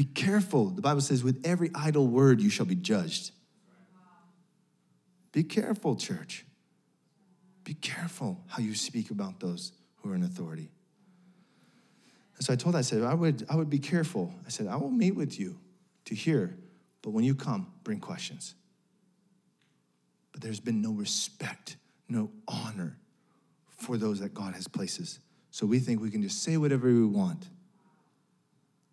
Be 0.00 0.06
careful. 0.06 0.70
The 0.70 0.80
Bible 0.80 1.02
says, 1.02 1.22
with 1.22 1.42
every 1.44 1.70
idle 1.74 2.06
word 2.06 2.40
you 2.40 2.48
shall 2.48 2.64
be 2.64 2.74
judged. 2.74 3.32
Be 5.30 5.42
careful, 5.42 5.94
church. 5.94 6.46
Be 7.64 7.74
careful 7.74 8.40
how 8.46 8.62
you 8.62 8.74
speak 8.74 9.10
about 9.10 9.40
those 9.40 9.72
who 9.96 10.10
are 10.10 10.14
in 10.14 10.22
authority. 10.22 10.70
And 12.38 12.46
so 12.46 12.54
I 12.54 12.56
told 12.56 12.76
I 12.76 12.80
said, 12.80 13.02
I 13.02 13.12
would, 13.12 13.44
I 13.50 13.56
would 13.56 13.68
be 13.68 13.78
careful. 13.78 14.32
I 14.46 14.48
said, 14.48 14.68
I 14.68 14.76
will 14.76 14.90
meet 14.90 15.16
with 15.16 15.38
you 15.38 15.58
to 16.06 16.14
hear 16.14 16.56
but 17.02 17.10
when 17.10 17.24
you 17.24 17.34
come, 17.34 17.66
bring 17.84 18.00
questions. 18.00 18.54
But 20.32 20.40
there's 20.40 20.60
been 20.60 20.80
no 20.80 20.92
respect, 20.92 21.76
no 22.08 22.30
honor 22.48 22.96
for 23.68 23.98
those 23.98 24.20
that 24.20 24.32
God 24.32 24.54
has 24.54 24.66
places. 24.66 25.18
So 25.50 25.66
we 25.66 25.78
think 25.78 26.00
we 26.00 26.10
can 26.10 26.22
just 26.22 26.42
say 26.42 26.56
whatever 26.56 26.86
we 26.88 27.04
want. 27.04 27.50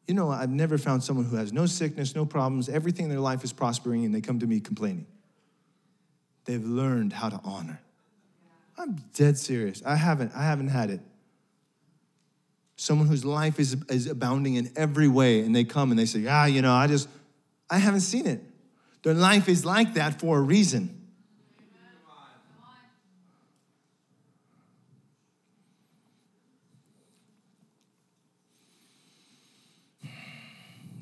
You 0.07 0.13
know, 0.13 0.31
I've 0.31 0.49
never 0.49 0.77
found 0.77 1.03
someone 1.03 1.25
who 1.25 1.35
has 1.35 1.51
no 1.51 1.65
sickness, 1.65 2.15
no 2.15 2.25
problems, 2.25 2.69
everything 2.69 3.05
in 3.05 3.09
their 3.09 3.19
life 3.19 3.43
is 3.43 3.51
prospering, 3.51 4.05
and 4.05 4.15
they 4.15 4.21
come 4.21 4.39
to 4.39 4.47
me 4.47 4.61
complaining. 4.61 5.05
They've 6.45 6.63
learned 6.63 7.11
how 7.11 7.27
to 7.27 7.39
honor. 7.43 7.81
I'm 8.77 8.95
dead 9.13 9.37
serious. 9.37 9.83
I 9.85 9.95
haven't, 9.95 10.31
I 10.33 10.43
haven't 10.43 10.69
had 10.69 10.89
it. 10.89 11.01
Someone 12.77 13.07
whose 13.07 13.25
life 13.25 13.59
is, 13.59 13.75
is 13.89 14.07
abounding 14.07 14.55
in 14.55 14.71
every 14.77 15.09
way, 15.09 15.41
and 15.41 15.53
they 15.53 15.65
come 15.65 15.91
and 15.91 15.99
they 15.99 16.05
say, 16.05 16.25
Ah, 16.27 16.45
you 16.45 16.61
know, 16.61 16.73
I 16.73 16.87
just, 16.87 17.09
I 17.69 17.79
haven't 17.79 18.01
seen 18.01 18.27
it. 18.27 18.41
Their 19.03 19.13
life 19.13 19.49
is 19.49 19.65
like 19.65 19.95
that 19.95 20.19
for 20.19 20.37
a 20.37 20.41
reason. 20.41 20.96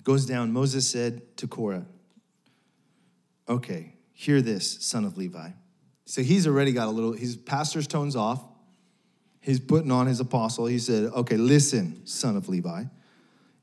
Goes 0.05 0.27
down, 0.27 0.53
Moses 0.53 0.87
said 0.87 1.35
to 1.37 1.47
Korah, 1.47 1.85
Okay, 3.49 3.93
hear 4.13 4.41
this, 4.41 4.77
son 4.85 5.03
of 5.03 5.17
Levi. 5.17 5.49
So 6.05 6.21
he's 6.21 6.45
already 6.45 6.71
got 6.71 6.87
a 6.87 6.91
little, 6.91 7.13
his 7.13 7.35
pastor's 7.35 7.87
tones 7.87 8.15
off. 8.15 8.41
He's 9.41 9.59
putting 9.59 9.91
on 9.91 10.05
his 10.05 10.19
apostle. 10.19 10.67
He 10.67 10.77
said, 10.77 11.11
Okay, 11.11 11.37
listen, 11.37 12.05
son 12.05 12.37
of 12.37 12.47
Levi. 12.47 12.83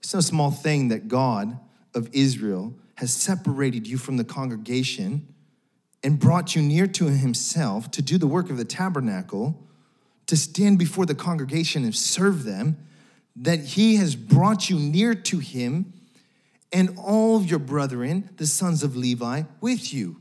It's 0.01 0.12
no 0.12 0.20
small 0.20 0.51
thing 0.51 0.88
that 0.88 1.07
God 1.07 1.59
of 1.95 2.09
Israel 2.12 2.74
has 2.97 3.12
separated 3.12 3.86
you 3.86 3.97
from 3.97 4.16
the 4.16 4.24
congregation 4.24 5.28
and 6.03 6.18
brought 6.18 6.57
you 6.57 6.62
near 6.62 6.88
to 6.88 7.05
himself 7.07 7.88
to 7.93 8.03
do 8.03 8.18
the 8.18 8.26
work 8.26 8.51
of 8.51 8.57
the 8.57 8.64
tabernacle, 8.64 9.64
to 10.26 10.36
stand 10.36 10.76
before 10.76 11.07
the 11.07 11.14
congregation 11.14 11.84
and 11.84 11.95
serve 11.95 12.43
them, 12.43 12.78
that 13.36 13.61
he 13.61 13.95
has 13.97 14.16
brought 14.16 14.68
you 14.68 14.76
near 14.76 15.14
to 15.14 15.38
him 15.38 15.93
and 16.73 16.97
all 16.99 17.37
of 17.37 17.49
your 17.49 17.59
brethren, 17.59 18.31
the 18.37 18.47
sons 18.47 18.83
of 18.83 18.97
Levi, 18.97 19.43
with 19.61 19.93
you. 19.93 20.16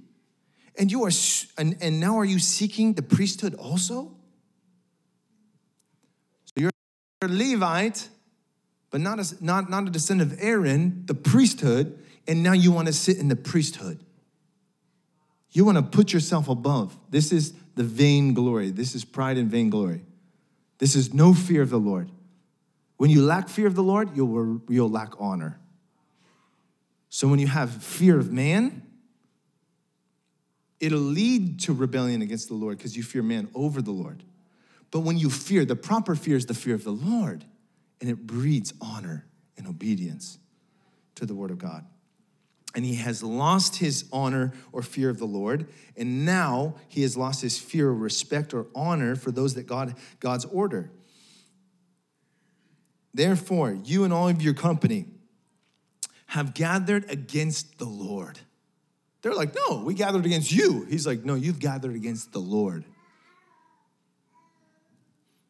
And 0.77 0.91
you 0.91 1.03
are 1.03 1.11
and, 1.57 1.77
and 1.81 1.99
now 1.99 2.17
are 2.17 2.25
you 2.25 2.39
seeking 2.39 2.93
the 2.93 3.01
priesthood 3.01 3.55
also? 3.55 4.11
So 6.45 6.53
you're 6.55 6.71
a 7.21 7.27
Levite, 7.27 8.09
but 8.89 8.99
not 8.99 9.19
a, 9.19 9.43
not, 9.43 9.69
not 9.69 9.87
a 9.87 9.89
descendant 9.89 10.33
of 10.33 10.39
Aaron, 10.41 11.03
the 11.05 11.13
priesthood, 11.13 11.97
and 12.27 12.43
now 12.43 12.53
you 12.53 12.71
want 12.71 12.87
to 12.87 12.93
sit 12.93 13.17
in 13.17 13.27
the 13.27 13.35
priesthood. 13.35 13.99
You 15.51 15.65
want 15.65 15.77
to 15.77 15.83
put 15.83 16.13
yourself 16.13 16.47
above. 16.47 16.97
This 17.09 17.31
is 17.31 17.53
the 17.75 17.83
vain 17.83 18.33
glory. 18.33 18.71
This 18.71 18.95
is 18.95 19.05
pride 19.05 19.37
and 19.37 19.49
vainglory. 19.49 20.03
This 20.77 20.95
is 20.95 21.13
no 21.13 21.33
fear 21.33 21.61
of 21.61 21.69
the 21.69 21.79
Lord. 21.79 22.09
When 22.97 23.09
you 23.09 23.23
lack 23.23 23.49
fear 23.49 23.67
of 23.67 23.75
the 23.75 23.83
Lord, 23.83 24.15
you'll, 24.15 24.61
you'll 24.67 24.89
lack 24.89 25.13
honor. 25.19 25.60
So 27.13 27.27
when 27.27 27.39
you 27.39 27.47
have 27.47 27.83
fear 27.83 28.17
of 28.17 28.31
man, 28.31 28.83
it'll 30.79 30.97
lead 30.97 31.59
to 31.59 31.73
rebellion 31.73 32.21
against 32.21 32.47
the 32.47 32.53
Lord 32.53 32.77
because 32.77 32.95
you 32.95 33.03
fear 33.03 33.21
man 33.21 33.49
over 33.53 33.81
the 33.81 33.91
Lord. 33.91 34.23
But 34.91 35.01
when 35.01 35.17
you 35.17 35.29
fear, 35.29 35.65
the 35.65 35.75
proper 35.75 36.15
fear 36.15 36.37
is 36.37 36.45
the 36.45 36.53
fear 36.53 36.73
of 36.73 36.85
the 36.85 36.91
Lord, 36.91 37.43
and 37.99 38.09
it 38.09 38.25
breeds 38.25 38.73
honor 38.79 39.25
and 39.57 39.67
obedience 39.67 40.39
to 41.15 41.25
the 41.25 41.35
word 41.35 41.51
of 41.51 41.57
God. 41.57 41.85
And 42.75 42.85
he 42.85 42.95
has 42.95 43.21
lost 43.21 43.75
his 43.75 44.05
honor 44.13 44.53
or 44.71 44.81
fear 44.81 45.09
of 45.09 45.19
the 45.19 45.25
Lord, 45.25 45.67
and 45.97 46.25
now 46.25 46.75
he 46.87 47.01
has 47.01 47.17
lost 47.17 47.41
his 47.41 47.59
fear 47.59 47.89
or 47.89 47.93
respect 47.93 48.53
or 48.53 48.67
honor 48.73 49.17
for 49.17 49.31
those 49.31 49.55
that 49.55 49.67
God 49.67 49.95
God's 50.21 50.45
order. 50.45 50.89
Therefore, 53.13 53.77
you 53.83 54.05
and 54.05 54.13
all 54.13 54.29
of 54.29 54.41
your 54.41 54.53
company 54.53 55.07
have 56.31 56.53
gathered 56.53 57.11
against 57.11 57.77
the 57.77 57.83
Lord. 57.83 58.39
They're 59.21 59.33
like, 59.33 59.53
no, 59.53 59.83
we 59.83 59.93
gathered 59.93 60.25
against 60.25 60.49
you. 60.49 60.85
He's 60.85 61.05
like, 61.05 61.25
no, 61.25 61.35
you've 61.35 61.59
gathered 61.59 61.93
against 61.93 62.31
the 62.31 62.39
Lord. 62.39 62.85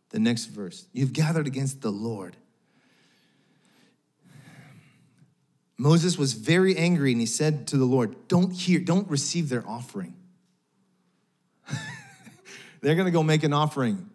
The 0.10 0.18
next 0.18 0.48
verse, 0.48 0.88
you've 0.92 1.14
gathered 1.14 1.46
against 1.46 1.82
the 1.82 1.92
Lord. 1.92 2.36
Moses 5.78 6.18
was 6.18 6.34
very 6.34 6.76
angry 6.76 7.12
and 7.12 7.22
he 7.22 7.28
said 7.28 7.68
to 7.68 7.78
the 7.78 7.86
Lord, 7.86 8.28
Don't 8.28 8.52
hear, 8.52 8.80
don't 8.80 9.08
receive 9.08 9.50
their 9.50 9.64
offering. 9.68 10.16
They're 12.82 12.96
gonna 12.96 13.12
go 13.12 13.22
make 13.22 13.44
an 13.44 13.54
offering. 13.54 14.10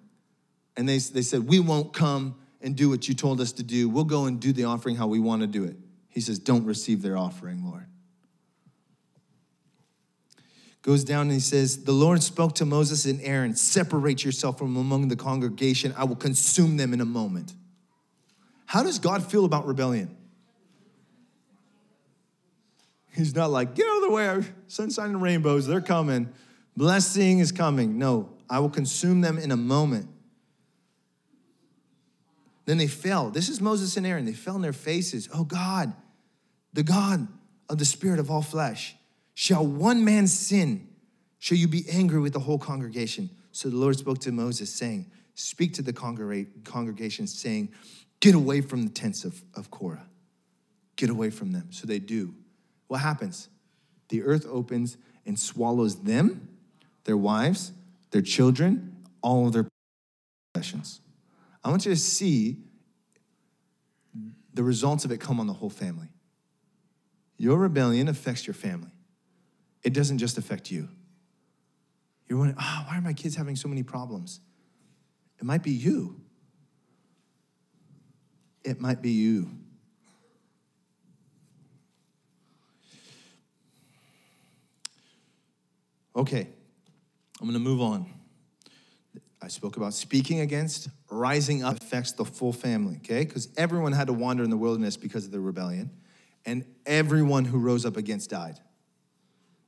And 0.76 0.88
they, 0.88 0.98
they 0.98 1.22
said, 1.22 1.46
We 1.46 1.60
won't 1.60 1.92
come 1.92 2.34
and 2.60 2.74
do 2.74 2.90
what 2.90 3.06
you 3.06 3.14
told 3.14 3.40
us 3.40 3.52
to 3.52 3.62
do. 3.62 3.88
We'll 3.88 4.02
go 4.02 4.24
and 4.24 4.40
do 4.40 4.52
the 4.52 4.64
offering 4.64 4.96
how 4.96 5.06
we 5.06 5.20
wanna 5.20 5.46
do 5.46 5.62
it. 5.62 5.76
He 6.16 6.22
says, 6.22 6.38
Don't 6.38 6.64
receive 6.64 7.02
their 7.02 7.18
offering, 7.18 7.62
Lord. 7.62 7.84
Goes 10.80 11.04
down 11.04 11.24
and 11.26 11.32
he 11.32 11.40
says, 11.40 11.84
The 11.84 11.92
Lord 11.92 12.22
spoke 12.22 12.54
to 12.54 12.64
Moses 12.64 13.04
and 13.04 13.20
Aaron, 13.20 13.54
Separate 13.54 14.24
yourself 14.24 14.56
from 14.56 14.78
among 14.78 15.08
the 15.08 15.16
congregation. 15.16 15.92
I 15.94 16.04
will 16.04 16.16
consume 16.16 16.78
them 16.78 16.94
in 16.94 17.02
a 17.02 17.04
moment. 17.04 17.52
How 18.64 18.82
does 18.82 18.98
God 18.98 19.30
feel 19.30 19.44
about 19.44 19.66
rebellion? 19.66 20.16
He's 23.14 23.34
not 23.34 23.50
like, 23.50 23.74
get 23.74 23.86
out 23.86 23.96
of 23.96 24.02
the 24.04 24.10
way, 24.10 24.42
sunshine 24.68 25.10
and 25.10 25.20
rainbows, 25.20 25.66
they're 25.66 25.82
coming. 25.82 26.32
Blessing 26.78 27.40
is 27.40 27.52
coming. 27.52 27.98
No, 27.98 28.30
I 28.48 28.60
will 28.60 28.70
consume 28.70 29.20
them 29.20 29.36
in 29.36 29.50
a 29.50 29.56
moment. 29.56 30.08
Then 32.64 32.78
they 32.78 32.86
fell. 32.86 33.28
This 33.28 33.50
is 33.50 33.60
Moses 33.60 33.98
and 33.98 34.06
Aaron. 34.06 34.24
They 34.24 34.32
fell 34.32 34.54
on 34.54 34.62
their 34.62 34.72
faces. 34.72 35.28
Oh 35.34 35.44
God, 35.44 35.92
the 36.76 36.82
God 36.82 37.26
of 37.70 37.78
the 37.78 37.86
Spirit 37.86 38.20
of 38.20 38.30
all 38.30 38.42
flesh, 38.42 38.94
shall 39.32 39.66
one 39.66 40.04
man 40.04 40.26
sin? 40.26 40.86
Shall 41.38 41.56
you 41.56 41.68
be 41.68 41.84
angry 41.90 42.20
with 42.20 42.34
the 42.34 42.40
whole 42.40 42.58
congregation? 42.58 43.30
So 43.50 43.70
the 43.70 43.76
Lord 43.76 43.96
spoke 43.96 44.18
to 44.20 44.30
Moses, 44.32 44.72
saying, 44.72 45.10
Speak 45.34 45.72
to 45.74 45.82
the 45.82 45.94
congregation, 45.94 47.26
saying, 47.26 47.72
Get 48.20 48.34
away 48.34 48.60
from 48.60 48.82
the 48.84 48.90
tents 48.90 49.24
of, 49.24 49.42
of 49.54 49.70
Korah. 49.70 50.06
Get 50.96 51.08
away 51.08 51.30
from 51.30 51.52
them. 51.52 51.68
So 51.70 51.86
they 51.86 51.98
do 51.98 52.34
what 52.88 52.98
happens? 52.98 53.48
The 54.10 54.22
earth 54.22 54.46
opens 54.48 54.96
and 55.24 55.38
swallows 55.38 56.02
them, 56.02 56.48
their 57.04 57.16
wives, 57.16 57.72
their 58.10 58.22
children, 58.22 58.96
all 59.22 59.46
of 59.46 59.54
their 59.54 59.66
possessions. 60.52 61.00
I 61.64 61.70
want 61.70 61.86
you 61.86 61.92
to 61.92 61.98
see 61.98 62.58
the 64.54 64.62
results 64.62 65.04
of 65.04 65.10
it 65.10 65.20
come 65.20 65.40
on 65.40 65.46
the 65.46 65.54
whole 65.54 65.70
family. 65.70 66.08
Your 67.38 67.58
rebellion 67.58 68.08
affects 68.08 68.46
your 68.46 68.54
family. 68.54 68.90
It 69.82 69.92
doesn't 69.92 70.18
just 70.18 70.38
affect 70.38 70.70
you. 70.70 70.88
You're 72.28 72.38
wondering, 72.38 72.58
oh, 72.60 72.84
why 72.88 72.98
are 72.98 73.00
my 73.00 73.12
kids 73.12 73.36
having 73.36 73.56
so 73.56 73.68
many 73.68 73.82
problems? 73.82 74.40
It 75.38 75.44
might 75.44 75.62
be 75.62 75.70
you. 75.70 76.20
It 78.64 78.80
might 78.80 79.00
be 79.00 79.10
you. 79.10 79.50
Okay, 86.16 86.48
I'm 87.40 87.46
gonna 87.46 87.58
move 87.58 87.82
on. 87.82 88.10
I 89.42 89.48
spoke 89.48 89.76
about 89.76 89.92
speaking 89.92 90.40
against, 90.40 90.88
rising 91.10 91.62
up 91.62 91.76
affects 91.76 92.12
the 92.12 92.24
full 92.24 92.54
family, 92.54 92.96
okay? 92.96 93.24
Because 93.24 93.48
everyone 93.56 93.92
had 93.92 94.06
to 94.06 94.14
wander 94.14 94.42
in 94.42 94.50
the 94.50 94.56
wilderness 94.56 94.96
because 94.96 95.26
of 95.26 95.30
the 95.30 95.40
rebellion, 95.40 95.90
and 96.46 96.64
everyone 96.86 97.44
who 97.44 97.58
rose 97.58 97.84
up 97.84 97.96
against 97.96 98.30
died. 98.30 98.60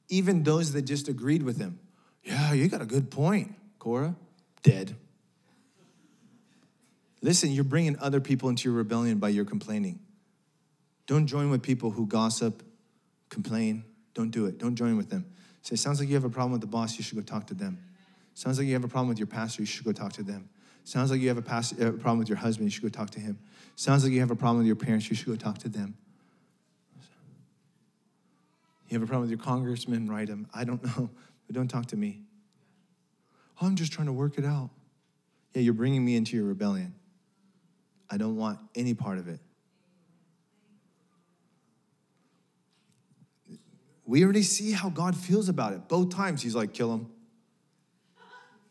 Even 0.09 0.45
those 0.45 0.73
that 0.73 0.83
just 0.83 1.09
agreed 1.09 1.43
with 1.43 1.59
him. 1.59 1.79
Yeah, 2.23 2.53
you 2.53 2.69
got 2.69 2.81
a 2.81 2.87
good 2.87 3.11
point, 3.11 3.55
Korah. 3.79 4.15
Dead. 4.63 4.97
Listen, 7.21 7.51
you're 7.51 7.65
bringing 7.65 7.99
other 7.99 8.21
people 8.21 8.49
into 8.49 8.69
your 8.69 8.79
rebellion 8.79 9.19
by 9.19 9.29
your 9.29 9.45
complaining. 9.45 9.99
Don't 11.07 11.27
join 11.27 11.51
with 11.51 11.63
people 11.63 11.91
who 11.91 12.07
gossip, 12.07 12.63
complain. 13.29 13.85
Don't 14.15 14.31
do 14.31 14.47
it. 14.47 14.59
Don't 14.59 14.77
join 14.77 14.97
with 14.97 15.11
them. 15.11 15.27
Say, 15.63 15.77
sounds 15.77 16.01
like 16.01 16.09
you 16.09 16.15
have 16.15 16.25
a 16.25 16.31
problem 16.31 16.53
with 16.53 16.61
the 16.61 16.67
boss, 16.67 16.97
you 16.97 17.03
should 17.03 17.17
go 17.17 17.23
talk 17.23 17.47
to 17.49 17.55
them. 17.55 17.79
Sounds 18.35 18.59
like 18.59 18.69
you 18.69 18.75
have 18.75 18.85
a 18.85 18.89
problem 18.89 19.09
with 19.09 19.19
your 19.19 19.27
pastor, 19.27 19.63
you 19.63 19.67
should 19.67 19.85
go 19.85 19.93
talk 19.93 20.13
to 20.13 20.23
them. 20.23 20.49
Sounds 20.85 21.11
like 21.11 21.21
you 21.21 21.29
have 21.29 21.39
a, 21.39 21.43
past, 21.43 21.73
a 21.73 21.93
problem 21.93 22.19
with 22.19 22.29
your 22.29 22.39
husband, 22.39 22.67
you 22.67 22.71
should 22.71 22.83
go 22.83 22.89
talk 22.89 23.11
to 23.11 23.21
him. 23.21 23.39
Sounds 23.75 24.05
like 24.05 24.13
you 24.13 24.21
have 24.21 24.31
a 24.31 24.37
problem 24.37 24.59
with 24.59 24.67
your 24.67 24.77
parents, 24.77 25.11
you 25.11 25.17
should 25.17 25.27
go 25.27 25.37
talk 25.37 25.59
to 25.59 25.69
them. 25.69 25.97
You 28.89 28.99
have 28.99 29.03
a 29.03 29.07
problem 29.07 29.23
with 29.23 29.31
your 29.31 29.45
congressman, 29.45 30.09
write 30.09 30.29
him. 30.29 30.47
I 30.55 30.65
don't 30.65 30.83
know, 30.99 31.11
but 31.47 31.55
don't 31.55 31.69
talk 31.69 31.87
to 31.87 31.97
me. 31.97 32.23
Oh, 33.61 33.67
I'm 33.67 33.77
just 33.77 33.93
trying 33.93 34.07
to 34.07 34.13
work 34.13 34.39
it 34.39 34.45
out. 34.45 34.71
Yeah, 35.55 35.63
you're 35.63 35.75
bringing 35.75 36.05
me 36.05 36.17
into 36.17 36.37
your 36.37 36.47
rebellion. 36.47 36.95
I 38.11 38.17
don't 38.17 38.37
want 38.37 38.59
any 38.75 38.95
part 38.95 39.19
of 39.19 39.29
it. 39.29 39.41
we 44.09 44.25
already 44.25 44.43
see 44.43 44.73
how 44.73 44.89
God 44.89 45.15
feels 45.15 45.51
about 45.51 45.75
it. 45.75 45.87
Both 45.87 46.15
times 46.15 46.41
he's 46.41 46.55
like, 46.55 46.73
kill 46.73 46.95
him. 46.95 47.11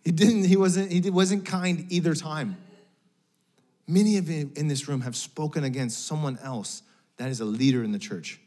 He 0.03 0.11
didn't, 0.11 0.45
he 0.45 0.57
wasn't, 0.57 0.91
he 0.91 1.07
wasn't 1.11 1.45
kind 1.45 1.85
either 1.89 2.15
time. 2.15 2.57
Many 3.87 4.17
of 4.17 4.29
you 4.29 4.51
in 4.55 4.67
this 4.67 4.87
room 4.87 5.01
have 5.01 5.15
spoken 5.15 5.63
against 5.63 6.07
someone 6.07 6.39
else 6.41 6.81
that 7.17 7.29
is 7.29 7.39
a 7.39 7.45
leader 7.45 7.83
in 7.83 7.91
the 7.91 7.99
church. 7.99 8.39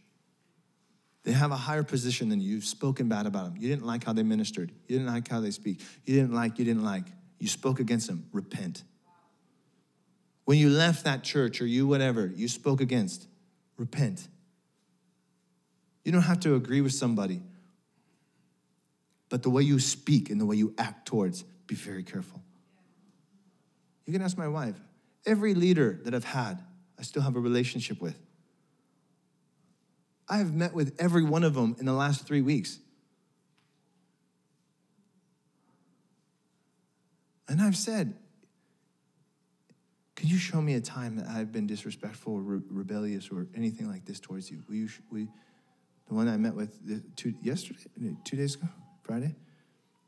They 1.22 1.32
have 1.32 1.50
a 1.50 1.56
higher 1.56 1.82
position 1.82 2.28
than 2.30 2.40
you. 2.40 2.54
You've 2.54 2.64
spoken 2.64 3.08
bad 3.08 3.26
about 3.26 3.44
them. 3.44 3.56
You 3.58 3.68
didn't 3.68 3.84
like 3.84 4.04
how 4.04 4.12
they 4.12 4.22
ministered. 4.22 4.72
You 4.88 4.98
didn't 4.98 5.12
like 5.12 5.28
how 5.28 5.40
they 5.40 5.50
speak. 5.50 5.80
You 6.04 6.14
didn't 6.14 6.32
like, 6.32 6.58
you 6.58 6.64
didn't 6.64 6.84
like. 6.84 7.04
You 7.38 7.48
spoke 7.48 7.80
against 7.80 8.06
them. 8.06 8.26
Repent. 8.32 8.82
When 10.44 10.58
you 10.58 10.70
left 10.70 11.04
that 11.04 11.22
church 11.22 11.60
or 11.60 11.66
you 11.66 11.86
whatever, 11.86 12.26
you 12.34 12.48
spoke 12.48 12.80
against. 12.80 13.26
Repent. 13.76 14.26
You 16.04 16.12
don't 16.12 16.22
have 16.22 16.40
to 16.40 16.54
agree 16.54 16.80
with 16.80 16.92
somebody. 16.92 17.42
But 19.28 19.42
the 19.42 19.50
way 19.50 19.62
you 19.62 19.78
speak 19.78 20.30
and 20.30 20.40
the 20.40 20.46
way 20.46 20.56
you 20.56 20.74
act 20.76 21.06
towards, 21.06 21.44
be 21.66 21.74
very 21.74 22.02
careful. 22.02 22.42
You 24.06 24.12
can 24.12 24.22
ask 24.22 24.36
my 24.36 24.48
wife. 24.48 24.80
Every 25.24 25.54
leader 25.54 26.00
that 26.04 26.14
I've 26.14 26.24
had, 26.24 26.58
I 26.98 27.02
still 27.02 27.22
have 27.22 27.36
a 27.36 27.40
relationship 27.40 28.00
with. 28.00 28.18
I 30.30 30.38
have 30.38 30.54
met 30.54 30.72
with 30.72 30.94
every 30.98 31.24
one 31.24 31.44
of 31.44 31.54
them 31.54 31.76
in 31.78 31.86
the 31.86 31.92
last 31.92 32.26
three 32.26 32.40
weeks. 32.40 32.78
And 37.48 37.60
I've 37.60 37.76
said, 37.76 38.14
can 40.14 40.28
you 40.28 40.38
show 40.38 40.60
me 40.62 40.74
a 40.74 40.80
time 40.80 41.16
that 41.16 41.26
I've 41.26 41.50
been 41.50 41.66
disrespectful 41.66 42.34
or 42.34 42.40
re- 42.40 42.62
rebellious 42.70 43.30
or 43.30 43.48
anything 43.56 43.88
like 43.88 44.04
this 44.04 44.20
towards 44.20 44.50
you? 44.50 44.62
Will 44.68 44.76
you, 44.76 44.88
will 45.10 45.18
you 45.18 45.28
the 46.10 46.14
one 46.14 46.28
I 46.28 46.36
met 46.36 46.54
with 46.54 47.16
two, 47.16 47.34
yesterday, 47.40 47.80
two 48.24 48.36
days 48.36 48.56
ago, 48.56 48.66
Friday. 49.02 49.34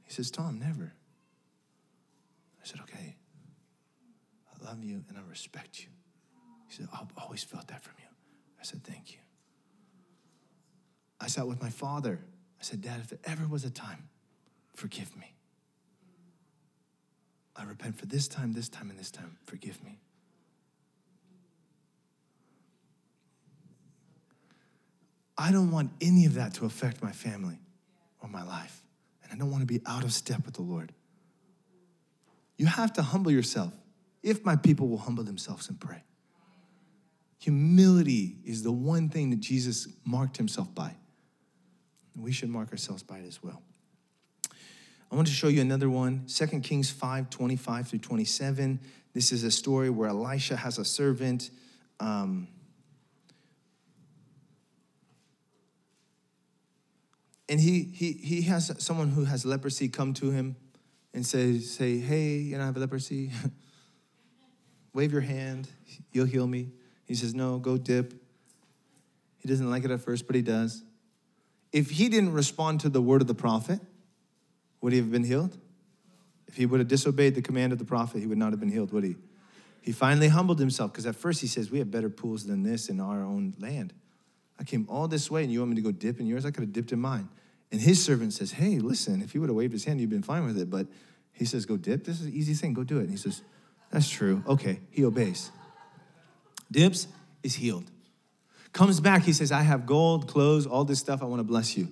He 0.03 0.13
says, 0.13 0.33
Tom, 0.33 0.59
never. 0.59 0.93
I 2.61 2.67
said, 2.67 2.81
okay. 2.81 3.17
I 4.51 4.65
love 4.65 4.83
you 4.83 5.05
and 5.09 5.17
I 5.17 5.21
respect 5.31 5.81
you. 5.81 5.87
He 6.67 6.75
said, 6.75 6.89
I've 6.93 7.13
always 7.17 7.45
felt 7.45 7.69
that 7.69 7.85
from 7.85 7.95
you. 7.99 8.09
I 8.61 8.65
said, 8.65 8.83
thank 8.83 9.13
you. 9.13 9.22
I 11.23 11.29
sat 11.29 11.47
with 11.47 11.63
my 11.63 11.71
father. 11.71 12.19
I 12.61 12.65
said, 12.65 12.83
Dad, 12.83 13.01
if 13.01 13.09
there 13.09 13.19
ever 13.25 13.47
was 13.47 13.65
a 13.65 13.71
time, 13.71 14.09
forgive 14.75 15.17
me. 15.17 15.33
I 17.55 17.65
repent 17.65 17.97
for 17.97 18.07
this 18.07 18.27
time, 18.27 18.53
this 18.53 18.69
time, 18.69 18.91
and 18.91 18.99
this 18.99 19.11
time. 19.11 19.37
Forgive 19.45 19.83
me. 19.85 20.01
I 25.39 25.53
don't 25.53 25.71
want 25.71 25.93
any 26.01 26.27
of 26.27 26.35
that 26.35 26.55
to 26.55 26.67
affect 26.67 27.03
my 27.03 27.13
family 27.13 27.59
or 28.21 28.29
my 28.29 28.43
life. 28.43 28.83
And 29.23 29.33
I 29.33 29.37
don't 29.37 29.51
want 29.51 29.63
to 29.63 29.67
be 29.67 29.81
out 29.87 30.03
of 30.03 30.13
step 30.13 30.45
with 30.45 30.55
the 30.55 30.63
Lord. 30.63 30.93
You 32.57 32.67
have 32.67 32.93
to 32.95 33.03
humble 33.03 33.31
yourself. 33.31 33.73
If 34.23 34.45
my 34.45 34.57
people 34.57 34.89
will 34.89 34.99
humble 34.99 35.25
themselves 35.25 35.69
and 35.69 35.81
pray. 35.81 36.03
Humility 37.39 38.39
is 38.45 38.63
the 38.63 38.73
one 38.73 39.09
thing 39.09 39.31
that 39.31 39.41
Jesus 39.41 39.89
marked 40.05 40.37
himself 40.37 40.73
by. 40.75 40.97
We 42.17 42.33
should 42.33 42.51
mark 42.51 42.71
ourselves 42.71 43.03
by 43.03 43.19
it 43.19 43.27
as 43.27 43.43
well. 43.43 43.63
I 45.11 45.15
want 45.15 45.29
to 45.29 45.35
show 45.35 45.49
you 45.49 45.61
another 45.61 45.91
one 45.91 46.25
2 46.27 46.47
Kings 46.61 46.91
5 46.91 47.29
25 47.29 47.89
through 47.89 47.99
27. 47.99 48.81
This 49.13 49.31
is 49.31 49.45
a 49.45 49.51
story 49.51 49.91
where 49.91 50.09
Elisha 50.09 50.57
has 50.57 50.79
a 50.79 50.85
servant. 50.85 51.51
Um, 52.01 52.49
and 57.49 57.61
he, 57.61 57.83
he, 57.83 58.13
he 58.13 58.43
has 58.43 58.73
someone 58.79 59.11
who 59.11 59.25
has 59.25 59.45
leprosy 59.45 59.89
come 59.89 60.15
to 60.15 60.31
him 60.31 60.57
and 61.13 61.27
say, 61.27 61.59
say, 61.59 61.99
hey, 61.99 62.37
you 62.37 62.57
know, 62.57 62.63
I 62.63 62.67
have 62.67 62.77
leprosy. 62.79 63.31
Wave 64.95 65.13
your 65.13 65.21
hand, 65.21 65.69
you'll 66.13 66.27
heal 66.27 66.47
me. 66.47 66.71
He 67.05 67.15
says, 67.15 67.35
no, 67.35 67.59
go 67.59 67.77
dip. 67.77 68.15
He 69.39 69.49
doesn't 69.49 69.71
like 69.71 69.85
it 69.85 69.91
at 69.91 70.01
first, 70.01 70.27
but 70.27 70.37
he 70.37 70.43
does. 70.43 70.83
If 71.73 71.91
he 71.91 72.09
didn't 72.09 72.33
respond 72.33 72.81
to 72.81 72.89
the 72.89 73.01
word 73.01 73.23
of 73.23 73.29
the 73.29 73.35
prophet, 73.35 73.81
would 74.81 74.93
he 74.93 74.99
have 74.99 75.11
been 75.11 75.25
healed? 75.25 75.57
If 76.47 76.57
he 76.57 76.67
would 76.67 76.81
have 76.81 76.89
disobeyed 76.89 77.35
the 77.35 77.43
command 77.43 77.73
of 77.73 77.79
the 77.79 77.85
prophet, 77.85 78.21
he 78.21 78.27
would 78.27 78.39
not 78.39 78.51
have 78.51 78.61
been 78.61 78.71
healed, 78.71 78.93
would 78.93 79.05
he? 79.05 79.17
He 79.81 79.91
finally 79.91 80.29
humbled 80.29 80.61
himself 80.61 80.93
because 80.93 81.07
at 81.07 81.17
first 81.17 81.41
he 81.41 81.47
says, 81.47 81.71
We 81.71 81.79
have 81.79 81.91
better 81.91 82.11
pools 82.11 82.45
than 82.45 82.63
this 82.63 82.89
in 82.89 83.01
our 83.01 83.23
own 83.23 83.55
land. 83.59 83.93
I 84.61 84.65
came 84.65 84.87
all 84.89 85.09
this 85.09 85.31
way 85.31 85.43
and 85.43 85.53
you 85.53 85.61
want 85.61 85.71
me 85.71 85.77
to 85.77 85.83
go 85.83 85.91
dip 85.91 86.21
in 86.21 86.27
yours? 86.27 86.45
I 86.45 86.51
could 86.51 86.63
have 86.63 86.73
dipped 86.73 86.93
in 86.93 87.01
mine. 87.01 87.29
And 87.73 87.81
his 87.81 88.05
servant 88.05 88.33
says, 88.33 88.53
Hey, 88.53 88.79
listen, 88.79 89.23
if 89.23 89.33
he 89.33 89.39
would 89.39 89.49
have 89.49 89.57
waved 89.57 89.73
his 89.73 89.85
hand, 89.85 90.01
you'd 90.01 90.11
been 90.11 90.23
fine 90.23 90.45
with 90.45 90.59
it. 90.59 90.71
But 90.71 90.87
he 91.33 91.45
says, 91.45 91.67
Go 91.67 91.77
dip. 91.77 92.05
This 92.05 92.21
is 92.21 92.27
an 92.27 92.33
easy 92.33 92.55
thing. 92.55 92.75
Go 92.75 92.85
do 92.85 92.99
it. 92.99 93.03
And 93.03 93.11
he 93.11 93.17
says, 93.17 93.43
That's 93.91 94.09
true. 94.09 94.45
Okay. 94.47 94.81
He 94.91 95.05
obeys. 95.05 95.51
Dips 96.71 97.09
is 97.43 97.55
healed. 97.55 97.91
Comes 98.73 99.01
back. 99.01 99.23
He 99.23 99.33
says, 99.33 99.53
I 99.53 99.63
have 99.63 99.87
gold, 99.87 100.29
clothes, 100.29 100.67
all 100.67 100.85
this 100.85 100.99
stuff. 100.99 101.23
I 101.23 101.27
want 101.27 101.41
to 101.41 101.45
bless 101.45 101.77
you. 101.77 101.89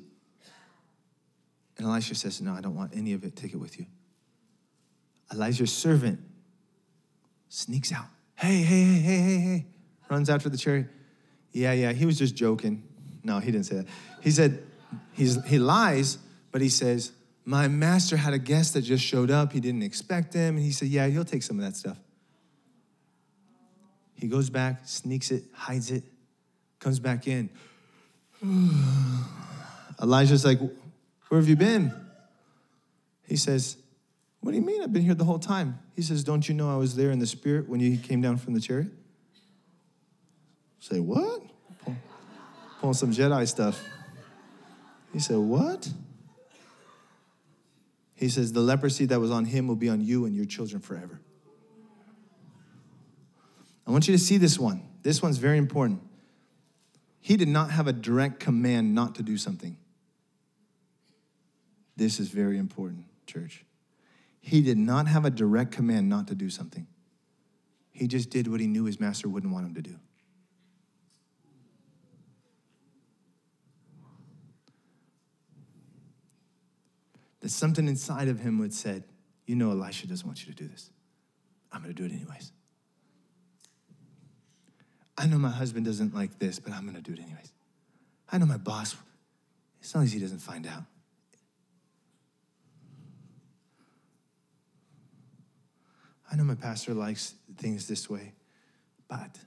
And 1.77 1.87
Elisha 1.87 2.15
says, 2.15 2.41
No, 2.41 2.53
I 2.53 2.61
don't 2.61 2.75
want 2.75 2.97
any 2.97 3.13
of 3.13 3.25
it. 3.25 3.37
Take 3.37 3.53
it 3.53 3.59
with 3.59 3.79
you. 3.79 3.87
Elijah's 5.33 5.73
servant 5.73 6.21
sneaks 7.49 7.93
out. 7.93 8.07
Hey, 8.35 8.63
hey, 8.63 8.85
hey, 8.85 9.01
hey, 9.01 9.19
hey, 9.19 9.39
hey. 9.39 9.67
Runs 10.09 10.31
after 10.31 10.49
the 10.49 10.57
chariot. 10.57 10.89
Yeah, 11.53 11.73
yeah, 11.73 11.93
he 11.93 12.07
was 12.07 12.19
just 12.19 12.35
joking. 12.35 12.83
No, 13.23 13.39
he 13.39 13.51
didn't 13.51 13.67
say 13.67 13.77
that. 13.77 13.87
He 14.21 14.31
said, 14.31 14.63
he's, 15.13 15.43
he 15.45 15.59
lies, 15.59 16.19
but 16.53 16.61
he 16.61 16.69
says, 16.69 17.13
My 17.45 17.69
master 17.69 18.17
had 18.17 18.33
a 18.33 18.39
guest 18.39 18.75
that 18.75 18.83
just 18.83 19.05
showed 19.05 19.31
up. 19.31 19.53
He 19.53 19.61
didn't 19.61 19.83
expect 19.83 20.33
him. 20.33 20.57
And 20.57 20.65
he 20.65 20.73
said, 20.73 20.89
Yeah, 20.89 21.07
he'll 21.09 21.25
take 21.25 21.43
some 21.43 21.59
of 21.59 21.65
that 21.65 21.77
stuff. 21.77 21.99
He 24.15 24.27
goes 24.27 24.51
back, 24.51 24.83
sneaks 24.85 25.31
it, 25.31 25.45
hides 25.53 25.91
it, 25.91 26.05
comes 26.81 26.99
back 26.99 27.29
in. 27.29 27.51
Elijah's 30.03 30.45
like, 30.45 30.59
Where 31.29 31.41
have 31.41 31.49
you 31.49 31.57
been? 31.57 31.95
He 33.27 33.37
says, 33.37 33.77
What 34.41 34.53
do 34.53 34.57
you 34.57 34.65
mean? 34.65 34.83
I've 34.83 34.93
been 34.93 35.03
here 35.03 35.15
the 35.15 35.25
whole 35.25 35.39
time. 35.39 35.79
He 35.95 36.03
says, 36.03 36.25
Don't 36.25 36.49
you 36.49 36.55
know 36.55 36.73
I 36.73 36.77
was 36.77 36.97
there 36.97 37.11
in 37.11 37.19
the 37.19 37.27
spirit 37.27 37.69
when 37.69 37.81
you 37.81 37.97
came 37.99 38.21
down 38.21 38.39
from 38.39 38.55
the 38.55 38.61
chariot? 38.61 38.91
Say, 40.81 40.99
What? 40.99 41.43
Pull, 41.85 41.97
pulling 42.81 42.95
some 42.95 43.13
Jedi 43.13 43.47
stuff. 43.47 43.81
He 45.13 45.19
said, 45.19 45.37
What? 45.37 45.89
He 48.15 48.29
says, 48.29 48.53
The 48.53 48.61
leprosy 48.61 49.05
that 49.07 49.21
was 49.21 49.31
on 49.31 49.45
him 49.45 49.69
will 49.69 49.77
be 49.77 49.89
on 49.89 50.01
you 50.01 50.25
and 50.25 50.35
your 50.35 50.47
children 50.47 50.81
forever. 50.81 51.21
I 53.87 53.91
want 53.91 54.09
you 54.09 54.13
to 54.13 54.23
see 54.23 54.39
this 54.39 54.59
one. 54.59 54.83
This 55.03 55.23
one's 55.23 55.39
very 55.39 55.59
important. 55.59 56.01
He 57.21 57.37
did 57.37 57.49
not 57.49 57.71
have 57.71 57.87
a 57.87 57.93
direct 57.93 58.41
command 58.41 58.95
not 58.95 59.15
to 59.17 59.23
do 59.23 59.37
something. 59.37 59.77
This 61.97 62.19
is 62.19 62.29
very 62.29 62.57
important, 62.57 63.05
church. 63.27 63.65
He 64.41 64.63
did 64.63 64.79
not 64.79 65.07
have 65.07 65.27
a 65.27 65.31
direct 65.31 65.73
command 65.73 66.09
not 66.09 66.29
to 66.29 66.35
do 66.35 66.49
something. 66.49 66.87
He 67.91 68.09
just 68.09 68.31
did 68.31 68.49
what 68.49 68.61
he 68.61 68.67
knew 68.67 68.85
his 68.85 68.99
master 68.99 69.29
wouldn't 69.29 69.53
want 69.53 69.67
him 69.67 69.75
to 69.75 69.83
do. 69.83 69.97
That 77.41 77.51
something 77.51 77.87
inside 77.87 78.29
of 78.29 78.41
him 78.41 78.59
would 78.59 78.73
said, 78.73 79.05
You 79.47 79.57
know, 79.57 79.71
Elisha 79.71 80.07
doesn't 80.07 80.27
want 80.27 80.47
you 80.47 80.53
to 80.53 80.57
do 80.57 80.69
this. 80.69 80.91
I'm 81.71 81.83
going 81.83 81.95
to 81.95 82.03
do 82.03 82.07
it 82.07 82.17
anyways. 82.17 82.53
I 85.21 85.27
know 85.27 85.37
my 85.37 85.51
husband 85.51 85.85
doesn't 85.85 86.15
like 86.15 86.39
this, 86.39 86.59
but 86.59 86.73
I'm 86.73 86.91
to 86.95 87.03
do 87.03 87.13
it 87.13 87.19
anyways. 87.19 87.53
I 88.33 88.39
know 88.39 88.47
my 88.47 88.57
boss, 88.57 88.97
as 89.83 89.95
long 89.95 90.05
as 90.05 90.13
he 90.13 90.19
doesn't 90.19 90.39
find 90.39 90.67
out. 90.67 90.85
I 96.33 96.37
know 96.37 96.45
my 96.45 96.55
pastor 96.55 96.95
likes 96.95 97.35
things 97.59 97.87
this 97.87 98.09
way, 98.09 98.33
but 99.09 99.39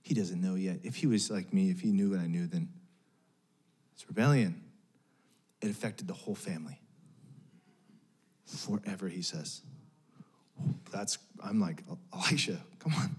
he 0.00 0.14
doesn't 0.14 0.40
know 0.40 0.54
yet. 0.54 0.78
If 0.84 0.96
he 0.96 1.06
was 1.06 1.30
like 1.30 1.52
me, 1.52 1.68
if 1.68 1.80
he 1.80 1.92
knew 1.92 2.12
what 2.12 2.20
I 2.20 2.26
knew, 2.26 2.46
then 2.46 2.70
it's 3.94 4.08
rebellion. 4.08 4.62
It 5.60 5.68
affected 5.68 6.08
the 6.08 6.14
whole 6.14 6.34
family. 6.34 6.80
Forever, 8.46 9.06
he 9.08 9.20
says. 9.20 9.60
That's, 10.90 11.18
I'm 11.44 11.60
like, 11.60 11.82
Elisha, 12.14 12.56
come 12.78 12.94
on. 12.94 13.16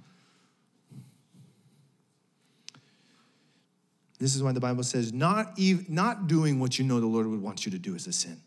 This 4.22 4.36
is 4.36 4.44
why 4.44 4.52
the 4.52 4.60
Bible 4.60 4.84
says, 4.84 5.12
not, 5.12 5.60
ev- 5.60 5.90
not 5.90 6.28
doing 6.28 6.60
what 6.60 6.78
you 6.78 6.86
know 6.86 7.00
the 7.00 7.08
Lord 7.08 7.26
would 7.26 7.42
want 7.42 7.66
you 7.66 7.72
to 7.72 7.80
do 7.80 7.96
is 7.96 8.06
a 8.06 8.14
sin. 8.14 8.40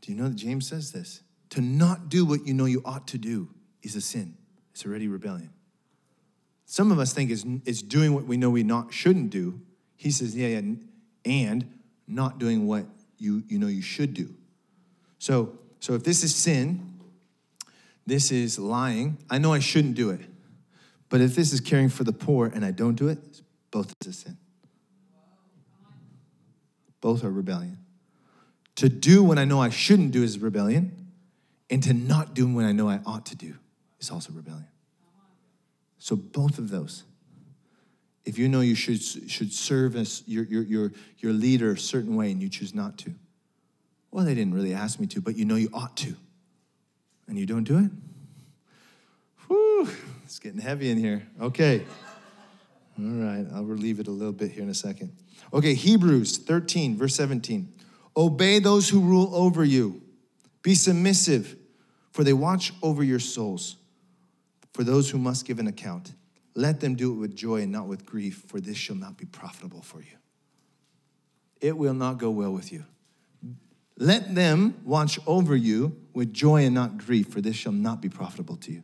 Do 0.00 0.10
you 0.10 0.18
know 0.18 0.28
that 0.28 0.34
James 0.34 0.66
says 0.66 0.90
this? 0.90 1.20
To 1.50 1.60
not 1.60 2.08
do 2.08 2.24
what 2.24 2.44
you 2.44 2.54
know 2.54 2.64
you 2.64 2.82
ought 2.84 3.06
to 3.06 3.18
do 3.18 3.50
is 3.84 3.94
a 3.94 4.00
sin. 4.00 4.36
It's 4.72 4.84
already 4.84 5.06
rebellion. 5.06 5.50
Some 6.66 6.90
of 6.90 6.98
us 6.98 7.12
think 7.12 7.30
it's, 7.30 7.44
it's 7.66 7.82
doing 7.82 8.14
what 8.14 8.24
we 8.24 8.36
know 8.36 8.50
we 8.50 8.64
not 8.64 8.92
shouldn't 8.92 9.30
do. 9.30 9.60
He 9.94 10.10
says, 10.10 10.34
yeah, 10.34 10.48
yeah, 10.48 10.62
and 11.24 11.72
not 12.08 12.40
doing 12.40 12.66
what 12.66 12.84
you, 13.16 13.44
you 13.46 13.60
know 13.60 13.68
you 13.68 13.80
should 13.80 14.12
do. 14.12 14.34
So, 15.20 15.56
so 15.78 15.94
if 15.94 16.02
this 16.02 16.24
is 16.24 16.34
sin, 16.34 16.98
this 18.08 18.32
is 18.32 18.58
lying, 18.58 19.18
I 19.30 19.38
know 19.38 19.52
I 19.52 19.60
shouldn't 19.60 19.94
do 19.94 20.10
it. 20.10 20.22
But 21.10 21.20
if 21.20 21.36
this 21.36 21.52
is 21.52 21.60
caring 21.60 21.90
for 21.90 22.02
the 22.02 22.12
poor 22.12 22.46
and 22.46 22.64
I 22.64 22.72
don't 22.72 22.96
do 22.96 23.06
it, 23.06 23.20
both 23.70 23.94
is 24.00 24.08
a 24.08 24.12
sin. 24.12 24.36
Both 27.00 27.24
are 27.24 27.30
rebellion. 27.30 27.78
To 28.76 28.88
do 28.88 29.22
what 29.24 29.38
I 29.38 29.44
know 29.44 29.60
I 29.60 29.70
shouldn't 29.70 30.12
do 30.12 30.22
is 30.22 30.38
rebellion, 30.38 31.08
and 31.70 31.82
to 31.82 31.92
not 31.92 32.34
do 32.34 32.46
what 32.46 32.64
I 32.64 32.72
know 32.72 32.88
I 32.88 33.00
ought 33.04 33.26
to 33.26 33.36
do 33.36 33.54
is 34.00 34.10
also 34.10 34.32
rebellion. 34.32 34.68
So 35.98 36.16
both 36.16 36.58
of 36.58 36.70
those. 36.70 37.04
If 38.24 38.38
you 38.38 38.48
know 38.48 38.60
you 38.60 38.74
should, 38.74 39.02
should 39.02 39.52
serve 39.52 39.96
as 39.96 40.22
your, 40.26 40.44
your, 40.44 40.62
your, 40.62 40.92
your 41.18 41.32
leader 41.32 41.72
a 41.72 41.78
certain 41.78 42.14
way 42.14 42.30
and 42.30 42.42
you 42.42 42.48
choose 42.48 42.74
not 42.74 42.98
to, 42.98 43.14
well, 44.10 44.24
they 44.24 44.34
didn't 44.34 44.54
really 44.54 44.74
ask 44.74 45.00
me 45.00 45.06
to, 45.08 45.20
but 45.20 45.36
you 45.36 45.44
know 45.44 45.56
you 45.56 45.70
ought 45.72 45.96
to, 45.98 46.14
and 47.26 47.38
you 47.38 47.46
don't 47.46 47.64
do 47.64 47.78
it? 47.78 47.90
Whew, 49.48 49.88
it's 50.24 50.38
getting 50.38 50.60
heavy 50.60 50.90
in 50.90 50.98
here. 50.98 51.26
Okay. 51.40 51.84
All 52.98 53.04
right, 53.04 53.46
I'll 53.54 53.64
relieve 53.64 54.00
it 54.00 54.08
a 54.08 54.10
little 54.10 54.32
bit 54.32 54.50
here 54.50 54.62
in 54.62 54.70
a 54.70 54.74
second. 54.74 55.12
Okay, 55.52 55.74
Hebrews 55.74 56.38
13, 56.38 56.96
verse 56.96 57.14
17. 57.14 57.72
Obey 58.16 58.58
those 58.58 58.88
who 58.88 59.00
rule 59.00 59.30
over 59.34 59.64
you, 59.64 60.02
be 60.62 60.74
submissive, 60.74 61.56
for 62.12 62.24
they 62.24 62.32
watch 62.32 62.72
over 62.82 63.02
your 63.02 63.20
souls. 63.20 63.76
For 64.74 64.84
those 64.84 65.10
who 65.10 65.18
must 65.18 65.46
give 65.46 65.58
an 65.58 65.66
account, 65.66 66.12
let 66.54 66.80
them 66.80 66.94
do 66.94 67.12
it 67.12 67.16
with 67.16 67.36
joy 67.36 67.62
and 67.62 67.72
not 67.72 67.86
with 67.86 68.04
grief, 68.04 68.42
for 68.46 68.60
this 68.60 68.76
shall 68.76 68.96
not 68.96 69.16
be 69.16 69.24
profitable 69.24 69.82
for 69.82 70.00
you. 70.00 70.16
It 71.60 71.76
will 71.76 71.94
not 71.94 72.18
go 72.18 72.30
well 72.30 72.52
with 72.52 72.72
you. 72.72 72.84
Let 73.96 74.34
them 74.34 74.80
watch 74.84 75.18
over 75.26 75.56
you 75.56 75.96
with 76.12 76.32
joy 76.32 76.64
and 76.64 76.74
not 76.74 76.98
grief, 76.98 77.28
for 77.28 77.40
this 77.40 77.56
shall 77.56 77.72
not 77.72 78.00
be 78.00 78.08
profitable 78.08 78.56
to 78.56 78.72
you. 78.72 78.82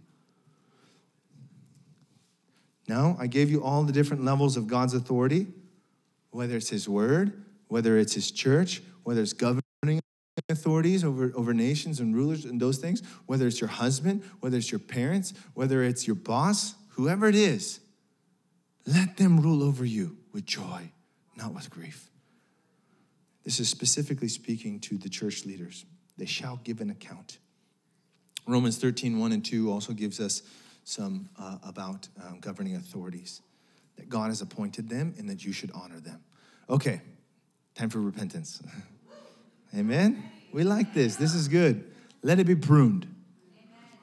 Now, 2.89 3.17
I 3.19 3.27
gave 3.27 3.51
you 3.51 3.63
all 3.63 3.85
the 3.85 3.93
different 3.93 4.25
levels 4.25 4.57
of 4.57 4.67
God's 4.67 4.95
authority, 4.95 5.47
whether 6.35 6.57
it's 6.57 6.69
His 6.69 6.89
word, 6.89 7.45
whether 7.69 7.97
it's 7.97 8.15
His 8.15 8.33
church, 8.33 8.83
whether 9.05 9.23
it's 9.23 9.33
governing 9.33 9.63
authorities 10.49 11.05
over, 11.05 11.33
over 11.37 11.55
nations 11.55 12.01
and 12.01 12.15
rulers 12.15 12.45
and 12.45 12.61
those 12.61 12.79
things, 12.79 13.03
whether 13.27 13.47
it's 13.47 13.61
your 13.61 13.69
husband, 13.69 14.25
whether 14.41 14.57
it's 14.57 14.73
your 14.73 14.81
parents, 14.81 15.33
whether 15.55 15.85
it's 15.85 16.09
your 16.09 16.17
boss, 16.17 16.75
whoever 16.91 17.29
it 17.29 17.37
is, 17.37 17.79
let 18.85 19.17
them 19.17 19.39
rule 19.39 19.63
over 19.63 19.85
you 19.85 20.17
with 20.33 20.45
joy, 20.45 20.91
not 21.37 21.55
with 21.55 21.71
grief. 21.71 22.11
This 23.45 23.61
is 23.61 23.69
specifically 23.69 24.29
speaking 24.29 24.81
to 24.81 24.99
the 24.99 25.09
church 25.09 25.45
leaders. 25.47 25.87
They 26.19 26.27
shall 26.27 26.57
give 26.65 26.81
an 26.81 26.91
account. 26.91 27.39
Romans 28.47 28.77
13, 28.79 29.21
1 29.21 29.33
and 29.33 29.45
2 29.45 29.71
also 29.71 29.93
gives 29.93 30.19
us 30.19 30.43
some 30.83 31.29
uh, 31.39 31.59
about 31.63 32.09
um, 32.23 32.41
governing 32.41 32.75
authorities, 32.75 33.41
that 33.97 34.09
God 34.09 34.29
has 34.29 34.41
appointed 34.41 34.89
them 34.89 35.15
and 35.19 35.29
that 35.29 35.45
you 35.45 35.53
should 35.53 35.71
honor 35.73 36.01
them. 36.01 36.21
Okay, 36.69 37.01
time 37.75 37.91
for 37.91 38.01
repentance. 38.01 38.63
Amen? 39.77 40.31
We 40.53 40.63
like 40.65 40.95
this. 40.95 41.17
This 41.17 41.35
is 41.35 41.49
good. 41.49 41.85
Let 42.23 42.39
it 42.39 42.47
be 42.47 42.55
pruned. 42.55 43.07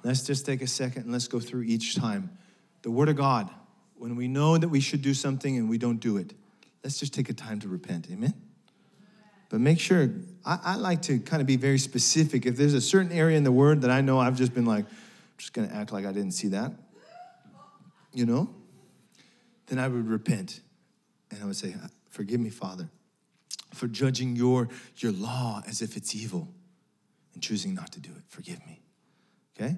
Let's 0.04 0.24
just 0.24 0.46
take 0.46 0.62
a 0.62 0.68
second 0.68 1.04
and 1.04 1.12
let's 1.12 1.28
go 1.28 1.40
through 1.40 1.64
each 1.64 1.96
time. 1.96 2.38
The 2.82 2.92
Word 2.92 3.10
of 3.10 3.16
God, 3.16 3.50
when 3.96 4.16
we 4.16 4.28
know 4.28 4.58
that 4.58 4.68
we 4.68 4.80
should 4.80 5.02
do 5.02 5.14
something 5.14 5.58
and 5.58 5.70
we 5.70 5.78
don't 5.78 6.00
do 6.00 6.18
it, 6.18 6.34
let's 6.84 7.00
just 7.00 7.14
take 7.14 7.30
a 7.30 7.34
time 7.34 7.60
to 7.60 7.68
repent. 7.68 8.08
Amen? 8.12 8.34
But 9.50 9.60
make 9.60 9.80
sure, 9.80 10.10
I, 10.46 10.60
I 10.64 10.76
like 10.76 11.02
to 11.04 11.20
kind 11.20 11.42
of 11.42 11.48
be 11.48 11.58
very 11.58 11.78
specific. 11.78 12.46
If 12.46 12.58
there's 12.58 12.74
a 12.74 12.82
certain 12.82 13.12
area 13.12 13.38
in 13.38 13.44
the 13.44 13.52
Word 13.52 13.82
that 13.82 13.92
I 13.92 14.02
know 14.02 14.20
I've 14.20 14.38
just 14.38 14.54
been 14.54 14.66
like, 14.66 14.86
I'm 14.86 15.38
just 15.38 15.54
going 15.54 15.68
to 15.68 15.76
act 15.76 15.92
like 15.92 16.06
I 16.06 16.12
didn't 16.12 16.32
see 16.32 16.48
that, 16.50 16.72
you 18.14 18.26
know, 18.26 18.50
then 19.72 19.80
I 19.80 19.88
would 19.88 20.10
repent. 20.10 20.60
And 21.30 21.42
I 21.42 21.46
would 21.46 21.56
say, 21.56 21.74
Forgive 22.10 22.42
me, 22.42 22.50
Father, 22.50 22.90
for 23.74 23.88
judging 23.88 24.36
your, 24.36 24.68
your 24.98 25.14
law 25.14 25.64
as 25.66 25.82
if 25.82 25.96
it's 25.96 26.14
evil 26.14 26.50
and 27.34 27.42
choosing 27.42 27.74
not 27.74 27.94
to 27.94 28.02
do 28.02 28.10
it. 28.10 28.24
Forgive 28.28 28.60
me. 28.68 28.82
Okay? 29.56 29.78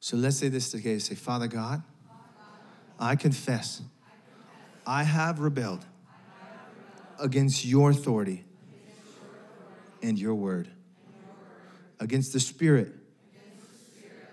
So 0.00 0.16
let's 0.16 0.36
say 0.36 0.48
this 0.48 0.72
together. 0.72 0.98
Say, 0.98 1.14
Father 1.14 1.46
God, 1.46 1.84
I 2.98 3.14
confess 3.14 3.82
I 4.84 5.04
have 5.04 5.38
rebelled 5.38 5.86
against 7.20 7.64
your 7.64 7.90
authority 7.90 8.44
and 10.02 10.18
your 10.18 10.34
word, 10.34 10.68
against 12.00 12.32
the 12.32 12.40
Spirit 12.40 12.92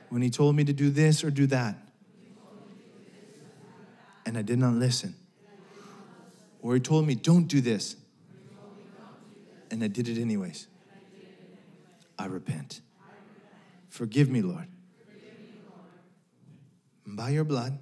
when 0.10 0.24
He 0.24 0.32
told 0.32 0.56
me 0.56 0.64
to 0.64 0.74
do 0.74 0.90
this 0.90 1.24
or 1.24 1.30
do 1.30 1.46
that, 1.46 1.76
and 4.30 4.38
I 4.38 4.44
did 4.44 4.60
not 4.60 4.76
listen. 4.76 5.16
Or 6.62 6.76
He 6.76 6.80
told 6.80 7.08
me, 7.08 7.16
don't 7.16 7.48
do 7.48 7.62
this, 7.62 7.96
and 9.72 9.84
I 9.84 9.88
did 9.88 10.08
it 10.08 10.22
anyways. 10.22 10.68
I 12.18 12.28
repent. 12.28 12.82
Forgive 13.90 14.30
me, 14.30 14.44
Lord. 14.44 14.68
By 17.08 17.30
your 17.30 17.44
blood, 17.44 17.80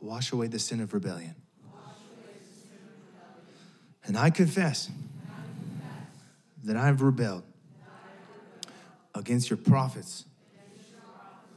wash 0.00 0.32
away 0.32 0.48
the 0.48 0.58
sin 0.58 0.82
of 0.82 0.92
rebellion. 0.92 1.34
And 4.04 4.18
I 4.18 4.28
confess 4.28 4.90
that 6.64 6.76
I've 6.76 7.00
rebelled 7.00 7.44
against 9.14 9.48
your 9.48 9.56
prophets, 9.56 10.26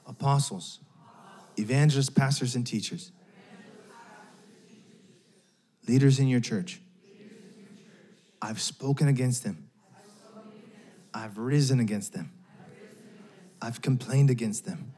apostles, 0.07 0.79
evangelists, 1.57 2.09
pastors, 2.09 2.55
and 2.55 2.65
teachers, 2.65 3.11
leaders 5.87 6.19
in 6.19 6.27
your 6.27 6.39
church. 6.39 6.81
I've 8.41 8.61
spoken 8.61 9.07
against 9.07 9.43
them. 9.43 9.69
I've 11.13 11.37
risen 11.37 11.79
against 11.79 12.13
them. 12.13 12.31
I've 13.61 13.81
complained 13.81 14.29
against 14.29 14.65
them. 14.65 14.93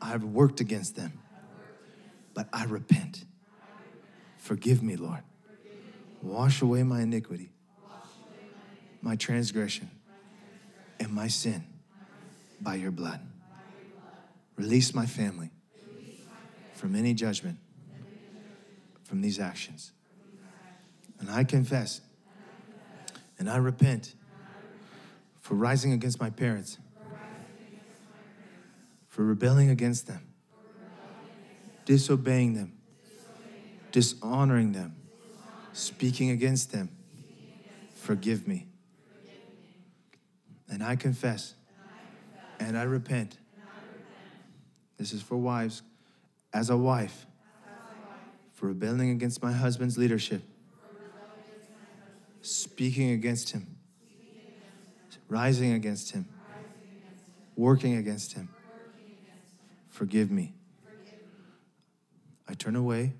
I've 0.00 0.24
worked 0.24 0.60
against 0.60 0.96
them. 0.96 1.20
But 2.32 2.48
I 2.52 2.64
repent. 2.64 3.24
Forgive 4.38 4.82
me, 4.82 4.96
Lord. 4.96 5.22
Wash 6.22 6.62
away 6.62 6.82
my 6.82 7.02
iniquity, 7.02 7.50
my 9.02 9.16
transgression, 9.16 9.90
and 10.98 11.12
my 11.12 11.28
sin 11.28 11.64
by 12.60 12.76
your 12.76 12.90
blood. 12.90 13.20
Release 14.56 14.94
my 14.94 15.06
family 15.06 15.50
from 16.74 16.94
any 16.94 17.14
judgment 17.14 17.58
from 19.10 19.22
these 19.22 19.40
actions. 19.40 19.90
And 21.18 21.28
I 21.28 21.42
confess 21.42 22.00
and 23.40 23.50
I 23.50 23.56
repent 23.56 24.14
for 25.40 25.56
rising 25.56 25.92
against 25.92 26.20
my 26.20 26.30
parents, 26.30 26.78
for 29.08 29.24
rebelling 29.24 29.68
against 29.68 30.06
them, 30.06 30.28
disobeying 31.86 32.54
them, 32.54 32.78
dishonoring 33.90 34.70
them, 34.70 34.94
speaking 35.72 36.30
against 36.30 36.70
them. 36.70 36.88
Forgive 37.96 38.46
me. 38.46 38.68
And 40.68 40.84
I 40.84 40.94
confess 40.94 41.54
and 42.60 42.78
I 42.78 42.84
repent. 42.84 43.38
This 44.98 45.12
is 45.12 45.20
for 45.20 45.36
wives. 45.36 45.82
As 46.52 46.70
a 46.70 46.76
wife, 46.76 47.26
for 48.60 48.66
rebelling 48.66 49.08
against 49.08 49.42
my 49.42 49.52
husband's 49.52 49.96
leadership, 49.96 50.42
speaking 52.42 53.12
against 53.12 53.52
him, 53.52 53.78
rising 55.30 55.72
against 55.72 56.12
him, 56.12 56.26
working 57.56 57.96
against 57.96 58.34
him. 58.34 58.50
Forgive 59.88 60.30
me. 60.30 60.52
I 62.46 62.52
turn 62.52 62.76
away 62.76 63.14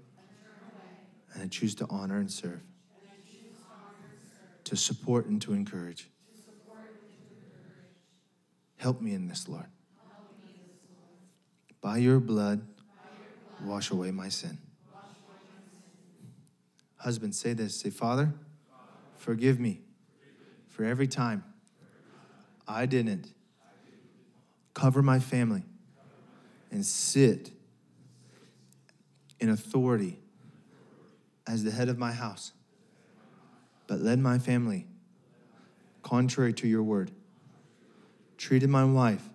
and 1.32 1.42
I 1.42 1.46
choose 1.46 1.74
to 1.76 1.86
honor 1.88 2.18
and 2.18 2.30
serve, 2.30 2.60
to 4.64 4.76
support 4.76 5.24
and 5.24 5.40
to 5.40 5.54
encourage. 5.54 6.10
Help 8.76 9.00
me 9.00 9.14
in 9.14 9.26
this, 9.26 9.48
Lord. 9.48 9.68
By 11.80 11.96
your 11.96 12.20
blood, 12.20 12.60
wash 13.64 13.90
away 13.90 14.10
my 14.10 14.28
sin. 14.28 14.58
Husband, 17.00 17.34
say 17.34 17.54
this. 17.54 17.80
Say, 17.80 17.88
Father, 17.88 18.34
forgive 19.16 19.58
me 19.58 19.80
for 20.68 20.84
every 20.84 21.06
time 21.06 21.42
I 22.68 22.84
didn't 22.84 23.32
cover 24.74 25.02
my 25.02 25.18
family 25.18 25.64
and 26.70 26.84
sit 26.84 27.52
in 29.40 29.48
authority 29.48 30.18
as 31.46 31.64
the 31.64 31.70
head 31.70 31.88
of 31.88 31.98
my 31.98 32.12
house, 32.12 32.52
but 33.86 34.00
led 34.00 34.18
my 34.18 34.38
family 34.38 34.86
contrary 36.02 36.52
to 36.52 36.68
your 36.68 36.82
word, 36.82 37.10
treated 38.36 38.68
my 38.68 38.84
wife 38.84 39.26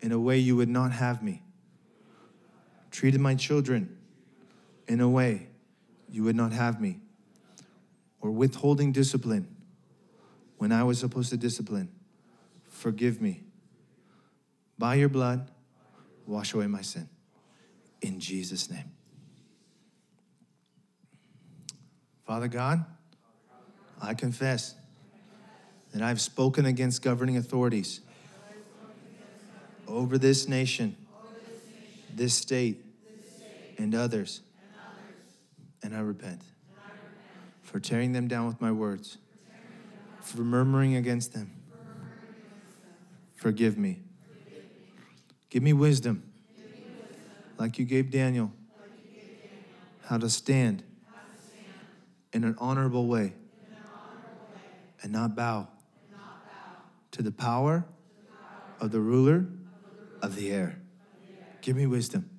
in 0.00 0.12
a 0.12 0.20
way 0.20 0.38
you 0.38 0.56
would 0.56 0.68
not 0.68 0.92
have 0.92 1.22
me, 1.22 1.42
treated 2.90 3.20
my 3.20 3.34
children 3.34 3.96
in 4.86 5.00
a 5.00 5.08
way 5.08 5.48
you 6.16 6.22
would 6.22 6.34
not 6.34 6.50
have 6.50 6.80
me, 6.80 6.98
or 8.22 8.30
withholding 8.30 8.90
discipline 8.90 9.46
when 10.56 10.72
I 10.72 10.82
was 10.82 10.98
supposed 10.98 11.28
to 11.28 11.36
discipline. 11.36 11.90
Forgive 12.70 13.20
me. 13.20 13.42
By 14.78 14.94
your 14.94 15.10
blood, 15.10 15.50
wash 16.26 16.54
away 16.54 16.68
my 16.68 16.80
sin. 16.80 17.06
In 18.00 18.18
Jesus' 18.18 18.70
name. 18.70 18.90
Father 22.24 22.48
God, 22.48 22.82
I 24.00 24.14
confess 24.14 24.74
that 25.92 26.00
I've 26.00 26.22
spoken 26.22 26.64
against 26.64 27.02
governing 27.02 27.36
authorities 27.36 28.00
over 29.86 30.16
this 30.16 30.48
nation, 30.48 30.96
this 32.14 32.32
state, 32.32 32.82
and 33.76 33.94
others. 33.94 34.40
And 35.82 35.94
I 35.94 36.00
repent 36.00 36.42
for 37.62 37.80
tearing 37.80 38.12
them 38.12 38.28
down 38.28 38.46
with 38.46 38.60
my 38.60 38.72
words, 38.72 39.18
for 40.20 40.40
murmuring 40.42 40.96
against 40.96 41.32
them. 41.32 41.50
Forgive 43.34 43.76
me. 43.76 44.02
Give 45.50 45.62
me 45.62 45.72
wisdom, 45.72 46.22
like 47.58 47.78
you 47.78 47.84
gave 47.84 48.10
Daniel, 48.10 48.52
how 50.04 50.18
to 50.18 50.28
stand 50.28 50.82
in 52.32 52.44
an 52.44 52.56
honorable 52.58 53.06
way 53.06 53.34
and 55.02 55.12
not 55.12 55.34
bow 55.34 55.68
to 57.12 57.22
the 57.22 57.32
power 57.32 57.84
of 58.80 58.90
the 58.90 59.00
ruler 59.00 59.46
of 60.20 60.34
the 60.36 60.50
air. 60.50 60.80
Give 61.62 61.76
me 61.76 61.86
wisdom. 61.86 62.30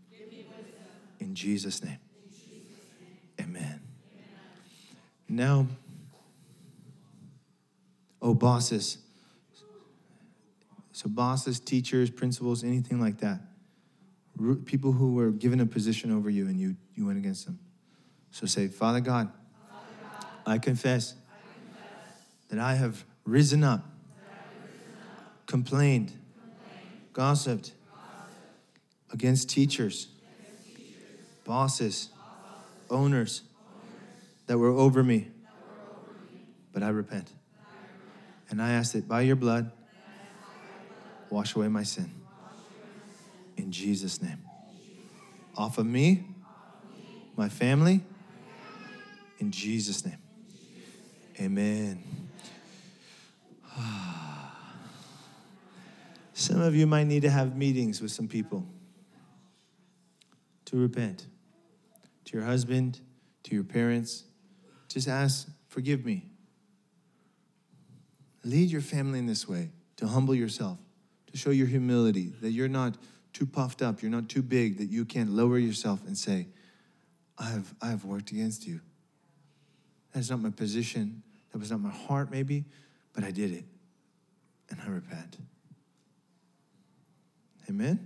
In 1.20 1.34
Jesus' 1.34 1.84
name. 1.84 2.00
Amen. 3.40 3.82
Now, 5.30 5.68
oh, 8.22 8.34
bosses. 8.34 9.00
So, 10.94 11.10
bosses, 11.10 11.60
teachers, 11.60 12.10
principals, 12.10 12.64
anything 12.64 13.00
like 13.00 13.20
that. 13.20 13.42
People 14.66 14.92
who 14.92 15.14
were 15.14 15.32
given 15.32 15.60
a 15.60 15.66
position 15.66 16.12
over 16.12 16.30
you 16.30 16.48
and 16.48 16.60
you, 16.60 16.76
you 16.96 17.06
went 17.06 17.18
against 17.18 17.46
them. 17.46 17.60
So 18.32 18.46
say, 18.46 18.68
Father 18.68 19.00
God, 19.00 19.32
I 20.46 20.60
confess 20.60 21.16
that 22.50 22.60
I 22.60 22.76
have 22.76 23.04
risen 23.26 23.64
up, 23.64 23.84
complained, 25.48 26.14
gossiped 27.14 27.72
against 29.12 29.50
teachers, 29.50 30.08
bosses, 31.46 32.10
owners 32.92 33.42
that 34.48 34.58
were 34.58 34.70
over 34.70 35.04
me. 35.04 35.28
But 36.74 36.84
I 36.84 36.90
repent. 36.90 37.32
And 38.50 38.62
I 38.62 38.72
ask 38.72 38.94
that 38.94 39.08
by 39.08 39.22
your 39.22 39.36
blood, 39.36 39.72
wash 41.30 41.56
away 41.56 41.68
my 41.68 41.84
sin. 41.84 42.10
In 43.58 43.72
Jesus' 43.72 44.22
name. 44.22 44.40
Off 45.56 45.78
of 45.78 45.86
me, 45.86 46.24
my 47.36 47.50
family, 47.50 48.02
in 49.40 49.52
Jesus' 49.52 50.06
name. 50.06 50.18
Amen. 51.40 52.04
Some 56.34 56.62
of 56.62 56.76
you 56.76 56.88
might 56.88 57.06
need 57.06 57.24
to 57.24 57.30
have 57.30 57.56
meetings 57.56 58.02
with 58.02 58.12
some 58.12 58.28
people 58.28 58.68
to 60.66 60.78
repent. 60.78 61.28
To 62.26 62.38
your 62.38 62.46
husband, 62.46 63.00
to 63.44 63.56
your 63.56 63.64
parents, 63.64 64.26
just 64.98 65.08
ask, 65.08 65.48
forgive 65.68 66.04
me. 66.04 66.24
Lead 68.44 68.72
your 68.72 68.82
family 68.82 69.20
in 69.20 69.28
this 69.28 69.48
way, 69.48 69.70
to 69.98 70.08
humble 70.08 70.34
yourself, 70.34 70.80
to 71.32 71.38
show 71.38 71.52
your 71.52 71.68
humility, 71.68 72.34
that 72.42 72.50
you're 72.50 72.68
not 72.68 72.98
too 73.32 73.46
puffed 73.46 73.84
up, 73.84 74.02
you're 74.02 74.10
not 74.10 74.28
too 74.28 74.42
big, 74.42 74.80
that 74.80 74.88
you 74.88 75.06
can't 75.06 75.30
lower 75.30 75.60
yourself 75.60 76.00
and 76.08 76.18
say, 76.18 76.48
I 77.38 77.50
have, 77.50 77.76
I 77.80 77.90
have 77.90 78.06
worked 78.06 78.32
against 78.32 78.66
you. 78.66 78.80
That's 80.14 80.32
not 80.32 80.40
my 80.40 80.50
position. 80.50 81.22
That 81.52 81.60
was 81.60 81.70
not 81.70 81.80
my 81.80 81.92
heart, 81.92 82.32
maybe, 82.32 82.66
but 83.14 83.24
I 83.24 83.30
did 83.30 83.52
it. 83.52 83.66
And 84.72 84.82
I 84.84 84.90
repent. 84.90 85.38
Amen? 87.70 88.00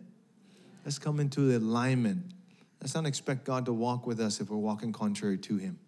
Let's 0.84 1.00
come 1.00 1.22
into 1.22 1.56
alignment. 1.56 2.34
Let's 2.82 2.96
not 2.96 3.06
expect 3.06 3.46
God 3.46 3.64
to 3.68 3.74
walk 3.74 4.06
with 4.06 4.20
us 4.20 4.42
if 4.42 4.50
we're 4.50 4.58
walking 4.58 4.92
contrary 4.92 5.38
to 5.38 5.56
Him. 5.56 5.80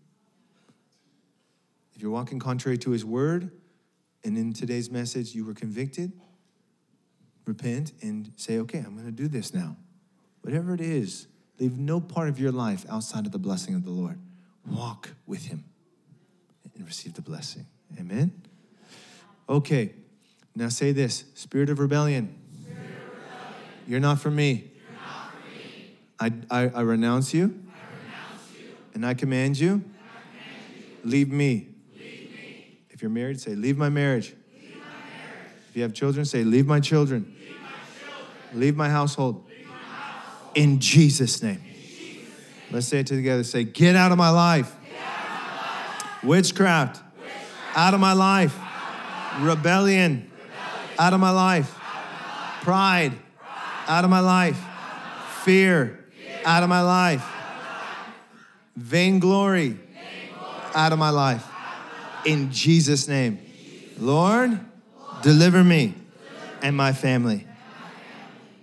If 1.95 2.01
you're 2.01 2.11
walking 2.11 2.39
contrary 2.39 2.77
to 2.79 2.91
His 2.91 3.05
word, 3.05 3.51
and 4.23 4.37
in 4.37 4.53
today's 4.53 4.89
message 4.89 5.35
you 5.35 5.45
were 5.45 5.53
convicted, 5.53 6.11
repent 7.45 7.91
and 8.01 8.31
say, 8.35 8.57
okay, 8.59 8.79
I'm 8.79 8.93
going 8.93 9.05
to 9.05 9.11
do 9.11 9.27
this 9.27 9.53
now. 9.53 9.75
Whatever 10.41 10.73
it 10.73 10.81
is, 10.81 11.27
leave 11.59 11.77
no 11.77 11.99
part 11.99 12.29
of 12.29 12.39
your 12.39 12.51
life 12.51 12.85
outside 12.89 13.25
of 13.25 13.31
the 13.31 13.39
blessing 13.39 13.75
of 13.75 13.83
the 13.83 13.91
Lord. 13.91 14.19
Walk 14.65 15.11
with 15.25 15.45
Him 15.45 15.65
and 16.75 16.85
receive 16.85 17.13
the 17.13 17.21
blessing. 17.21 17.65
Amen? 17.99 18.31
Okay, 19.47 19.93
now 20.55 20.69
say 20.69 20.91
this 20.91 21.25
Spirit 21.35 21.69
of 21.69 21.79
rebellion. 21.79 22.39
You're, 23.85 23.99
not 23.99 24.19
for 24.19 24.31
me. 24.31 24.71
Not 24.95 25.31
for 25.31 25.49
me. 25.49 26.41
I, 26.49 26.63
I, 26.63 26.69
I, 26.69 26.81
renounce 26.81 27.33
you, 27.33 27.43
I 27.43 27.47
renounce 27.47 28.47
you, 28.57 28.75
and 28.93 29.05
I 29.05 29.13
command 29.13 29.59
you, 29.59 29.69
I 29.69 29.75
command 29.75 30.85
you. 31.03 31.09
leave 31.09 31.29
me. 31.29 31.72
If 32.93 33.01
you're 33.01 33.11
married, 33.11 33.41
say, 33.41 33.55
Leave 33.55 33.77
my 33.77 33.89
marriage. 33.89 34.35
Leave 34.53 34.75
my 34.75 34.79
marriage. 34.79 35.51
If 35.69 35.75
you 35.75 35.81
have 35.81 35.93
children, 35.93 36.25
say, 36.25 36.43
Leave 36.43 36.67
my 36.67 36.79
children. 36.79 37.35
Leave 37.39 37.59
my 37.59 37.67
children. 37.99 38.59
Leave 38.59 38.75
my 38.75 38.89
household. 38.89 39.43
Leave 39.49 39.67
my 39.67 39.73
household. 39.75 40.51
In 40.55 40.79
Jesus' 40.79 41.41
name. 41.41 41.55
In 41.55 41.73
Jesus' 41.73 41.99
name. 41.99 42.27
Let's 42.71 42.87
say 42.87 42.99
it 42.99 43.07
together. 43.07 43.43
Say, 43.43 43.63
Get 43.63 43.95
out 43.95 44.11
of 44.11 44.19
my 44.19 44.29
life. 44.29 44.75
Of 44.75 44.81
my 44.83 44.97
life. 44.99 46.23
Witchcraft. 46.23 47.01
Witchcraft. 47.17 47.77
Out 47.77 47.93
of 47.95 47.99
my 47.99 48.13
life. 48.13 48.55
Rebellion. 49.39 50.31
Out 50.99 51.13
of 51.13 51.19
my 51.19 51.31
life. 51.31 51.75
Pride. 52.61 53.13
Out 53.87 54.03
of 54.03 54.11
my 54.11 54.19
life. 54.19 54.63
Fear. 55.43 56.05
Out 56.45 56.61
of 56.61 56.69
my 56.69 56.81
life. 56.81 57.27
Vainglory. 58.75 59.79
Out 59.95 60.03
of 60.03 60.05
my 60.19 60.29
life. 60.29 60.75
Out 60.75 60.91
of 60.91 60.99
my 60.99 61.09
life. 61.09 61.49
In 62.25 62.51
Jesus' 62.51 63.07
name. 63.07 63.39
Lord, 63.97 64.59
deliver 65.21 65.63
me 65.63 65.93
and 66.61 66.75
my 66.75 66.93
family. 66.93 67.45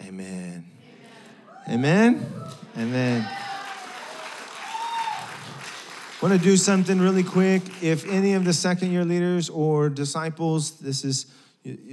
Amen. 0.02 0.66
Amen. 1.68 2.32
Amen. 2.76 3.28
Want 6.22 6.34
to 6.34 6.38
do 6.38 6.56
something 6.56 7.00
really 7.00 7.22
quick. 7.22 7.62
If 7.82 8.06
any 8.06 8.34
of 8.34 8.44
the 8.44 8.52
second 8.52 8.92
year 8.92 9.04
leaders 9.04 9.48
or 9.48 9.88
disciples, 9.88 10.72
this 10.72 11.04
is 11.04 11.26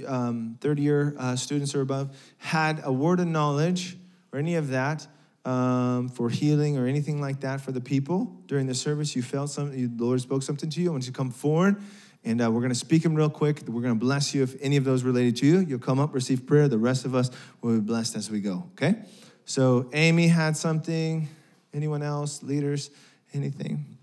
um, 0.06 0.58
third 0.60 0.78
year 0.78 1.14
uh, 1.18 1.36
students 1.36 1.74
or 1.74 1.80
above, 1.80 2.16
had 2.38 2.80
a 2.84 2.92
word 2.92 3.20
of 3.20 3.26
knowledge 3.26 3.96
or 4.32 4.38
any 4.38 4.56
of 4.56 4.68
that 4.68 5.06
um, 5.44 6.08
for 6.08 6.28
healing 6.28 6.76
or 6.76 6.86
anything 6.86 7.20
like 7.20 7.40
that 7.40 7.60
for 7.60 7.72
the 7.72 7.80
people 7.80 8.36
during 8.46 8.66
the 8.66 8.74
service, 8.74 9.16
you 9.16 9.22
felt 9.22 9.50
something, 9.50 9.96
the 9.96 10.04
Lord 10.04 10.20
spoke 10.20 10.42
something 10.42 10.68
to 10.70 10.80
you, 10.80 10.88
I 10.88 10.92
want 10.92 11.04
you 11.04 11.12
to 11.12 11.16
come 11.16 11.30
forward. 11.30 11.80
And 12.24 12.42
uh, 12.42 12.50
we're 12.50 12.60
going 12.60 12.72
to 12.72 12.78
speak 12.78 13.04
them 13.04 13.14
real 13.14 13.30
quick. 13.30 13.62
We're 13.66 13.80
going 13.80 13.94
to 13.94 14.00
bless 14.00 14.34
you. 14.34 14.42
If 14.42 14.56
any 14.60 14.76
of 14.76 14.84
those 14.84 15.04
related 15.04 15.36
to 15.36 15.46
you, 15.46 15.60
you'll 15.60 15.78
come 15.78 16.00
up, 16.00 16.12
receive 16.12 16.46
prayer. 16.46 16.66
The 16.66 16.76
rest 16.76 17.04
of 17.04 17.14
us 17.14 17.30
will 17.62 17.74
be 17.74 17.80
blessed 17.80 18.16
as 18.16 18.28
we 18.28 18.40
go. 18.40 18.68
Okay? 18.72 18.96
So 19.44 19.88
Amy 19.94 20.26
had 20.26 20.56
something. 20.56 21.28
Anyone 21.72 22.02
else? 22.02 22.42
Leaders? 22.42 22.90
Anything? 23.32 23.98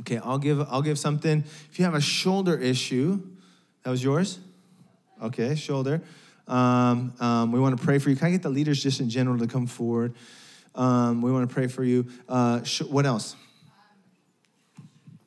Okay, 0.00 0.18
I'll 0.18 0.38
give 0.38 0.60
I'll 0.70 0.82
give 0.82 0.98
something. 0.98 1.44
If 1.70 1.78
you 1.78 1.84
have 1.84 1.94
a 1.94 2.00
shoulder 2.00 2.56
issue, 2.56 3.20
that 3.82 3.90
was 3.90 4.02
yours. 4.02 4.38
Okay, 5.22 5.54
shoulder. 5.54 6.00
Um, 6.48 7.12
um, 7.20 7.52
we 7.52 7.60
want 7.60 7.78
to 7.78 7.84
pray 7.84 7.98
for 7.98 8.10
you. 8.10 8.16
Can 8.16 8.28
I 8.28 8.30
get 8.30 8.42
the 8.42 8.48
leaders 8.48 8.82
just 8.82 9.00
in 9.00 9.10
general 9.10 9.38
to 9.38 9.46
come 9.46 9.66
forward? 9.66 10.14
Um, 10.74 11.22
we 11.22 11.32
want 11.32 11.48
to 11.48 11.54
pray 11.54 11.66
for 11.66 11.84
you. 11.84 12.06
Uh, 12.28 12.62
sh- 12.62 12.82
what 12.82 13.06
else? 13.06 13.36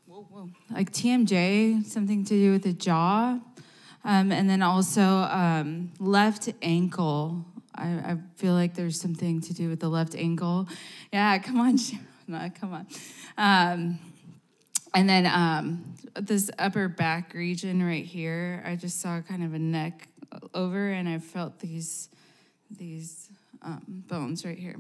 Whoa, 0.05 0.25
whoa. 0.29 0.49
Like 0.71 0.91
TMJ, 0.91 1.85
something 1.85 2.23
to 2.25 2.33
do 2.33 2.51
with 2.51 2.63
the 2.63 2.73
jaw. 2.73 3.39
Um, 4.05 4.31
and 4.31 4.49
then 4.49 4.61
also 4.61 5.01
um, 5.01 5.91
left 5.99 6.49
ankle. 6.61 7.45
I, 7.75 7.87
I 7.87 8.17
feel 8.35 8.53
like 8.53 8.75
there's 8.75 8.99
something 8.99 9.41
to 9.41 9.53
do 9.53 9.69
with 9.69 9.79
the 9.79 9.89
left 9.89 10.15
ankle. 10.15 10.67
Yeah, 11.11 11.37
come 11.39 11.59
on, 11.59 11.77
come 12.59 12.73
on. 12.73 12.87
Um, 13.37 13.99
and 14.93 15.09
then 15.09 15.25
um, 15.25 15.95
this 16.15 16.51
upper 16.59 16.87
back 16.87 17.33
region 17.33 17.81
right 17.81 18.05
here, 18.05 18.61
I 18.65 18.75
just 18.75 19.01
saw 19.01 19.21
kind 19.21 19.43
of 19.43 19.53
a 19.53 19.59
neck 19.59 20.07
over, 20.53 20.89
and 20.89 21.07
I 21.07 21.19
felt 21.19 21.59
these 21.59 22.09
these 22.69 23.29
um, 23.61 24.03
bones 24.07 24.45
right 24.45 24.57
here. 24.57 24.75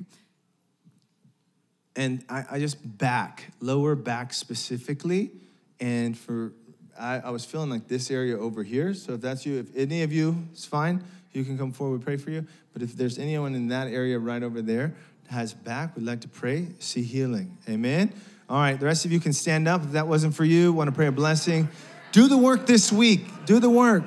And 1.95 2.23
I, 2.29 2.45
I 2.51 2.59
just 2.59 2.97
back, 2.97 3.51
lower 3.59 3.95
back 3.95 4.33
specifically. 4.33 5.31
And 5.79 6.17
for, 6.17 6.53
I, 6.99 7.19
I 7.19 7.29
was 7.29 7.45
feeling 7.45 7.69
like 7.69 7.87
this 7.87 8.09
area 8.09 8.37
over 8.37 8.63
here. 8.63 8.93
So 8.93 9.13
if 9.13 9.21
that's 9.21 9.45
you, 9.45 9.59
if 9.59 9.75
any 9.75 10.03
of 10.03 10.11
you, 10.11 10.47
it's 10.51 10.65
fine. 10.65 11.03
You 11.33 11.43
can 11.43 11.57
come 11.57 11.71
forward, 11.71 11.99
we 11.99 12.03
pray 12.03 12.17
for 12.17 12.31
you. 12.31 12.45
But 12.73 12.81
if 12.81 12.95
there's 12.95 13.19
anyone 13.19 13.55
in 13.55 13.67
that 13.69 13.87
area 13.87 14.17
right 14.19 14.41
over 14.41 14.61
there 14.61 14.95
has 15.29 15.53
back, 15.53 15.95
we'd 15.95 16.05
like 16.05 16.21
to 16.21 16.27
pray, 16.27 16.67
see 16.79 17.01
healing. 17.01 17.57
Amen. 17.69 18.13
All 18.49 18.59
right, 18.59 18.79
the 18.79 18.85
rest 18.85 19.05
of 19.05 19.11
you 19.11 19.19
can 19.19 19.33
stand 19.33 19.67
up. 19.67 19.83
If 19.83 19.91
that 19.93 20.07
wasn't 20.07 20.35
for 20.35 20.45
you, 20.45 20.73
want 20.73 20.89
to 20.89 20.91
pray 20.91 21.07
a 21.07 21.11
blessing. 21.11 21.69
Do 22.11 22.27
the 22.27 22.37
work 22.37 22.67
this 22.67 22.91
week. 22.91 23.25
Do 23.45 23.59
the 23.59 23.69
work. 23.69 24.05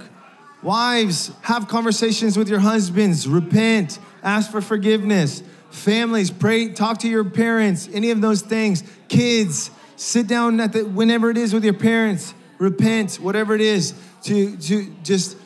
Wives, 0.62 1.32
have 1.43 1.68
conversations 1.68 2.37
with 2.37 2.49
your 2.49 2.61
husbands. 2.61 3.26
Repent. 3.26 3.99
Ask 4.22 4.51
for 4.51 4.61
forgiveness. 4.61 5.43
Families, 5.77 6.31
pray, 6.31 6.70
talk 6.70 7.01
to 7.01 7.09
your 7.09 7.22
parents, 7.22 7.87
any 7.93 8.11
of 8.11 8.22
those 8.22 8.41
things. 8.41 8.83
Kids, 9.09 9.70
sit 9.97 10.27
down 10.27 10.59
at 10.59 10.72
the 10.72 10.87
whenever 10.87 11.31
it 11.31 11.37
is 11.37 11.53
with 11.53 11.64
your 11.64 11.74
parents. 11.74 12.33
Repent, 12.59 13.16
whatever 13.16 13.55
it 13.55 13.61
is, 13.61 13.93
to, 14.22 14.57
to 14.57 14.91
just 15.03 15.37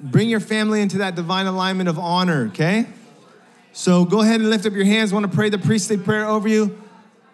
bring 0.00 0.28
your 0.28 0.38
family 0.38 0.80
into 0.80 0.98
that 0.98 1.16
divine 1.16 1.46
alignment 1.46 1.88
of 1.88 1.98
honor, 1.98 2.46
okay? 2.46 2.86
So 3.72 4.04
go 4.04 4.20
ahead 4.20 4.40
and 4.40 4.48
lift 4.48 4.64
up 4.64 4.74
your 4.74 4.84
hands. 4.84 5.12
I 5.12 5.16
want 5.16 5.28
to 5.28 5.36
pray 5.36 5.48
the 5.48 5.58
priestly 5.58 5.96
prayer 5.96 6.26
over 6.26 6.46
you. 6.46 6.80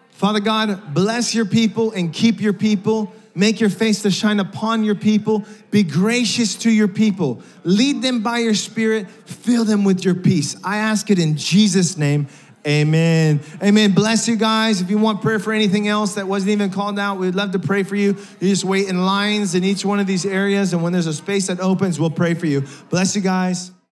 Father 0.09 0.39
God, 0.39 0.95
bless 0.95 1.35
your 1.35 1.45
people 1.45 1.91
and 1.91 2.11
keep 2.11 2.41
your 2.41 2.53
people. 2.53 3.13
Make 3.33 3.59
your 3.59 3.69
face 3.69 4.01
to 4.01 4.11
shine 4.11 4.39
upon 4.39 4.83
your 4.83 4.95
people. 4.95 5.45
Be 5.69 5.83
gracious 5.83 6.55
to 6.55 6.71
your 6.71 6.87
people. 6.87 7.41
Lead 7.63 8.01
them 8.01 8.21
by 8.21 8.39
your 8.39 8.55
spirit. 8.55 9.09
Fill 9.09 9.63
them 9.63 9.83
with 9.83 10.03
your 10.03 10.15
peace. 10.15 10.55
I 10.63 10.77
ask 10.77 11.09
it 11.09 11.19
in 11.19 11.37
Jesus' 11.37 11.97
name. 11.97 12.27
Amen. 12.67 13.39
Amen. 13.63 13.91
Bless 13.93 14.27
you 14.27 14.35
guys. 14.35 14.81
If 14.81 14.89
you 14.89 14.99
want 14.99 15.21
prayer 15.21 15.39
for 15.39 15.51
anything 15.51 15.87
else 15.87 16.15
that 16.15 16.27
wasn't 16.27 16.51
even 16.51 16.69
called 16.69 16.99
out, 16.99 17.17
we'd 17.17 17.33
love 17.33 17.51
to 17.53 17.59
pray 17.59 17.83
for 17.83 17.95
you. 17.95 18.17
You 18.39 18.49
just 18.49 18.63
wait 18.63 18.87
in 18.87 19.03
lines 19.03 19.55
in 19.55 19.63
each 19.63 19.83
one 19.83 19.99
of 19.99 20.05
these 20.05 20.25
areas, 20.25 20.73
and 20.73 20.83
when 20.83 20.93
there's 20.93 21.07
a 21.07 21.13
space 21.13 21.47
that 21.47 21.59
opens, 21.59 21.99
we'll 21.99 22.11
pray 22.11 22.35
for 22.35 22.45
you. 22.45 22.63
Bless 22.89 23.15
you 23.15 23.21
guys. 23.21 23.71